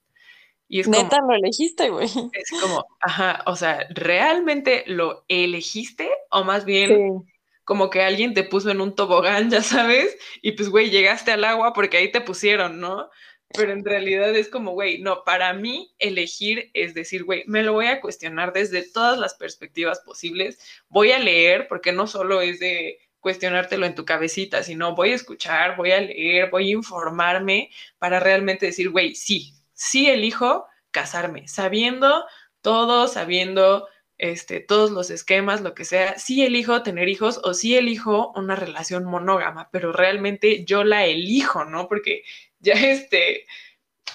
Y 0.68 0.80
es 0.80 0.88
Neta, 0.88 1.18
lo 1.26 1.34
elegiste, 1.34 1.88
güey. 1.88 2.06
Es 2.06 2.60
como, 2.60 2.86
ajá, 3.00 3.42
o 3.46 3.56
sea, 3.56 3.86
¿realmente 3.90 4.84
lo 4.86 5.24
elegiste? 5.28 6.10
O 6.30 6.44
más 6.44 6.66
bien, 6.66 7.24
como 7.64 7.90
que 7.90 8.02
alguien 8.02 8.34
te 8.34 8.44
puso 8.44 8.70
en 8.70 8.80
un 8.80 8.94
tobogán, 8.94 9.50
ya 9.50 9.62
sabes, 9.62 10.16
y 10.42 10.52
pues, 10.52 10.68
güey, 10.68 10.90
llegaste 10.90 11.32
al 11.32 11.44
agua 11.44 11.72
porque 11.72 11.96
ahí 11.96 12.12
te 12.12 12.20
pusieron, 12.20 12.80
¿no? 12.80 13.08
Pero 13.54 13.72
en 13.72 13.82
realidad 13.82 14.34
es 14.36 14.50
como, 14.50 14.72
güey, 14.72 15.00
no, 15.00 15.24
para 15.24 15.54
mí 15.54 15.94
elegir 15.98 16.70
es 16.74 16.92
decir, 16.92 17.24
güey, 17.24 17.44
me 17.46 17.62
lo 17.62 17.72
voy 17.72 17.86
a 17.86 18.00
cuestionar 18.00 18.52
desde 18.52 18.82
todas 18.82 19.18
las 19.18 19.34
perspectivas 19.34 20.00
posibles, 20.00 20.58
voy 20.88 21.12
a 21.12 21.18
leer, 21.18 21.66
porque 21.66 21.92
no 21.92 22.06
solo 22.06 22.42
es 22.42 22.58
de 22.58 22.98
cuestionártelo 23.20 23.86
en 23.86 23.94
tu 23.94 24.04
cabecita, 24.04 24.62
sino 24.62 24.94
voy 24.94 25.12
a 25.12 25.14
escuchar, 25.14 25.76
voy 25.76 25.92
a 25.92 26.00
leer, 26.00 26.50
voy 26.50 26.68
a 26.68 26.74
informarme 26.74 27.70
para 27.98 28.20
realmente 28.20 28.66
decir, 28.66 28.90
güey, 28.90 29.14
sí, 29.14 29.54
sí 29.78 30.08
elijo 30.08 30.66
casarme, 30.90 31.46
sabiendo 31.46 32.24
todo, 32.60 33.06
sabiendo 33.06 33.86
este, 34.18 34.58
todos 34.58 34.90
los 34.90 35.10
esquemas, 35.10 35.60
lo 35.60 35.74
que 35.74 35.84
sea, 35.84 36.18
sí 36.18 36.44
elijo 36.44 36.82
tener 36.82 37.08
hijos 37.08 37.40
o 37.44 37.54
sí 37.54 37.76
elijo 37.76 38.32
una 38.34 38.56
relación 38.56 39.04
monógama, 39.04 39.70
pero 39.70 39.92
realmente 39.92 40.64
yo 40.64 40.82
la 40.82 41.06
elijo, 41.06 41.64
¿no? 41.64 41.88
Porque 41.88 42.24
ya 42.60 42.74
este, 42.74 43.46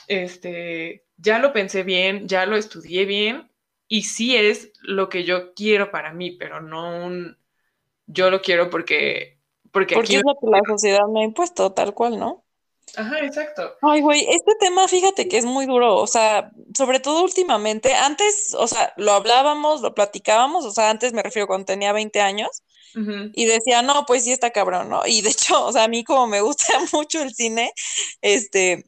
este, 0.07 1.05
ya 1.15 1.39
lo 1.39 1.53
pensé 1.53 1.83
bien, 1.83 2.27
ya 2.27 2.45
lo 2.45 2.57
estudié 2.57 3.05
bien 3.05 3.49
y 3.87 4.03
sí 4.03 4.35
es 4.35 4.73
lo 4.81 5.07
que 5.07 5.23
yo 5.23 5.53
quiero 5.53 5.91
para 5.91 6.13
mí, 6.13 6.31
pero 6.31 6.59
no 6.59 7.05
un, 7.05 7.37
yo 8.05 8.29
lo 8.29 8.41
quiero 8.41 8.69
porque... 8.69 9.39
Porque, 9.71 9.95
porque 9.95 10.17
es 10.17 10.23
lo 10.23 10.35
que 10.35 10.51
la 10.51 10.61
sociedad 10.67 11.07
me 11.11 11.21
ha 11.21 11.23
impuesto, 11.23 11.71
tal 11.73 11.95
cual, 11.95 12.19
¿no? 12.19 12.42
Ajá, 12.95 13.19
exacto. 13.25 13.75
Ay, 13.81 14.01
güey, 14.01 14.27
este 14.29 14.53
tema, 14.59 14.87
fíjate 14.87 15.27
que 15.27 15.37
es 15.37 15.45
muy 15.45 15.65
duro, 15.65 15.95
o 15.95 16.07
sea, 16.07 16.51
sobre 16.77 16.99
todo 16.99 17.23
últimamente, 17.23 17.93
antes, 17.93 18.55
o 18.57 18.67
sea, 18.67 18.93
lo 18.97 19.13
hablábamos, 19.13 19.81
lo 19.81 19.95
platicábamos, 19.95 20.65
o 20.65 20.71
sea, 20.71 20.89
antes 20.89 21.11
me 21.13 21.23
refiero 21.23 21.47
cuando 21.47 21.65
tenía 21.65 21.91
20 21.91 22.21
años, 22.21 22.63
y 23.33 23.45
decía, 23.45 23.81
no, 23.81 24.05
pues 24.05 24.23
sí 24.23 24.31
está 24.31 24.51
cabrón, 24.51 24.87
¿no? 24.87 25.01
Y 25.07 25.21
de 25.21 25.29
hecho, 25.29 25.65
o 25.65 25.71
sea, 25.71 25.85
a 25.85 25.87
mí 25.87 26.03
como 26.03 26.27
me 26.27 26.41
gusta 26.41 26.65
mucho 26.93 27.23
el 27.23 27.33
cine, 27.33 27.71
este, 28.21 28.85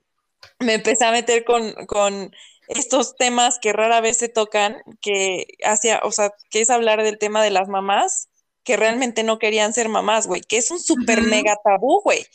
me 0.59 0.75
empecé 0.75 1.05
a 1.05 1.11
meter 1.11 1.43
con, 1.43 1.73
con 1.87 2.31
estos 2.67 3.15
temas 3.15 3.57
que 3.59 3.73
rara 3.73 4.01
vez 4.01 4.17
se 4.17 4.29
tocan, 4.29 4.77
que 5.01 5.47
hacia, 5.63 6.01
o 6.03 6.11
sea, 6.11 6.31
que 6.49 6.61
es 6.61 6.69
hablar 6.69 7.03
del 7.03 7.17
tema 7.17 7.43
de 7.43 7.49
las 7.49 7.67
mamás, 7.67 8.29
que 8.63 8.77
realmente 8.77 9.23
no 9.23 9.39
querían 9.39 9.73
ser 9.73 9.89
mamás, 9.89 10.27
güey, 10.27 10.41
que 10.41 10.57
es 10.57 10.71
un 10.71 10.79
súper 10.79 11.21
mega 11.21 11.55
tabú, 11.63 12.01
güey, 12.01 12.25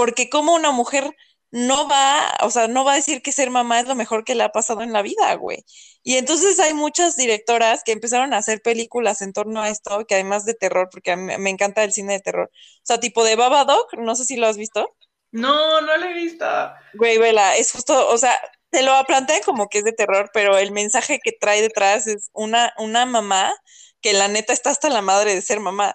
porque 0.00 0.30
como 0.30 0.54
una 0.54 0.70
mujer 0.70 1.14
no 1.50 1.86
va, 1.86 2.38
o 2.40 2.50
sea, 2.50 2.68
no 2.68 2.86
va 2.86 2.92
a 2.92 2.96
decir 2.96 3.20
que 3.20 3.32
ser 3.32 3.50
mamá 3.50 3.80
es 3.80 3.86
lo 3.86 3.94
mejor 3.94 4.24
que 4.24 4.34
le 4.34 4.44
ha 4.44 4.48
pasado 4.48 4.80
en 4.80 4.94
la 4.94 5.02
vida, 5.02 5.34
güey. 5.34 5.62
Y 6.02 6.16
entonces 6.16 6.58
hay 6.58 6.72
muchas 6.72 7.16
directoras 7.16 7.82
que 7.84 7.92
empezaron 7.92 8.32
a 8.32 8.38
hacer 8.38 8.62
películas 8.62 9.20
en 9.20 9.34
torno 9.34 9.60
a 9.60 9.68
esto, 9.68 10.06
que 10.06 10.14
además 10.14 10.46
de 10.46 10.54
terror, 10.54 10.88
porque 10.90 11.10
a 11.10 11.16
mí 11.16 11.34
me 11.36 11.50
encanta 11.50 11.84
el 11.84 11.92
cine 11.92 12.14
de 12.14 12.20
terror. 12.20 12.50
O 12.50 12.80
sea, 12.82 12.98
tipo 12.98 13.24
de 13.24 13.36
Babadook, 13.36 13.92
no 13.98 14.14
sé 14.14 14.24
si 14.24 14.36
lo 14.36 14.46
has 14.46 14.56
visto. 14.56 14.96
No, 15.32 15.82
no 15.82 15.98
lo 15.98 16.06
he 16.06 16.14
visto. 16.14 16.46
Güey, 16.94 17.18
vela, 17.18 17.56
es 17.56 17.72
justo, 17.72 18.08
o 18.08 18.16
sea, 18.16 18.40
te 18.70 18.82
lo 18.82 18.92
plantean 19.04 19.42
como 19.44 19.68
que 19.68 19.80
es 19.80 19.84
de 19.84 19.92
terror, 19.92 20.30
pero 20.32 20.56
el 20.56 20.72
mensaje 20.72 21.20
que 21.22 21.32
trae 21.38 21.60
detrás 21.60 22.06
es 22.06 22.30
una, 22.32 22.72
una 22.78 23.04
mamá 23.04 23.52
que 24.00 24.14
la 24.14 24.28
neta 24.28 24.54
está 24.54 24.70
hasta 24.70 24.88
la 24.88 25.02
madre 25.02 25.34
de 25.34 25.42
ser 25.42 25.60
mamá. 25.60 25.94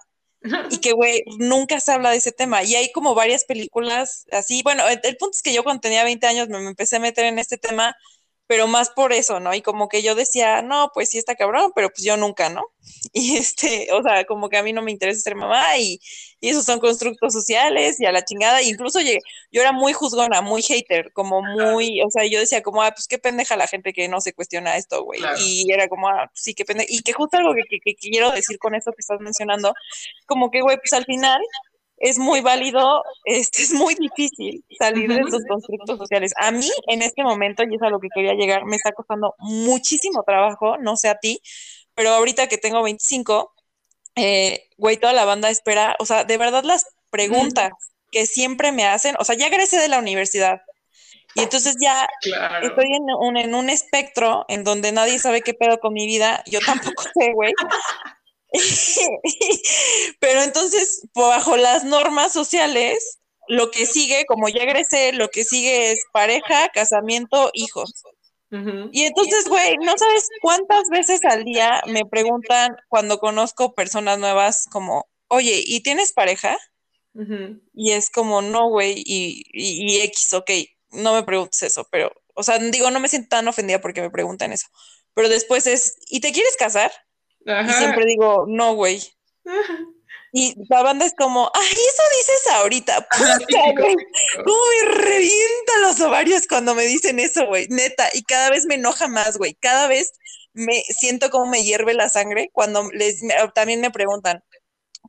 Y 0.70 0.78
que, 0.78 0.92
güey, 0.92 1.22
nunca 1.38 1.80
se 1.80 1.92
habla 1.92 2.10
de 2.10 2.16
ese 2.16 2.32
tema. 2.32 2.62
Y 2.62 2.74
hay 2.74 2.92
como 2.92 3.14
varias 3.14 3.44
películas 3.44 4.26
así. 4.32 4.62
Bueno, 4.62 4.84
el, 4.88 5.16
punto 5.16 5.34
es 5.34 5.42
que 5.42 5.52
yo 5.52 5.64
cuando 5.64 5.80
tenía 5.80 6.04
20 6.04 6.26
años 6.26 6.48
me, 6.48 6.58
empecé 6.58 6.96
a 6.96 7.00
meter 7.00 7.24
en 7.26 7.38
este 7.38 7.58
tema 7.58 7.96
pero 8.46 8.66
más 8.66 8.90
por 8.90 9.12
eso, 9.12 9.40
¿no? 9.40 9.54
Y 9.54 9.62
como 9.62 9.88
que 9.88 10.02
yo 10.02 10.14
decía, 10.14 10.62
no, 10.62 10.90
pues 10.94 11.10
sí 11.10 11.18
está 11.18 11.34
cabrón, 11.34 11.72
pero 11.74 11.88
pues 11.90 12.04
yo 12.04 12.16
nunca, 12.16 12.48
¿no? 12.48 12.64
Y 13.12 13.36
este, 13.36 13.88
o 13.92 14.02
sea, 14.02 14.24
como 14.24 14.48
que 14.48 14.58
a 14.58 14.62
mí 14.62 14.72
no 14.72 14.82
me 14.82 14.92
interesa 14.92 15.20
ser 15.20 15.34
mamá 15.34 15.78
y, 15.78 16.00
y 16.40 16.50
esos 16.50 16.64
son 16.64 16.80
constructos 16.80 17.32
sociales 17.32 17.98
y 17.98 18.06
a 18.06 18.12
la 18.12 18.24
chingada, 18.24 18.62
incluso 18.62 19.00
llegué, 19.00 19.20
yo 19.50 19.62
era 19.62 19.72
muy 19.72 19.92
juzgona, 19.92 20.42
muy 20.42 20.62
hater, 20.62 21.12
como 21.12 21.42
muy, 21.42 22.02
o 22.02 22.10
sea, 22.10 22.26
yo 22.26 22.38
decía 22.38 22.62
como, 22.62 22.82
ah, 22.82 22.92
pues 22.92 23.08
qué 23.08 23.18
pendeja 23.18 23.56
la 23.56 23.66
gente 23.66 23.92
que 23.92 24.08
no 24.08 24.20
se 24.20 24.32
cuestiona 24.32 24.76
esto, 24.76 25.02
güey. 25.04 25.20
Y 25.40 25.70
era 25.72 25.88
como, 25.88 26.08
ah, 26.08 26.30
sí, 26.34 26.54
qué 26.54 26.64
pendeja. 26.64 26.88
Y 26.90 27.02
que 27.02 27.12
justo 27.12 27.38
algo 27.38 27.54
que, 27.54 27.62
que, 27.68 27.80
que 27.80 27.94
quiero 27.94 28.30
decir 28.32 28.58
con 28.58 28.74
esto 28.74 28.92
que 28.92 29.00
estás 29.00 29.20
mencionando, 29.20 29.74
como 30.26 30.50
que, 30.50 30.60
güey, 30.60 30.76
pues 30.76 30.92
al 30.92 31.04
final 31.04 31.40
es 31.98 32.18
muy 32.18 32.40
válido, 32.40 33.02
este, 33.24 33.62
es 33.62 33.72
muy 33.72 33.94
difícil 33.94 34.64
salir 34.78 35.08
de 35.08 35.20
esos 35.20 35.42
constructos 35.48 35.98
sociales. 35.98 36.32
A 36.36 36.50
mí, 36.50 36.70
en 36.88 37.02
este 37.02 37.22
momento, 37.22 37.62
y 37.62 37.74
es 37.74 37.82
a 37.82 37.90
lo 37.90 38.00
que 38.00 38.08
quería 38.14 38.34
llegar, 38.34 38.64
me 38.64 38.76
está 38.76 38.92
costando 38.92 39.34
muchísimo 39.38 40.22
trabajo, 40.22 40.76
no 40.78 40.96
sé 40.96 41.08
a 41.08 41.16
ti, 41.16 41.40
pero 41.94 42.10
ahorita 42.10 42.48
que 42.48 42.58
tengo 42.58 42.82
25, 42.82 43.54
eh, 44.16 44.68
güey, 44.76 44.98
toda 44.98 45.12
la 45.12 45.24
banda 45.24 45.50
espera, 45.50 45.96
o 45.98 46.04
sea, 46.04 46.24
de 46.24 46.36
verdad 46.36 46.64
las 46.64 46.86
preguntas 47.10 47.72
que 48.10 48.26
siempre 48.26 48.72
me 48.72 48.84
hacen, 48.84 49.16
o 49.18 49.24
sea, 49.24 49.36
ya 49.36 49.46
egresé 49.46 49.78
de 49.78 49.88
la 49.88 49.98
universidad. 49.98 50.60
Y 51.34 51.42
entonces 51.42 51.76
ya 51.78 52.08
estoy 52.62 52.86
en 52.94 53.02
un, 53.18 53.36
en 53.36 53.54
un 53.54 53.68
espectro 53.68 54.46
en 54.48 54.64
donde 54.64 54.90
nadie 54.92 55.18
sabe 55.18 55.42
qué 55.42 55.52
pedo 55.52 55.78
con 55.78 55.92
mi 55.92 56.06
vida. 56.06 56.42
Yo 56.46 56.60
tampoco 56.60 57.02
sé, 57.14 57.32
güey. 57.34 57.52
Pero 60.20 60.42
entonces, 60.42 61.06
bajo 61.14 61.56
las 61.56 61.84
normas 61.84 62.32
sociales, 62.32 63.18
lo 63.48 63.70
que 63.70 63.86
sigue, 63.86 64.24
como 64.26 64.48
ya 64.48 64.62
egresé, 64.62 65.12
lo 65.12 65.28
que 65.28 65.44
sigue 65.44 65.92
es 65.92 66.04
pareja, 66.12 66.68
casamiento, 66.72 67.50
hijos. 67.52 68.02
Y 68.92 69.04
entonces, 69.04 69.48
güey, 69.48 69.76
no 69.78 69.98
sabes 69.98 70.28
cuántas 70.40 70.88
veces 70.88 71.20
al 71.24 71.44
día 71.44 71.82
me 71.88 72.06
preguntan 72.06 72.74
cuando 72.88 73.18
conozco 73.18 73.74
personas 73.74 74.18
nuevas 74.18 74.64
como, 74.70 75.06
oye, 75.28 75.62
¿y 75.66 75.82
tienes 75.82 76.12
pareja? 76.12 76.56
Y 77.74 77.92
es 77.92 78.08
como, 78.08 78.42
no, 78.42 78.68
güey, 78.68 79.02
y, 79.04 79.44
y, 79.52 80.00
X, 80.02 80.32
ok, 80.32 80.50
no 80.92 81.14
me 81.14 81.22
preguntes 81.22 81.62
eso, 81.62 81.86
pero, 81.90 82.12
o 82.34 82.42
sea, 82.42 82.58
digo, 82.58 82.90
no 82.90 83.00
me 83.00 83.08
siento 83.08 83.28
tan 83.28 83.48
ofendida 83.48 83.80
porque 83.80 84.00
me 84.00 84.10
preguntan 84.10 84.52
eso. 84.52 84.68
Pero 85.12 85.28
después 85.28 85.66
es, 85.66 85.96
¿y 86.08 86.20
te 86.20 86.32
quieres 86.32 86.56
casar? 86.56 86.92
Y 87.46 87.72
siempre 87.72 88.04
digo, 88.06 88.44
no, 88.48 88.74
güey. 88.74 89.00
Y 90.32 90.54
la 90.68 90.82
banda 90.82 91.06
es 91.06 91.14
como, 91.16 91.50
ay, 91.54 91.72
eso 91.72 92.02
dices 92.18 92.46
ahorita. 92.52 93.08
¿Cómo 94.44 94.60
me 94.82 94.88
revienta 94.90 95.78
los 95.80 96.00
ovarios 96.00 96.46
cuando 96.46 96.74
me 96.74 96.84
dicen 96.84 97.18
eso, 97.20 97.46
güey? 97.46 97.66
Neta. 97.68 98.08
Y 98.12 98.22
cada 98.24 98.50
vez 98.50 98.66
me 98.66 98.74
enoja 98.74 99.08
más, 99.08 99.38
güey. 99.38 99.54
Cada 99.54 99.86
vez 99.86 100.12
me 100.52 100.82
siento 100.98 101.30
como 101.30 101.46
me 101.46 101.62
hierve 101.62 101.94
la 101.94 102.08
sangre 102.08 102.50
cuando 102.52 102.90
les 102.92 103.20
también 103.54 103.80
me 103.80 103.90
preguntan, 103.90 104.42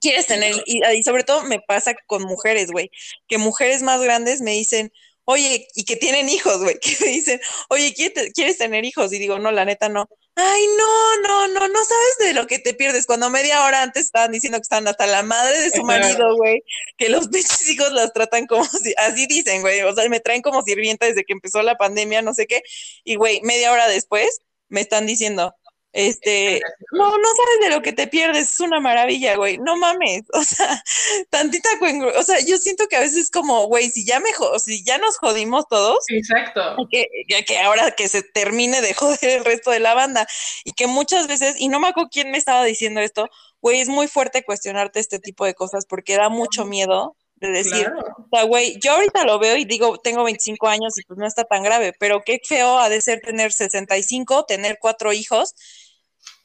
¿quieres 0.02 0.28
tener? 0.28 0.54
Y, 0.66 0.86
y 0.86 1.04
sobre 1.04 1.24
todo 1.24 1.44
me 1.44 1.60
pasa 1.60 1.94
con 2.06 2.24
mujeres, 2.24 2.72
güey, 2.72 2.92
que 3.28 3.38
mujeres 3.38 3.82
más 3.82 4.02
grandes 4.02 4.42
me 4.42 4.52
dicen, 4.52 4.92
oye, 5.26 5.68
y 5.76 5.86
que 5.86 5.96
tienen 5.96 6.30
hijos, 6.30 6.62
güey, 6.64 6.80
que 6.82 6.96
me 7.02 7.12
dicen, 7.12 7.40
oye, 7.70 7.94
¿quieres 8.34 8.58
tener 8.58 8.86
hijos? 8.86 9.12
Y 9.14 9.20
digo, 9.20 9.40
no, 9.40 9.52
la 9.52 9.66
neta 9.66 9.90
no. 9.90 10.10
Ay, 10.40 10.68
no, 10.78 11.22
no, 11.28 11.48
no, 11.48 11.68
no 11.68 11.80
sabes 11.84 12.18
de 12.20 12.34
lo 12.36 12.46
que 12.46 12.60
te 12.60 12.76
pierdes. 12.76 13.08
Cuando 13.08 13.32
media 13.32 13.66
hora 13.66 13.82
antes 13.82 14.06
estaban 14.06 14.32
diciendo 14.32 14.60
que 14.60 14.64
están 14.64 14.88
hasta 14.88 15.08
la 15.08 15.24
madre 15.24 15.60
de 15.60 15.72
su 15.72 15.84
marido, 15.84 16.36
güey, 16.36 16.62
que 16.96 17.10
los 17.10 17.28
pinches 17.30 17.68
hijos 17.68 17.92
las 17.92 18.14
tratan 18.14 18.46
como 18.46 18.64
si, 18.66 18.94
así 18.98 19.26
dicen, 19.26 19.62
güey, 19.62 19.82
o 19.82 19.96
sea, 19.96 20.08
me 20.10 20.20
traen 20.20 20.44
como 20.44 20.62
sirvienta 20.62 21.08
desde 21.08 21.24
que 21.24 21.34
empezó 21.34 21.64
la 21.64 21.76
pandemia, 21.76 22.22
no 22.22 22.36
sé 22.36 22.46
qué, 22.46 22.62
y 23.04 23.16
güey, 23.16 23.42
media 23.42 23.72
hora 23.72 23.88
después 23.88 24.42
me 24.70 24.82
están 24.82 25.08
diciendo, 25.08 25.56
este, 25.94 26.62
no, 26.92 27.18
no 27.18 27.28
sabes 27.28 27.60
de 27.62 27.76
lo 27.76 27.82
que 27.82 27.94
te 27.94 28.08
pierdes, 28.08 28.54
es 28.54 28.60
una 28.60 28.80
maravilla, 28.80 29.36
güey, 29.36 29.58
no 29.58 29.78
mames, 29.78 30.24
o 30.34 30.44
sea, 30.44 30.84
tantita, 31.30 31.70
o 32.16 32.24
sea, 32.24 32.40
yo 32.40 32.58
siento 32.58 32.88
que 32.88 32.98
a 32.98 33.02
veces 33.02 33.32
como, 33.32 33.66
güey, 33.68 33.90
si 33.90 34.06
ya 34.06 34.20
me, 34.20 34.30
si 34.64 34.84
ya 34.84 34.98
nos 34.98 35.18
jodimos 35.18 35.68
todos, 35.68 36.06
exacto, 36.10 36.76
que, 36.92 37.08
que 37.46 37.60
ahora 37.60 37.92
que 37.92 38.08
se 38.08 38.22
termine 38.22 38.82
de 38.82 38.94
joder 38.94 39.18
el 39.24 39.46
resto 39.46 39.72
de 39.72 39.80
la 39.80 39.94
banda, 39.94 40.28
y 40.64 40.74
que 40.74 40.88
muchas 40.88 41.28
veces, 41.28 41.56
y 41.58 41.68
no 41.70 41.80
me 41.80 41.88
acuerdo 41.88 42.10
quién 42.12 42.32
me 42.32 42.38
estaba 42.38 42.64
diciendo 42.64 43.02
esto, 43.02 43.28
güey, 43.62 43.80
es 43.82 43.90
muy 43.90 44.08
fuerte 44.08 44.44
cuestionarte 44.44 45.00
este 45.00 45.20
tipo 45.20 45.46
de 45.46 45.56
cosas 45.56 45.86
porque 45.86 46.16
da 46.16 46.30
mucho 46.30 46.66
miedo 46.66 47.16
de 47.40 47.50
decir, 47.50 47.88
o 47.88 48.28
sea, 48.32 48.44
güey, 48.44 48.80
yo 48.82 48.94
ahorita 48.94 49.24
lo 49.24 49.38
veo 49.40 49.58
y 49.58 49.66
digo, 49.66 49.98
tengo 50.00 50.24
25 50.24 50.68
años 50.68 50.98
y 50.98 51.04
pues 51.04 51.20
no 51.20 51.28
está 51.28 51.44
tan 51.44 51.64
grave, 51.64 51.94
pero 52.00 52.24
qué 52.26 52.40
feo 52.44 52.80
ha 52.80 52.90
de 52.90 53.00
ser 53.02 53.22
tener 53.22 53.52
65, 53.52 54.46
tener 54.46 54.78
cuatro 54.82 55.14
hijos 55.14 55.54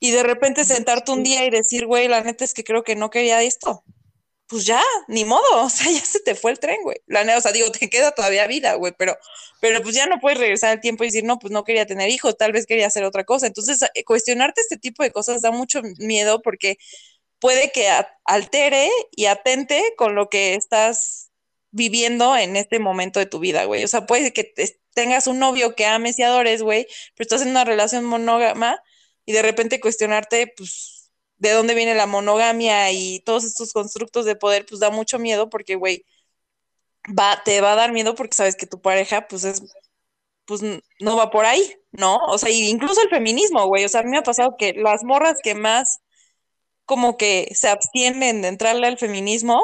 y 0.00 0.10
de 0.10 0.22
repente 0.22 0.64
sentarte 0.64 1.12
un 1.12 1.22
día 1.22 1.46
y 1.46 1.50
decir, 1.50 1.86
güey, 1.86 2.08
la 2.08 2.22
neta 2.22 2.44
es 2.44 2.52
que 2.54 2.64
creo 2.64 2.82
que 2.82 2.96
no 2.96 3.08
quería 3.08 3.42
esto. 3.42 3.84
Pues 4.48 4.66
ya, 4.66 4.82
ni 5.08 5.24
modo, 5.24 5.42
o 5.64 5.70
sea, 5.70 5.90
ya 5.90 6.04
se 6.04 6.20
te 6.20 6.34
fue 6.34 6.50
el 6.50 6.58
tren, 6.58 6.82
güey. 6.82 6.98
La 7.06 7.24
neta, 7.24 7.38
o 7.38 7.40
sea, 7.40 7.52
digo, 7.52 7.70
te 7.70 7.88
queda 7.88 8.12
todavía 8.12 8.46
vida, 8.46 8.74
güey, 8.74 8.92
pero, 8.98 9.16
pero 9.60 9.80
pues 9.82 9.94
ya 9.94 10.06
no 10.06 10.20
puedes 10.20 10.38
regresar 10.38 10.72
al 10.72 10.80
tiempo 10.80 11.04
y 11.04 11.06
decir, 11.06 11.24
no, 11.24 11.38
pues 11.38 11.52
no 11.52 11.64
quería 11.64 11.86
tener 11.86 12.10
hijos, 12.10 12.36
tal 12.36 12.52
vez 12.52 12.66
quería 12.66 12.88
hacer 12.88 13.04
otra 13.04 13.24
cosa. 13.24 13.46
Entonces, 13.46 13.80
eh, 13.94 14.04
cuestionarte 14.04 14.60
este 14.60 14.76
tipo 14.76 15.02
de 15.02 15.10
cosas 15.10 15.40
da 15.40 15.50
mucho 15.52 15.80
miedo 15.98 16.42
porque 16.42 16.76
puede 17.42 17.72
que 17.72 17.88
altere 18.24 18.88
y 19.10 19.26
atente 19.26 19.94
con 19.96 20.14
lo 20.14 20.28
que 20.30 20.54
estás 20.54 21.32
viviendo 21.72 22.36
en 22.36 22.54
este 22.54 22.78
momento 22.78 23.18
de 23.18 23.26
tu 23.26 23.40
vida, 23.40 23.64
güey. 23.64 23.82
O 23.82 23.88
sea, 23.88 24.06
puede 24.06 24.32
que 24.32 24.54
tengas 24.94 25.26
un 25.26 25.40
novio 25.40 25.74
que 25.74 25.84
ames 25.84 26.20
y 26.20 26.22
adores, 26.22 26.62
güey, 26.62 26.86
pero 27.16 27.24
estás 27.24 27.42
en 27.42 27.48
una 27.48 27.64
relación 27.64 28.04
monógama 28.04 28.80
y 29.26 29.32
de 29.32 29.42
repente 29.42 29.80
cuestionarte, 29.80 30.54
pues, 30.56 31.10
de 31.38 31.50
dónde 31.50 31.74
viene 31.74 31.96
la 31.96 32.06
monogamia 32.06 32.92
y 32.92 33.18
todos 33.24 33.42
estos 33.42 33.72
constructos 33.72 34.24
de 34.24 34.36
poder, 34.36 34.64
pues 34.64 34.80
da 34.80 34.90
mucho 34.90 35.18
miedo 35.18 35.50
porque, 35.50 35.74
güey, 35.74 36.06
va, 37.18 37.42
te 37.44 37.60
va 37.60 37.72
a 37.72 37.76
dar 37.76 37.90
miedo 37.90 38.14
porque 38.14 38.36
sabes 38.36 38.54
que 38.54 38.66
tu 38.66 38.80
pareja, 38.80 39.26
pues 39.26 39.42
es, 39.42 39.62
pues 40.44 40.62
no 40.62 41.16
va 41.16 41.30
por 41.30 41.44
ahí, 41.44 41.76
¿no? 41.90 42.18
O 42.18 42.38
sea, 42.38 42.50
incluso 42.50 43.02
el 43.02 43.08
feminismo, 43.08 43.66
güey, 43.66 43.84
o 43.84 43.88
sea, 43.88 44.02
a 44.02 44.04
mí 44.04 44.10
me 44.10 44.18
ha 44.18 44.22
pasado 44.22 44.56
que 44.56 44.74
las 44.74 45.02
morras 45.02 45.38
que 45.42 45.56
más 45.56 46.02
como 46.92 47.16
que 47.16 47.50
se 47.54 47.70
abstienen 47.70 48.42
de 48.42 48.48
entrarle 48.48 48.86
al 48.86 48.98
feminismo 48.98 49.62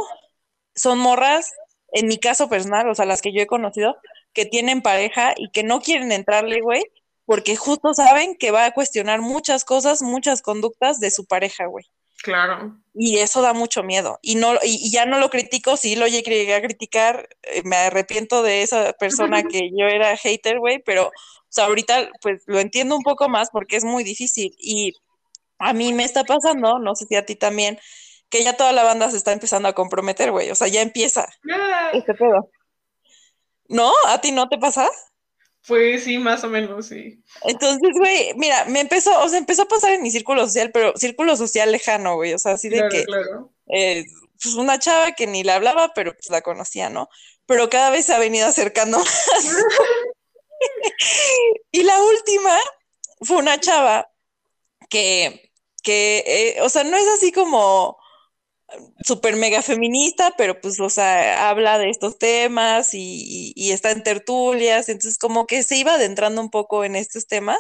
son 0.74 0.98
morras, 0.98 1.52
en 1.92 2.08
mi 2.08 2.16
caso 2.16 2.48
personal, 2.48 2.88
o 2.88 2.94
sea, 2.94 3.04
las 3.04 3.20
que 3.20 3.34
yo 3.34 3.42
he 3.42 3.46
conocido, 3.46 3.98
que 4.32 4.46
tienen 4.46 4.80
pareja 4.80 5.34
y 5.36 5.50
que 5.50 5.62
no 5.62 5.82
quieren 5.82 6.10
entrarle, 6.10 6.62
güey, 6.62 6.82
porque 7.26 7.54
justo 7.54 7.92
saben 7.92 8.34
que 8.34 8.50
va 8.50 8.64
a 8.64 8.72
cuestionar 8.72 9.20
muchas 9.20 9.66
cosas, 9.66 10.00
muchas 10.00 10.40
conductas 10.40 11.00
de 11.00 11.10
su 11.10 11.26
pareja, 11.26 11.66
güey. 11.66 11.84
Claro. 12.22 12.80
Y 12.94 13.18
eso 13.18 13.42
da 13.42 13.52
mucho 13.52 13.82
miedo. 13.82 14.18
Y 14.22 14.36
no 14.36 14.54
y, 14.62 14.90
ya 14.90 15.04
no 15.04 15.18
lo 15.18 15.28
critico, 15.28 15.76
sí 15.76 15.96
lo 15.96 16.06
llegué 16.06 16.54
a 16.54 16.62
criticar, 16.62 17.28
eh, 17.42 17.60
me 17.62 17.76
arrepiento 17.76 18.42
de 18.42 18.62
esa 18.62 18.94
persona 18.94 19.42
que 19.52 19.68
yo 19.76 19.84
era 19.84 20.16
hater, 20.16 20.60
güey, 20.60 20.78
pero 20.78 21.08
o 21.08 21.50
sea, 21.50 21.66
ahorita 21.66 22.10
pues 22.22 22.44
lo 22.46 22.58
entiendo 22.58 22.96
un 22.96 23.02
poco 23.02 23.28
más 23.28 23.50
porque 23.50 23.76
es 23.76 23.84
muy 23.84 24.02
difícil 24.02 24.56
y 24.58 24.94
a 25.58 25.72
mí 25.72 25.92
me 25.92 26.04
está 26.04 26.24
pasando, 26.24 26.78
no 26.78 26.94
sé 26.94 27.06
si 27.06 27.16
a 27.16 27.24
ti 27.24 27.36
también, 27.36 27.78
que 28.28 28.42
ya 28.42 28.56
toda 28.56 28.72
la 28.72 28.84
banda 28.84 29.10
se 29.10 29.16
está 29.16 29.32
empezando 29.32 29.68
a 29.68 29.74
comprometer, 29.74 30.30
güey, 30.30 30.50
o 30.50 30.54
sea, 30.54 30.68
ya 30.68 30.82
empieza 30.82 31.28
este 31.92 32.14
pedo. 32.14 32.50
¿No? 33.68 33.92
¿A 34.06 34.20
ti 34.20 34.32
no 34.32 34.48
te 34.48 34.56
pasa? 34.58 34.88
Pues 35.66 36.04
sí, 36.04 36.18
más 36.18 36.42
o 36.44 36.48
menos, 36.48 36.86
sí. 36.86 37.22
Entonces, 37.44 37.90
güey, 37.98 38.32
mira, 38.36 38.64
me 38.66 38.80
empezó, 38.80 39.22
o 39.22 39.28
sea, 39.28 39.38
empezó 39.38 39.62
a 39.62 39.68
pasar 39.68 39.92
en 39.92 40.02
mi 40.02 40.10
círculo 40.10 40.46
social, 40.46 40.70
pero 40.72 40.94
círculo 40.96 41.36
social 41.36 41.70
lejano, 41.70 42.14
güey, 42.14 42.32
o 42.32 42.38
sea, 42.38 42.52
así 42.52 42.68
de 42.68 42.88
que, 42.88 43.04
eh, 43.74 44.04
pues 44.40 44.54
una 44.54 44.78
chava 44.78 45.12
que 45.12 45.26
ni 45.26 45.42
la 45.42 45.56
hablaba, 45.56 45.92
pero 45.94 46.12
pues 46.12 46.30
la 46.30 46.40
conocía, 46.40 46.88
¿no? 46.88 47.08
Pero 47.44 47.68
cada 47.68 47.90
vez 47.90 48.06
se 48.06 48.14
ha 48.14 48.18
venido 48.18 48.46
acercando 48.46 48.98
más. 48.98 49.08
y 51.70 51.82
la 51.82 52.02
última 52.02 52.58
fue 53.20 53.36
una 53.36 53.58
chava 53.58 54.10
que, 54.88 55.47
que 55.82 56.24
eh, 56.26 56.62
o 56.62 56.68
sea, 56.68 56.84
no 56.84 56.96
es 56.96 57.06
así 57.08 57.32
como 57.32 57.98
súper 59.04 59.36
mega 59.36 59.62
feminista, 59.62 60.34
pero 60.36 60.60
pues, 60.60 60.80
o 60.80 60.90
sea, 60.90 61.48
habla 61.48 61.78
de 61.78 61.90
estos 61.90 62.18
temas 62.18 62.90
y, 62.92 63.54
está 63.72 63.90
en 63.90 64.02
tertulias, 64.02 64.88
entonces 64.88 65.18
como 65.18 65.46
que 65.46 65.62
se 65.62 65.76
iba 65.76 65.94
adentrando 65.94 66.40
un 66.40 66.50
poco 66.50 66.84
en 66.84 66.96
estos 66.96 67.26
temas 67.26 67.58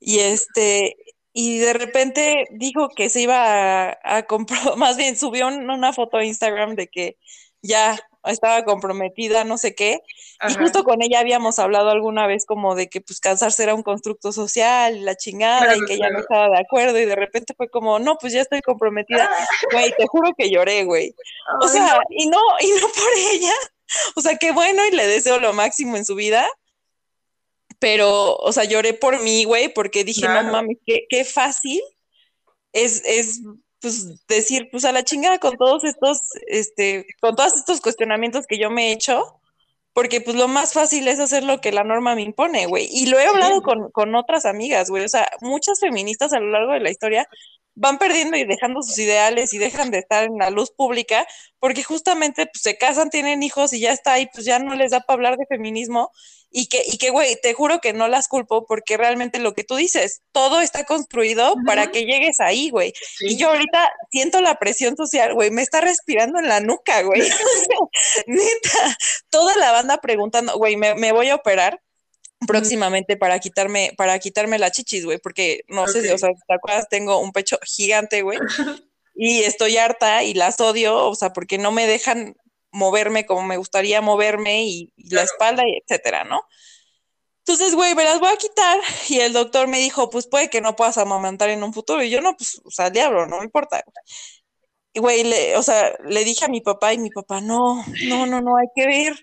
y 0.00 0.20
este, 0.20 0.96
y 1.32 1.58
de 1.58 1.72
repente 1.74 2.46
dijo 2.52 2.88
que 2.90 3.08
se 3.08 3.22
iba 3.22 3.90
a, 3.90 3.98
a 4.02 4.26
comprar, 4.26 4.76
más 4.76 4.96
bien 4.96 5.16
subió 5.16 5.48
una 5.48 5.92
foto 5.92 6.18
a 6.18 6.24
Instagram 6.24 6.74
de 6.76 6.88
que 6.88 7.18
ya 7.62 7.98
estaba 8.24 8.64
comprometida, 8.64 9.44
no 9.44 9.58
sé 9.58 9.74
qué. 9.74 10.00
Y 10.48 10.54
justo 10.54 10.84
con 10.84 11.02
ella 11.02 11.20
habíamos 11.20 11.58
hablado 11.58 11.90
alguna 11.90 12.26
vez 12.26 12.44
como 12.46 12.74
de 12.74 12.88
que 12.88 13.00
pues 13.00 13.20
casarse 13.20 13.62
era 13.62 13.74
un 13.74 13.82
constructo 13.82 14.32
social 14.32 15.04
la 15.04 15.16
chingada 15.16 15.76
y 15.76 15.84
que 15.84 15.94
ella 15.94 16.10
no 16.10 16.20
estaba 16.20 16.48
de 16.48 16.60
acuerdo 16.60 16.98
y 16.98 17.04
de 17.04 17.16
repente 17.16 17.54
fue 17.56 17.68
como, 17.68 17.98
no, 17.98 18.16
pues 18.16 18.32
ya 18.32 18.40
estoy 18.40 18.62
comprometida. 18.62 19.28
Güey, 19.72 19.92
te 19.96 20.06
juro 20.06 20.32
que 20.36 20.50
lloré, 20.50 20.84
güey. 20.84 21.14
O 21.60 21.68
sea, 21.68 22.00
y 22.10 22.26
no, 22.28 22.40
y 22.60 22.70
no 22.70 22.88
por 22.88 23.12
ella. 23.32 23.54
O 24.16 24.20
sea, 24.20 24.36
qué 24.36 24.52
bueno 24.52 24.84
y 24.86 24.90
le 24.92 25.06
deseo 25.06 25.38
lo 25.38 25.52
máximo 25.52 25.96
en 25.96 26.04
su 26.04 26.14
vida. 26.14 26.46
Pero, 27.78 28.36
o 28.36 28.52
sea, 28.52 28.64
lloré 28.64 28.94
por 28.94 29.20
mí, 29.22 29.44
güey, 29.44 29.68
porque 29.68 30.04
dije, 30.04 30.28
no 30.28 30.44
mames, 30.44 30.78
qué, 30.86 31.06
qué 31.08 31.24
fácil 31.24 31.82
es, 32.72 33.02
es 33.04 33.40
pues 33.82 34.26
decir, 34.28 34.68
pues 34.70 34.84
a 34.84 34.92
la 34.92 35.02
chingada 35.02 35.38
con 35.38 35.56
todos 35.56 35.84
estos, 35.84 36.20
este, 36.46 37.04
con 37.20 37.34
todos 37.36 37.54
estos 37.56 37.80
cuestionamientos 37.80 38.46
que 38.46 38.58
yo 38.58 38.70
me 38.70 38.88
he 38.88 38.92
hecho, 38.92 39.40
porque 39.92 40.20
pues 40.20 40.36
lo 40.36 40.48
más 40.48 40.72
fácil 40.72 41.08
es 41.08 41.18
hacer 41.18 41.42
lo 41.42 41.60
que 41.60 41.72
la 41.72 41.84
norma 41.84 42.14
me 42.14 42.22
impone, 42.22 42.66
güey. 42.66 42.88
Y 42.90 43.06
lo 43.06 43.18
he 43.18 43.26
hablado 43.26 43.60
con, 43.60 43.90
con, 43.90 44.14
otras 44.14 44.46
amigas, 44.46 44.88
güey. 44.88 45.04
O 45.04 45.08
sea, 45.08 45.28
muchas 45.42 45.80
feministas 45.80 46.32
a 46.32 46.40
lo 46.40 46.50
largo 46.50 46.72
de 46.72 46.80
la 46.80 46.90
historia 46.90 47.28
van 47.74 47.98
perdiendo 47.98 48.36
y 48.36 48.44
dejando 48.44 48.82
sus 48.82 48.98
ideales 48.98 49.52
y 49.52 49.58
dejan 49.58 49.90
de 49.90 49.98
estar 49.98 50.24
en 50.24 50.38
la 50.38 50.50
luz 50.50 50.70
pública 50.70 51.26
porque 51.58 51.82
justamente 51.82 52.46
pues, 52.46 52.62
se 52.62 52.76
casan, 52.76 53.10
tienen 53.10 53.42
hijos 53.42 53.72
y 53.72 53.80
ya 53.80 53.92
está 53.92 54.14
ahí, 54.14 54.28
pues 54.32 54.46
ya 54.46 54.58
no 54.58 54.74
les 54.74 54.92
da 54.92 55.00
para 55.00 55.14
hablar 55.14 55.36
de 55.38 55.46
feminismo 55.46 56.10
y 56.52 56.66
que, 56.66 56.82
y 56.86 56.98
que, 56.98 57.10
güey, 57.10 57.36
te 57.40 57.54
juro 57.54 57.80
que 57.80 57.92
no 57.92 58.08
las 58.08 58.28
culpo 58.28 58.66
porque 58.66 58.96
realmente 58.96 59.38
lo 59.38 59.54
que 59.54 59.64
tú 59.64 59.76
dices, 59.76 60.20
todo 60.32 60.60
está 60.60 60.84
construido 60.84 61.54
para 61.66 61.90
que 61.90 62.04
llegues 62.04 62.40
ahí, 62.40 62.68
güey. 62.68 62.92
Y 63.20 63.36
yo 63.36 63.48
ahorita 63.48 63.92
siento 64.10 64.40
la 64.42 64.58
presión 64.58 64.96
social, 64.96 65.32
güey, 65.34 65.50
me 65.50 65.62
está 65.62 65.80
respirando 65.80 66.38
en 66.38 66.48
la 66.48 66.60
nuca, 66.60 67.02
güey. 67.02 67.20
Neta, 68.26 68.98
toda 69.30 69.56
la 69.56 69.72
banda 69.72 70.00
preguntando, 70.00 70.56
güey, 70.58 70.76
me, 70.76 70.94
me 70.94 71.12
voy 71.12 71.30
a 71.30 71.36
operar 71.36 71.80
próximamente 72.46 73.16
para 73.16 73.38
quitarme, 73.38 73.92
para 73.96 74.18
quitarme 74.18 74.58
la 74.58 74.70
chichis, 74.70 75.04
güey, 75.04 75.18
porque 75.18 75.64
no 75.68 75.86
sé 75.86 76.02
si, 76.02 76.10
o 76.10 76.18
sea, 76.18 76.30
¿te 76.46 76.54
acuerdas? 76.54 76.88
Tengo 76.88 77.18
un 77.18 77.32
pecho 77.32 77.58
gigante, 77.64 78.22
güey, 78.22 78.38
y 79.14 79.40
estoy 79.44 79.76
harta 79.76 80.22
y 80.22 80.34
las 80.34 80.60
odio, 80.60 81.08
o 81.08 81.14
sea, 81.14 81.32
porque 81.32 81.58
no 81.58 81.72
me 81.72 81.86
dejan 81.86 82.34
moverme 82.72 83.26
como 83.26 83.42
me 83.42 83.58
gustaría 83.58 84.00
moverme 84.00 84.64
y, 84.64 84.92
la 84.96 85.22
espalda, 85.22 85.62
y 85.66 85.78
etcétera, 85.78 86.24
¿no? 86.24 86.42
Entonces, 87.44 87.74
güey, 87.74 87.94
me 87.94 88.04
las 88.04 88.20
voy 88.20 88.30
a 88.32 88.36
quitar 88.36 88.80
y 89.08 89.18
el 89.20 89.32
doctor 89.32 89.66
me 89.66 89.78
dijo, 89.78 90.10
pues 90.10 90.26
puede 90.26 90.48
que 90.48 90.60
no 90.60 90.76
puedas 90.76 90.96
amamantar 90.96 91.50
en 91.50 91.62
un 91.62 91.74
futuro. 91.74 92.02
Y 92.02 92.10
yo, 92.10 92.20
no, 92.20 92.36
pues, 92.36 92.60
o 92.64 92.70
sea, 92.70 92.90
diablo, 92.90 93.26
no 93.26 93.38
me 93.38 93.44
importa. 93.44 93.82
Y, 94.92 95.00
güey, 95.00 95.24
le, 95.24 95.56
o 95.56 95.62
sea, 95.62 95.96
le 96.04 96.24
dije 96.24 96.44
a 96.44 96.48
mi 96.48 96.60
papá 96.60 96.92
y 96.92 96.98
mi 96.98 97.10
papá, 97.10 97.40
no, 97.40 97.84
no, 98.08 98.26
no, 98.26 98.40
no, 98.40 98.56
hay 98.56 98.68
que 98.76 98.86
ver 98.86 99.14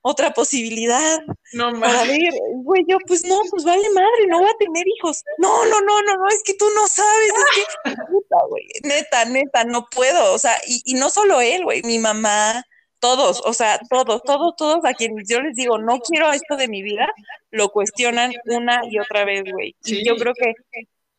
otra 0.00 0.32
posibilidad. 0.32 1.18
No 1.52 1.78
Para 1.78 2.04
ver, 2.04 2.32
güey, 2.62 2.84
yo, 2.88 2.96
pues 3.06 3.24
no, 3.24 3.40
pues 3.50 3.64
vale 3.64 3.90
madre, 3.90 4.26
no 4.28 4.38
voy 4.38 4.48
a 4.48 4.56
tener 4.58 4.84
hijos. 4.96 5.22
No, 5.38 5.66
no, 5.66 5.80
no, 5.80 6.00
no, 6.02 6.16
no, 6.16 6.28
es 6.28 6.42
que 6.44 6.54
tú 6.54 6.66
no 6.74 6.86
sabes, 6.88 7.28
es 7.28 7.66
que, 7.84 7.90
puta, 8.10 8.36
güey, 8.48 8.64
neta, 8.84 9.24
neta, 9.26 9.64
no 9.64 9.86
puedo. 9.90 10.32
O 10.32 10.38
sea, 10.38 10.56
y, 10.66 10.80
y 10.84 10.94
no 10.94 11.10
solo 11.10 11.40
él, 11.40 11.64
güey, 11.64 11.82
mi 11.82 11.98
mamá, 11.98 12.64
todos, 13.06 13.40
o 13.44 13.52
sea, 13.52 13.78
todos, 13.88 14.20
todos, 14.24 14.56
todos 14.56 14.84
a 14.84 14.92
quienes 14.92 15.28
yo 15.28 15.40
les 15.40 15.54
digo, 15.54 15.78
no 15.78 16.00
quiero 16.00 16.32
esto 16.32 16.56
de 16.56 16.66
mi 16.66 16.82
vida, 16.82 17.06
lo 17.52 17.68
cuestionan 17.68 18.32
una 18.46 18.80
y 18.90 18.98
otra 18.98 19.24
vez, 19.24 19.44
güey. 19.44 19.76
Y 19.84 20.04
yo 20.04 20.16
creo 20.16 20.34
que, 20.34 20.54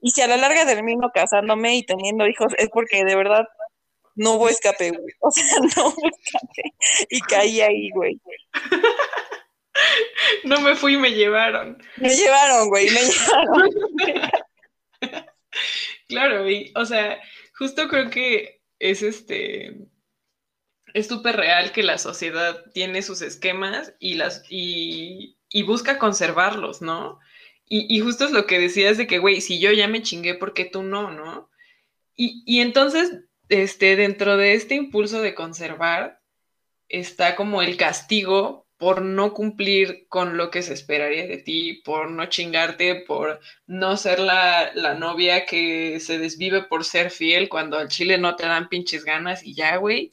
y 0.01 0.11
si 0.11 0.21
a 0.21 0.27
la 0.27 0.35
larga 0.35 0.65
termino 0.65 1.09
casándome 1.13 1.77
y 1.77 1.85
teniendo 1.85 2.27
hijos, 2.27 2.53
es 2.57 2.67
porque 2.73 3.05
de 3.05 3.15
verdad 3.15 3.45
no 4.15 4.33
hubo 4.33 4.49
escape, 4.49 4.91
güey. 4.91 5.13
O 5.21 5.31
sea, 5.31 5.45
no 5.77 5.87
hubo 5.87 6.09
escape. 6.09 6.73
Y 7.09 7.21
caí 7.21 7.61
ahí, 7.61 7.89
güey. 7.91 8.19
No 10.43 10.59
me 10.59 10.75
fui 10.75 10.95
y 10.95 10.97
me 10.97 11.11
llevaron. 11.11 11.81
Me 11.95 12.09
llevaron, 12.09 12.67
güey, 12.67 12.89
me 12.89 12.99
llevaron. 12.99 13.69
claro, 16.09 16.49
y, 16.49 16.73
o 16.75 16.83
sea, 16.83 17.17
justo 17.57 17.87
creo 17.87 18.09
que 18.09 18.59
es 18.77 19.03
este. 19.03 19.87
Es 20.93 21.07
súper 21.07 21.35
real 21.35 21.71
que 21.71 21.83
la 21.83 21.97
sociedad 21.97 22.63
tiene 22.73 23.01
sus 23.01 23.21
esquemas 23.21 23.93
y 23.99 24.15
las. 24.15 24.43
y, 24.49 25.37
y 25.49 25.63
busca 25.63 25.97
conservarlos, 25.97 26.81
¿no? 26.81 27.19
Y, 27.69 27.85
y, 27.93 27.99
justo 27.99 28.25
es 28.25 28.31
lo 28.31 28.45
que 28.45 28.59
decías 28.59 28.97
de 28.97 29.07
que, 29.07 29.19
güey, 29.19 29.41
si 29.41 29.59
yo 29.59 29.71
ya 29.73 29.87
me 29.87 30.01
chingué, 30.01 30.35
¿por 30.35 30.53
qué 30.53 30.65
tú 30.65 30.83
no, 30.83 31.11
no? 31.11 31.49
Y, 32.15 32.43
y 32.45 32.61
entonces 32.61 33.11
este, 33.49 33.95
dentro 33.95 34.37
de 34.37 34.53
este 34.53 34.75
impulso 34.75 35.21
de 35.21 35.35
conservar 35.35 36.21
está 36.89 37.35
como 37.35 37.61
el 37.61 37.77
castigo 37.77 38.67
por 38.77 39.01
no 39.01 39.33
cumplir 39.33 40.05
con 40.07 40.37
lo 40.37 40.51
que 40.51 40.61
se 40.61 40.73
esperaría 40.73 41.25
de 41.27 41.37
ti, 41.37 41.81
por 41.83 42.11
no 42.11 42.27
chingarte, 42.27 43.03
por 43.07 43.39
no 43.65 43.97
ser 43.97 44.19
la, 44.19 44.71
novia 44.99 45.45
que 45.45 45.99
se 45.99 46.19
desvive 46.19 46.63
por 46.63 46.85
ser 46.85 47.09
fiel 47.09 47.49
cuando 47.49 47.77
al 47.77 47.87
chile 47.87 48.17
no 48.17 48.35
te 48.35 48.45
dan 48.45 48.69
pinches 48.69 49.03
ganas 49.03 49.43
y 49.43 49.55
ya, 49.55 49.77
güey. 49.77 50.11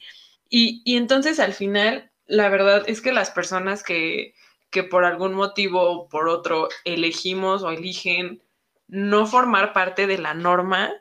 Y, 0.56 0.82
y, 0.84 0.96
entonces 0.98 1.40
al 1.40 1.52
final, 1.52 2.12
la 2.26 2.48
verdad 2.48 2.84
es 2.86 3.00
que 3.00 3.10
las 3.10 3.32
personas 3.32 3.82
que, 3.82 4.34
que 4.70 4.84
por 4.84 5.04
algún 5.04 5.34
motivo 5.34 5.82
o 5.82 6.08
por 6.08 6.28
otro 6.28 6.68
elegimos 6.84 7.64
o 7.64 7.72
eligen 7.72 8.40
no 8.86 9.26
formar 9.26 9.72
parte 9.72 10.06
de 10.06 10.16
la 10.16 10.32
norma, 10.32 10.92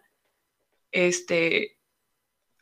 este, 0.91 1.77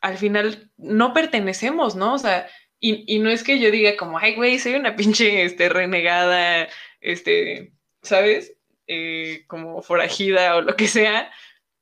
al 0.02 0.18
final 0.18 0.70
no 0.76 1.14
pertenecemos, 1.14 1.96
¿no? 1.96 2.12
O 2.12 2.18
sea, 2.18 2.46
y, 2.78 3.20
no 3.20 3.30
es 3.30 3.42
que 3.42 3.58
yo 3.58 3.70
diga 3.70 3.96
como, 3.96 4.18
ay, 4.18 4.34
güey, 4.34 4.58
soy 4.58 4.74
una 4.74 4.94
pinche 4.96 5.44
este, 5.44 5.70
renegada, 5.70 6.68
este, 7.00 7.72
¿sabes? 8.02 8.52
Eh, 8.86 9.44
como 9.46 9.80
forajida 9.80 10.56
o 10.56 10.60
lo 10.60 10.76
que 10.76 10.88
sea, 10.88 11.32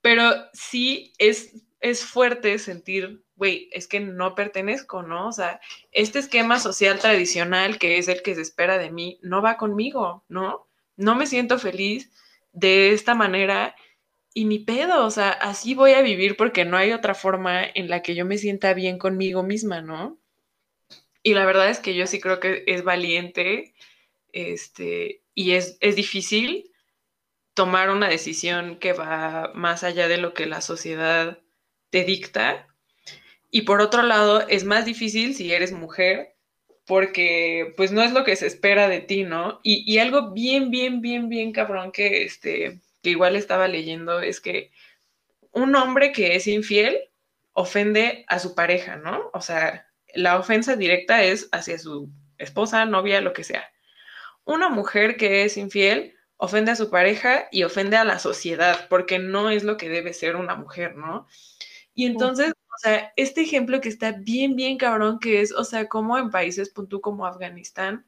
pero 0.03 0.23
sí 0.53 1.15
es, 1.19 1.65
es 1.81 2.05
fuerte 2.05 2.59
sentir, 2.59 3.22
güey, 3.37 3.68
es 3.72 3.89
que 3.89 4.01
no 4.01 4.35
pertenezco, 4.35 5.03
¿no? 5.03 5.28
O 5.28 5.33
sea, 5.33 5.61
este 5.93 6.18
esquema 6.18 6.59
social 6.59 6.99
tradicional 6.99 7.78
que 7.78 7.99
es 7.99 8.09
el 8.09 8.22
que 8.22 8.35
se 8.35 8.43
espera 8.43 8.78
de 8.78 8.91
mí, 8.91 9.18
no 9.22 9.43
va 9.43 9.57
conmigo, 9.57 10.24
¿no? 10.28 10.68
No 10.97 11.14
me 11.14 11.26
siento 11.26 11.59
feliz 11.59 12.11
de 12.53 12.93
esta 12.93 13.14
manera 13.14 13.74
y 14.35 14.45
ni 14.45 14.61
pedo, 14.61 15.05
o 15.07 15.11
sea, 15.11 15.31
así 15.31 15.74
voy 15.74 15.93
a 15.93 16.03
vivir 16.03 16.37
porque 16.37 16.64
no 16.64 16.76
hay 16.76 16.93
otra 16.93 17.14
forma 17.14 17.64
en 17.64 17.89
la 17.89 18.03
que 18.03 18.14
yo 18.14 18.24
me 18.24 18.39
sienta 18.39 18.74
bien 18.74 18.99
conmigo 18.99 19.43
misma, 19.43 19.81
¿no? 19.81 20.18
Y 21.22 21.35
la 21.35 21.45
verdad 21.47 21.70
es 21.70 21.81
que 21.81 21.95
yo 21.95 22.07
sí 22.07 22.20
creo 22.20 22.41
que 22.41 22.64
es 22.66 22.85
valiente, 22.85 23.74
este, 24.33 25.22
y 25.35 25.53
es, 25.53 25.78
es 25.81 25.97
difícil 25.97 26.70
tomar 27.55 27.91
una 27.91 28.09
decisión 28.09 28.78
que 28.78 28.93
va 28.93 29.53
más 29.55 29.83
allá 29.83 30.09
de 30.09 30.18
lo 30.18 30.35
que 30.35 30.47
la 30.47 30.61
sociedad 30.61 31.41
te 31.91 32.05
dicta. 32.05 32.66
Y 33.51 33.62
por 33.62 33.80
otro 33.80 34.03
lado, 34.03 34.47
es 34.49 34.64
más 34.64 34.84
difícil 34.84 35.34
si 35.34 35.53
eres 35.53 35.72
mujer, 35.72 36.34
porque 36.86 37.74
pues 37.76 37.93
no 37.93 38.03
es 38.03 38.12
lo 38.12 38.24
que 38.24 38.36
se 38.36 38.47
espera 38.47 38.88
de 38.88 39.01
ti, 39.01 39.24
¿no? 39.24 39.61
Y, 39.62 39.84
y 39.93 39.99
algo 39.99 40.32
bien, 40.32 40.70
bien, 40.70 41.01
bien, 41.01 41.28
bien 41.28 41.53
cabrón 41.53 41.93
que, 41.93 42.22
este, 42.24 42.80
que 43.03 43.11
igual 43.11 43.36
estaba 43.36 43.68
leyendo 43.68 44.20
es 44.20 44.41
que 44.41 44.70
un 45.53 45.74
hombre 45.74 46.12
que 46.12 46.36
es 46.36 46.47
infiel 46.47 47.11
ofende 47.53 48.24
a 48.28 48.38
su 48.38 48.55
pareja, 48.55 48.97
¿no? 48.97 49.30
O 49.32 49.41
sea, 49.41 49.88
la 50.14 50.38
ofensa 50.38 50.76
directa 50.76 51.22
es 51.22 51.49
hacia 51.53 51.78
su 51.78 52.11
esposa, 52.38 52.84
novia, 52.84 53.20
lo 53.20 53.32
que 53.32 53.45
sea. 53.45 53.70
Una 54.45 54.68
mujer 54.68 55.16
que 55.16 55.45
es 55.45 55.57
infiel 55.57 56.16
ofende 56.36 56.72
a 56.72 56.76
su 56.76 56.91
pareja 56.91 57.49
y 57.51 57.64
ofende 57.64 57.97
a 57.97 58.05
la 58.05 58.18
sociedad, 58.18 58.88
porque 58.88 59.18
no 59.18 59.51
es 59.51 59.62
lo 59.62 59.76
que 59.76 59.88
debe 59.88 60.12
ser 60.12 60.36
una 60.36 60.55
mujer, 60.55 60.97
¿no? 60.97 61.26
Y 61.95 62.07
entonces, 62.07 62.53
o 62.53 62.78
sea, 62.78 63.12
este 63.16 63.43
ejemplo 63.43 63.80
que 63.80 63.88
está 63.88 64.12
bien, 64.12 64.57
bien 64.57 64.78
cabrón, 64.78 65.18
que 65.18 65.41
es, 65.41 65.53
o 65.53 65.64
sea, 65.64 65.88
como 65.88 66.18
en 66.18 66.30
países 66.30 66.70
punto 66.70 67.01
como 67.01 67.26
Afganistán, 67.26 68.07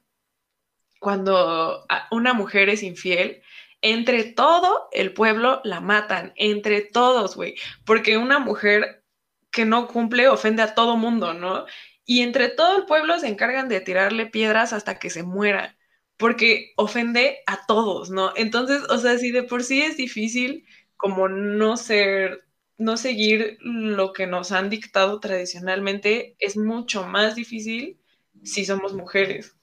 cuando 1.01 1.85
una 2.11 2.33
mujer 2.33 2.69
es 2.69 2.83
infiel, 2.83 3.43
entre 3.83 4.23
todo 4.25 4.89
el 4.93 5.13
pueblo 5.13 5.61
la 5.65 5.81
matan, 5.81 6.33
entre 6.37 6.81
todos, 6.81 7.35
güey, 7.35 7.57
porque 7.85 8.17
una 8.17 8.39
mujer 8.39 9.05
que 9.51 9.65
no 9.65 9.89
cumple 9.89 10.29
ofende 10.29 10.63
a 10.63 10.75
todo 10.75 10.97
mundo, 10.97 11.35
¿no? 11.35 11.67
Y 12.05 12.23
entre 12.23 12.49
todo 12.49 12.77
el 12.79 12.87
pueblo 12.87 13.19
se 13.19 13.29
encargan 13.29 13.69
de 13.69 13.81
tirarle 13.81 14.27
piedras 14.27 14.73
hasta 14.73 14.99
que 14.99 15.11
se 15.11 15.25
muera, 15.25 15.77
porque 16.17 16.73
ofende 16.77 17.41
a 17.47 17.67
todos, 17.67 18.11
¿no? 18.11 18.33
Entonces, 18.37 18.83
o 18.89 18.99
sea, 18.99 19.19
si 19.19 19.33
de 19.33 19.43
por 19.43 19.65
sí 19.65 19.83
es 19.83 19.97
difícil 19.97 20.67
como 20.97 21.29
no 21.29 21.77
ser, 21.77 22.45
no 22.79 22.97
seguir 22.97 23.59
lo 23.61 24.13
que 24.13 24.27
nos 24.27 24.53
han 24.53 24.71
dictado 24.71 25.21
tradicionalmente, 25.21 26.37
es 26.39 26.57
mucho 26.57 27.07
más 27.07 27.35
difícil 27.35 27.99
si 28.43 28.65
somos 28.65 28.93
mujeres. 28.93 29.55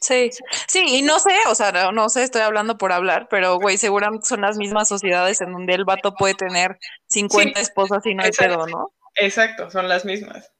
Sí, 0.00 0.30
sí, 0.68 0.84
y 0.86 1.02
no 1.02 1.18
sé, 1.18 1.32
o 1.48 1.54
sea, 1.56 1.90
no, 1.90 2.08
sé, 2.08 2.22
estoy 2.22 2.42
hablando 2.42 2.78
por 2.78 2.92
hablar, 2.92 3.26
pero 3.28 3.58
güey, 3.58 3.78
seguramente 3.78 4.28
son 4.28 4.42
las 4.42 4.56
mismas 4.56 4.88
sociedades 4.88 5.40
en 5.40 5.52
donde 5.52 5.74
el 5.74 5.84
vato 5.84 6.14
puede 6.14 6.34
tener 6.34 6.78
50 7.08 7.58
esposas 7.60 8.06
y 8.06 8.14
no 8.14 8.22
hay 8.22 8.30
pedo, 8.30 8.64
¿no? 8.68 8.92
Exacto, 9.16 9.70
son 9.70 9.88
las 9.88 10.04
mismas. 10.04 10.52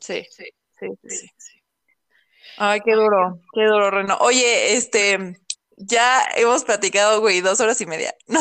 Sí, 0.00 0.24
sí, 0.30 0.44
sí, 0.78 0.88
sí. 1.04 1.30
Ay, 2.58 2.80
qué 2.84 2.92
duro, 2.92 3.40
qué 3.52 3.64
duro, 3.64 3.90
Reno. 3.90 4.16
Oye, 4.20 4.74
este, 4.74 5.36
ya 5.82 6.22
hemos 6.36 6.64
platicado, 6.64 7.20
güey, 7.20 7.40
dos 7.40 7.60
horas 7.60 7.80
y 7.80 7.86
media. 7.86 8.14
No, 8.28 8.40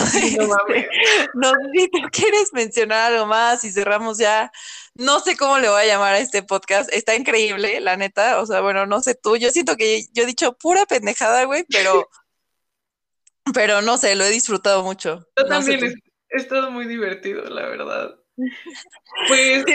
no, 1.33 1.53
si 1.73 1.87
tú 1.89 1.99
quieres 2.11 2.53
mencionar 2.53 3.13
algo 3.13 3.25
más 3.25 3.63
y 3.63 3.71
cerramos 3.71 4.17
ya. 4.17 4.51
No 4.93 5.19
sé 5.19 5.37
cómo 5.37 5.57
le 5.59 5.69
voy 5.69 5.81
a 5.81 5.85
llamar 5.85 6.15
a 6.15 6.19
este 6.19 6.43
podcast. 6.43 6.91
Está 6.91 7.15
increíble, 7.15 7.79
la 7.79 7.95
neta. 7.95 8.41
O 8.41 8.45
sea, 8.45 8.61
bueno, 8.61 8.85
no 8.85 9.01
sé 9.01 9.15
tú. 9.15 9.37
Yo 9.37 9.51
siento 9.51 9.77
que 9.77 10.03
yo 10.13 10.23
he 10.23 10.25
dicho 10.25 10.57
pura 10.57 10.85
pendejada, 10.85 11.45
güey, 11.45 11.63
pero, 11.69 12.09
pero 13.53 13.81
no 13.81 13.97
sé, 13.97 14.15
lo 14.15 14.25
he 14.25 14.29
disfrutado 14.29 14.83
mucho. 14.83 15.25
Yo 15.37 15.45
también 15.45 15.79
he, 15.83 16.37
estado 16.37 16.71
muy 16.71 16.85
divertido, 16.85 17.43
la 17.45 17.67
verdad. 17.67 18.15
Pues, 19.27 19.65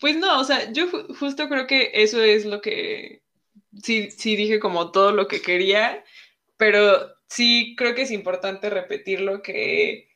pues 0.00 0.16
no, 0.16 0.40
o 0.40 0.44
sea, 0.44 0.72
yo 0.72 0.88
justo 1.18 1.48
creo 1.48 1.66
que 1.66 1.90
eso 1.94 2.22
es 2.22 2.44
lo 2.44 2.60
que 2.60 3.23
sí, 3.82 4.10
sí 4.10 4.36
dije 4.36 4.60
como 4.60 4.92
todo 4.92 5.12
lo 5.12 5.28
que 5.28 5.42
quería, 5.42 6.04
pero 6.56 7.14
sí 7.28 7.74
creo 7.76 7.94
que 7.94 8.02
es 8.02 8.10
importante 8.10 8.70
repetirlo 8.70 9.42
que 9.42 10.08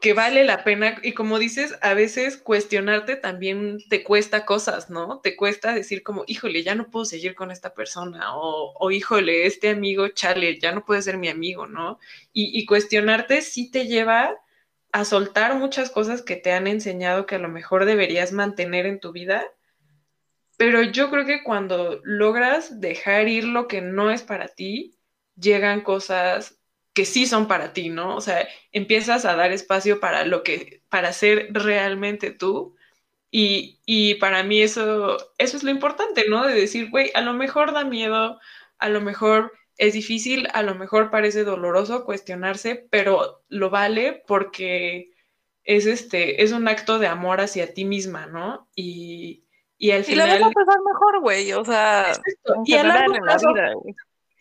que 0.00 0.12
vale 0.12 0.44
la 0.44 0.64
pena 0.64 0.98
y 1.02 1.12
como 1.12 1.38
dices, 1.38 1.78
a 1.80 1.94
veces 1.94 2.36
cuestionarte 2.36 3.16
también 3.16 3.78
te 3.88 4.04
cuesta 4.04 4.44
cosas, 4.44 4.90
¿no? 4.90 5.20
Te 5.20 5.34
cuesta 5.34 5.72
decir 5.72 6.02
como, 6.02 6.24
híjole, 6.26 6.62
ya 6.62 6.74
no 6.74 6.90
puedo 6.90 7.06
seguir 7.06 7.34
con 7.34 7.50
esta 7.50 7.72
persona 7.74 8.36
o, 8.36 8.74
o 8.78 8.90
híjole, 8.90 9.46
este 9.46 9.70
amigo, 9.70 10.08
chale, 10.08 10.58
ya 10.60 10.72
no 10.72 10.84
puede 10.84 11.00
ser 11.00 11.16
mi 11.16 11.28
amigo, 11.28 11.66
¿no? 11.66 11.98
Y, 12.34 12.58
y 12.58 12.66
cuestionarte 12.66 13.40
sí 13.40 13.70
te 13.70 13.86
lleva 13.86 14.36
a 14.92 15.04
soltar 15.06 15.56
muchas 15.56 15.90
cosas 15.90 16.22
que 16.22 16.36
te 16.36 16.52
han 16.52 16.66
enseñado 16.66 17.26
que 17.26 17.36
a 17.36 17.38
lo 17.38 17.48
mejor 17.48 17.86
deberías 17.86 18.32
mantener 18.32 18.86
en 18.86 19.00
tu 19.00 19.12
vida. 19.12 19.44
Pero 20.56 20.82
yo 20.82 21.10
creo 21.10 21.26
que 21.26 21.42
cuando 21.42 22.00
logras 22.04 22.80
dejar 22.80 23.28
ir 23.28 23.44
lo 23.44 23.66
que 23.68 23.80
no 23.80 24.10
es 24.10 24.22
para 24.22 24.48
ti, 24.48 24.96
llegan 25.36 25.80
cosas 25.82 26.58
que 26.92 27.04
sí 27.04 27.26
son 27.26 27.48
para 27.48 27.72
ti, 27.72 27.88
¿no? 27.90 28.16
O 28.16 28.20
sea, 28.20 28.46
empiezas 28.72 29.24
a 29.24 29.34
dar 29.34 29.52
espacio 29.52 30.00
para 30.00 30.24
lo 30.24 30.42
que, 30.44 30.82
para 30.88 31.12
ser 31.12 31.48
realmente 31.52 32.30
tú. 32.30 32.76
Y, 33.30 33.80
y 33.84 34.14
para 34.16 34.44
mí 34.44 34.62
eso, 34.62 35.18
eso 35.38 35.56
es 35.56 35.64
lo 35.64 35.70
importante, 35.70 36.26
¿no? 36.28 36.46
De 36.46 36.54
decir, 36.54 36.90
güey, 36.90 37.10
a 37.14 37.20
lo 37.20 37.34
mejor 37.34 37.72
da 37.72 37.84
miedo, 37.84 38.38
a 38.78 38.88
lo 38.88 39.00
mejor 39.00 39.52
es 39.76 39.94
difícil, 39.94 40.48
a 40.52 40.62
lo 40.62 40.74
mejor 40.76 41.10
parece 41.10 41.44
doloroso 41.44 42.04
cuestionarse, 42.04 42.86
pero 42.90 43.44
lo 43.48 43.70
vale 43.70 44.22
porque 44.26 45.12
es 45.64 45.86
este, 45.86 46.42
es 46.44 46.52
un 46.52 46.68
acto 46.68 46.98
de 46.98 47.08
amor 47.08 47.40
hacia 47.40 47.74
ti 47.74 47.84
misma, 47.84 48.26
¿no? 48.26 48.68
Y, 48.76 49.43
y 49.78 49.90
al 49.90 50.04
final. 50.04 50.26
Y 50.26 50.30
la 50.30 50.38
vas 50.38 50.50
a 50.50 50.52
pasar 50.52 50.78
mejor, 50.84 51.20
güey, 51.20 51.52
o 51.52 51.64
sea. 51.64 52.12
Y 52.64 52.74
a 52.74 52.84
largo 52.84 53.14
plazo, 53.14 53.48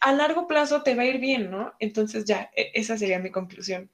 a 0.02 0.12
largo 0.12 0.48
plazo 0.48 0.84
te 0.84 0.96
va 0.96 1.04
a 1.04 1.06
ir 1.06 1.20
bien, 1.20 1.50
¿no? 1.50 1.74
Entonces 1.80 2.26
ya, 2.26 2.52
e, 2.56 2.72
esa 2.74 2.98
sería 2.98 3.20
mi 3.20 3.32
conclusión. 3.32 3.90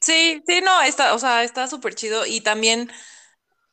Sí, 0.00 0.42
sí, 0.46 0.60
no, 0.62 0.82
está, 0.82 1.14
o 1.14 1.18
sea, 1.18 1.42
está 1.42 1.66
súper 1.66 1.94
chido 1.94 2.26
y 2.26 2.40
también 2.40 2.90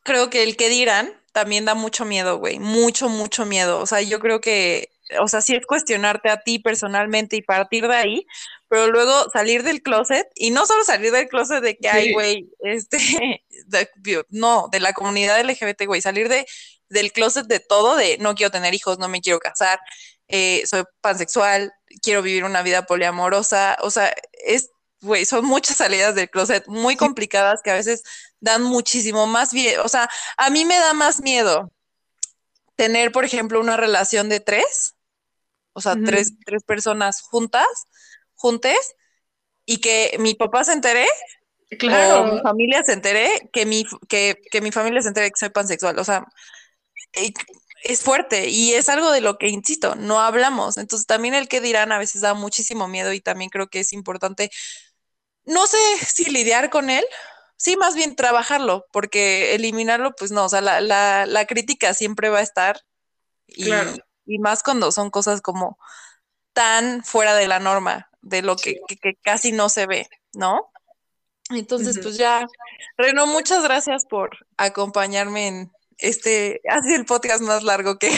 creo 0.04 0.30
que 0.30 0.44
el 0.44 0.56
que 0.56 0.70
dirán 0.70 1.14
también 1.32 1.66
da 1.66 1.76
mucho 1.76 2.06
miedo, 2.06 2.38
güey, 2.38 2.60
mucho, 2.60 3.10
mucho 3.10 3.46
miedo. 3.46 3.80
O 3.80 3.86
sea, 3.86 4.02
yo 4.02 4.20
creo 4.20 4.40
que, 4.40 4.90
o 5.20 5.28
sea, 5.28 5.42
sí 5.42 5.56
es 5.56 5.66
cuestionarte 5.66 6.30
a 6.30 6.42
ti 6.42 6.60
personalmente 6.60 7.36
y 7.36 7.42
partir 7.42 7.88
de 7.88 7.96
ahí, 7.96 8.28
pero 8.74 8.88
luego 8.88 9.30
salir 9.30 9.62
del 9.62 9.84
closet 9.84 10.28
y 10.34 10.50
no 10.50 10.66
solo 10.66 10.84
salir 10.84 11.12
del 11.12 11.28
closet 11.28 11.62
de 11.62 11.78
que 11.78 11.90
hay, 11.90 12.12
güey, 12.12 12.50
este, 12.62 12.98
no, 14.30 14.68
de 14.72 14.80
la 14.80 14.94
comunidad 14.94 15.40
LGBT, 15.48 15.86
güey, 15.86 16.02
salir 16.02 16.28
de, 16.28 16.48
del 16.90 17.12
closet 17.12 17.46
de 17.46 17.60
todo, 17.60 17.96
de 17.96 18.18
no 18.18 18.34
quiero 18.34 18.50
tener 18.50 18.74
hijos, 18.74 18.98
no 18.98 19.10
me 19.10 19.22
quiero 19.22 19.38
casar, 19.38 19.80
eh, 20.28 20.64
soy 20.66 20.86
pansexual, 21.02 21.72
quiero 22.02 22.24
vivir 22.24 22.46
una 22.46 22.64
vida 22.64 22.88
poliamorosa, 22.88 23.78
o 23.82 23.92
sea, 23.92 24.12
es, 24.44 24.72
güey, 25.02 25.26
son 25.26 25.46
muchas 25.46 25.78
salidas 25.78 26.16
del 26.16 26.32
closet 26.32 26.66
muy 26.66 26.96
complicadas 26.96 27.62
que 27.64 27.70
a 27.70 27.76
veces 27.76 28.02
dan 28.40 28.64
muchísimo 28.64 29.28
más 29.28 29.54
bien, 29.54 29.82
o 29.82 29.88
sea, 29.88 30.10
a 30.36 30.50
mí 30.50 30.66
me 30.66 30.78
da 30.78 30.96
más 30.96 31.22
miedo 31.22 31.72
tener, 32.76 33.12
por 33.12 33.24
ejemplo, 33.24 33.60
una 33.60 33.78
relación 33.78 34.30
de 34.30 34.40
tres, 34.40 34.96
o 35.74 35.82
sea, 35.82 35.96
tres, 36.04 36.34
tres 36.44 36.64
personas 36.64 37.22
juntas, 37.22 37.68
juntes, 38.44 38.96
y 39.66 39.78
que 39.78 40.18
mi 40.20 40.36
papá 40.36 40.66
se 40.66 40.74
entere, 40.74 41.08
claro. 41.80 42.22
o 42.22 42.34
mi 42.34 42.42
familia 42.42 42.84
se 42.84 42.92
entere, 42.92 43.50
que 43.54 43.66
mi, 43.66 43.86
que, 44.10 44.42
que 44.52 44.60
mi 44.60 44.74
familia 44.74 45.02
se 45.02 45.08
entere 45.08 45.30
que 45.32 45.40
soy 45.40 45.50
pansexual, 45.50 45.98
o 45.98 46.04
sea, 46.04 46.26
es 47.84 48.02
fuerte 48.02 48.50
y 48.50 48.74
es 48.74 48.90
algo 48.90 49.12
de 49.12 49.22
lo 49.22 49.38
que, 49.38 49.48
insisto, 49.48 49.96
no 49.96 50.20
hablamos. 50.20 50.78
Entonces 50.78 51.08
también 51.08 51.34
el 51.34 51.48
que 51.48 51.62
dirán 51.62 51.94
a 51.94 51.98
veces 52.00 52.22
da 52.22 52.34
muchísimo 52.34 52.90
miedo 52.90 53.14
y 53.14 53.22
también 53.22 53.50
creo 53.50 53.68
que 53.68 53.80
es 53.80 53.94
importante, 53.94 54.52
no 55.46 55.66
sé 55.66 55.78
si 56.06 56.26
lidiar 56.26 56.70
con 56.70 56.90
él, 56.90 57.06
sí, 57.56 57.78
más 57.78 57.96
bien 57.96 58.18
trabajarlo, 58.18 58.88
porque 58.92 59.56
eliminarlo, 59.56 60.14
pues 60.18 60.32
no, 60.32 60.44
o 60.44 60.50
sea, 60.50 60.60
la, 60.60 60.82
la, 60.82 61.26
la 61.26 61.46
crítica 61.46 61.94
siempre 61.94 62.28
va 62.28 62.40
a 62.40 62.44
estar 62.44 62.82
y, 63.48 63.72
y, 64.26 64.40
más 64.40 64.64
cuando 64.64 64.92
son 64.92 65.10
cosas 65.10 65.42
como 65.42 65.78
tan 66.54 67.04
fuera 67.06 67.36
de 67.36 67.48
la 67.48 67.60
norma, 67.60 68.10
de 68.24 68.42
lo 68.42 68.56
que, 68.56 68.80
que, 68.88 69.16
casi 69.22 69.52
no 69.52 69.70
se 69.70 69.86
ve, 69.86 70.08
¿no? 70.34 70.72
Entonces, 71.50 72.00
pues 72.02 72.18
ya, 72.18 72.48
Reno, 72.98 73.28
muchas 73.28 73.64
gracias 73.64 74.06
por 74.06 74.32
acompañarme 74.58 75.48
en, 75.48 75.72
este, 75.98 76.62
ha 76.70 76.82
sido 76.82 76.96
el 76.96 77.06
podcast 77.06 77.42
más 77.42 77.64
largo 77.64 77.98
que 77.98 78.08
he 78.08 78.16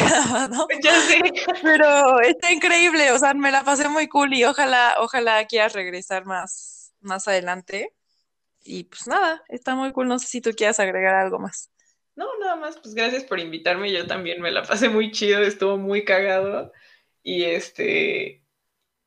¿no? 0.49 0.67
Ya 0.83 0.99
sé. 1.01 1.21
Pero 1.61 2.21
está 2.21 2.51
increíble, 2.51 3.11
o 3.11 3.19
sea, 3.19 3.33
me 3.33 3.51
la 3.51 3.63
pasé 3.63 3.89
muy 3.89 4.07
cool 4.07 4.33
y 4.33 4.45
ojalá, 4.45 4.95
ojalá 4.99 5.45
quieras 5.45 5.73
regresar 5.73 6.25
más, 6.25 6.93
más 7.01 7.27
adelante. 7.27 7.93
Y 8.63 8.85
pues 8.85 9.07
nada, 9.07 9.43
está 9.49 9.75
muy 9.75 9.91
cool, 9.91 10.07
no 10.07 10.17
sé 10.17 10.27
si 10.27 10.41
tú 10.41 10.51
quieras 10.51 10.79
agregar 10.79 11.15
algo 11.15 11.39
más. 11.39 11.71
No, 12.15 12.27
nada 12.39 12.55
más, 12.55 12.77
pues 12.77 12.95
gracias 12.95 13.23
por 13.25 13.39
invitarme, 13.39 13.91
yo 13.91 14.07
también 14.07 14.41
me 14.41 14.51
la 14.51 14.63
pasé 14.63 14.87
muy 14.87 15.11
chido, 15.11 15.41
estuvo 15.41 15.77
muy 15.77 16.05
cagado 16.05 16.71
y 17.21 17.43
este, 17.43 18.44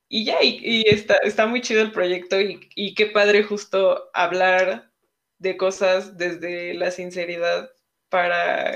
y 0.09 0.25
ya, 0.25 0.43
y, 0.43 0.85
está, 0.89 1.17
está 1.19 1.47
muy 1.47 1.61
chido 1.61 1.83
el 1.83 1.93
proyecto 1.93 2.41
y, 2.41 2.69
y 2.75 2.95
qué 2.95 3.07
padre 3.07 3.43
justo 3.43 4.11
hablar 4.15 4.91
de 5.39 5.57
cosas 5.57 6.17
desde 6.17 6.75
la 6.75 6.91
sinceridad 6.91 7.71
para, 8.09 8.73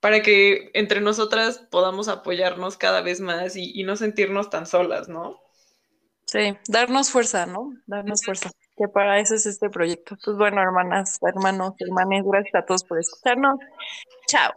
para 0.00 0.22
que 0.22 0.70
entre 0.74 1.00
nosotras 1.00 1.58
podamos 1.70 2.08
apoyarnos 2.08 2.76
cada 2.76 3.00
vez 3.02 3.20
más 3.20 3.56
y, 3.56 3.82
no 3.84 3.96
sentirnos 3.96 4.50
tan 4.50 4.66
solas, 4.66 5.08
¿no? 5.08 5.40
Sí, 6.26 6.56
darnos 6.68 7.10
fuerza, 7.10 7.46
¿no? 7.46 7.74
Darnos 7.86 8.24
fuerza, 8.24 8.50
que 8.76 8.88
para 8.88 9.20
eso 9.20 9.34
es 9.34 9.46
este 9.46 9.68
proyecto. 9.68 10.16
Pues 10.24 10.36
bueno, 10.36 10.62
hermanas, 10.62 11.18
hermanos, 11.22 11.74
hermanes, 11.78 12.24
gracias 12.24 12.54
a 12.54 12.64
todos 12.64 12.84
por 12.84 12.98
escucharnos. 12.98 13.58
Chao. 14.26 14.52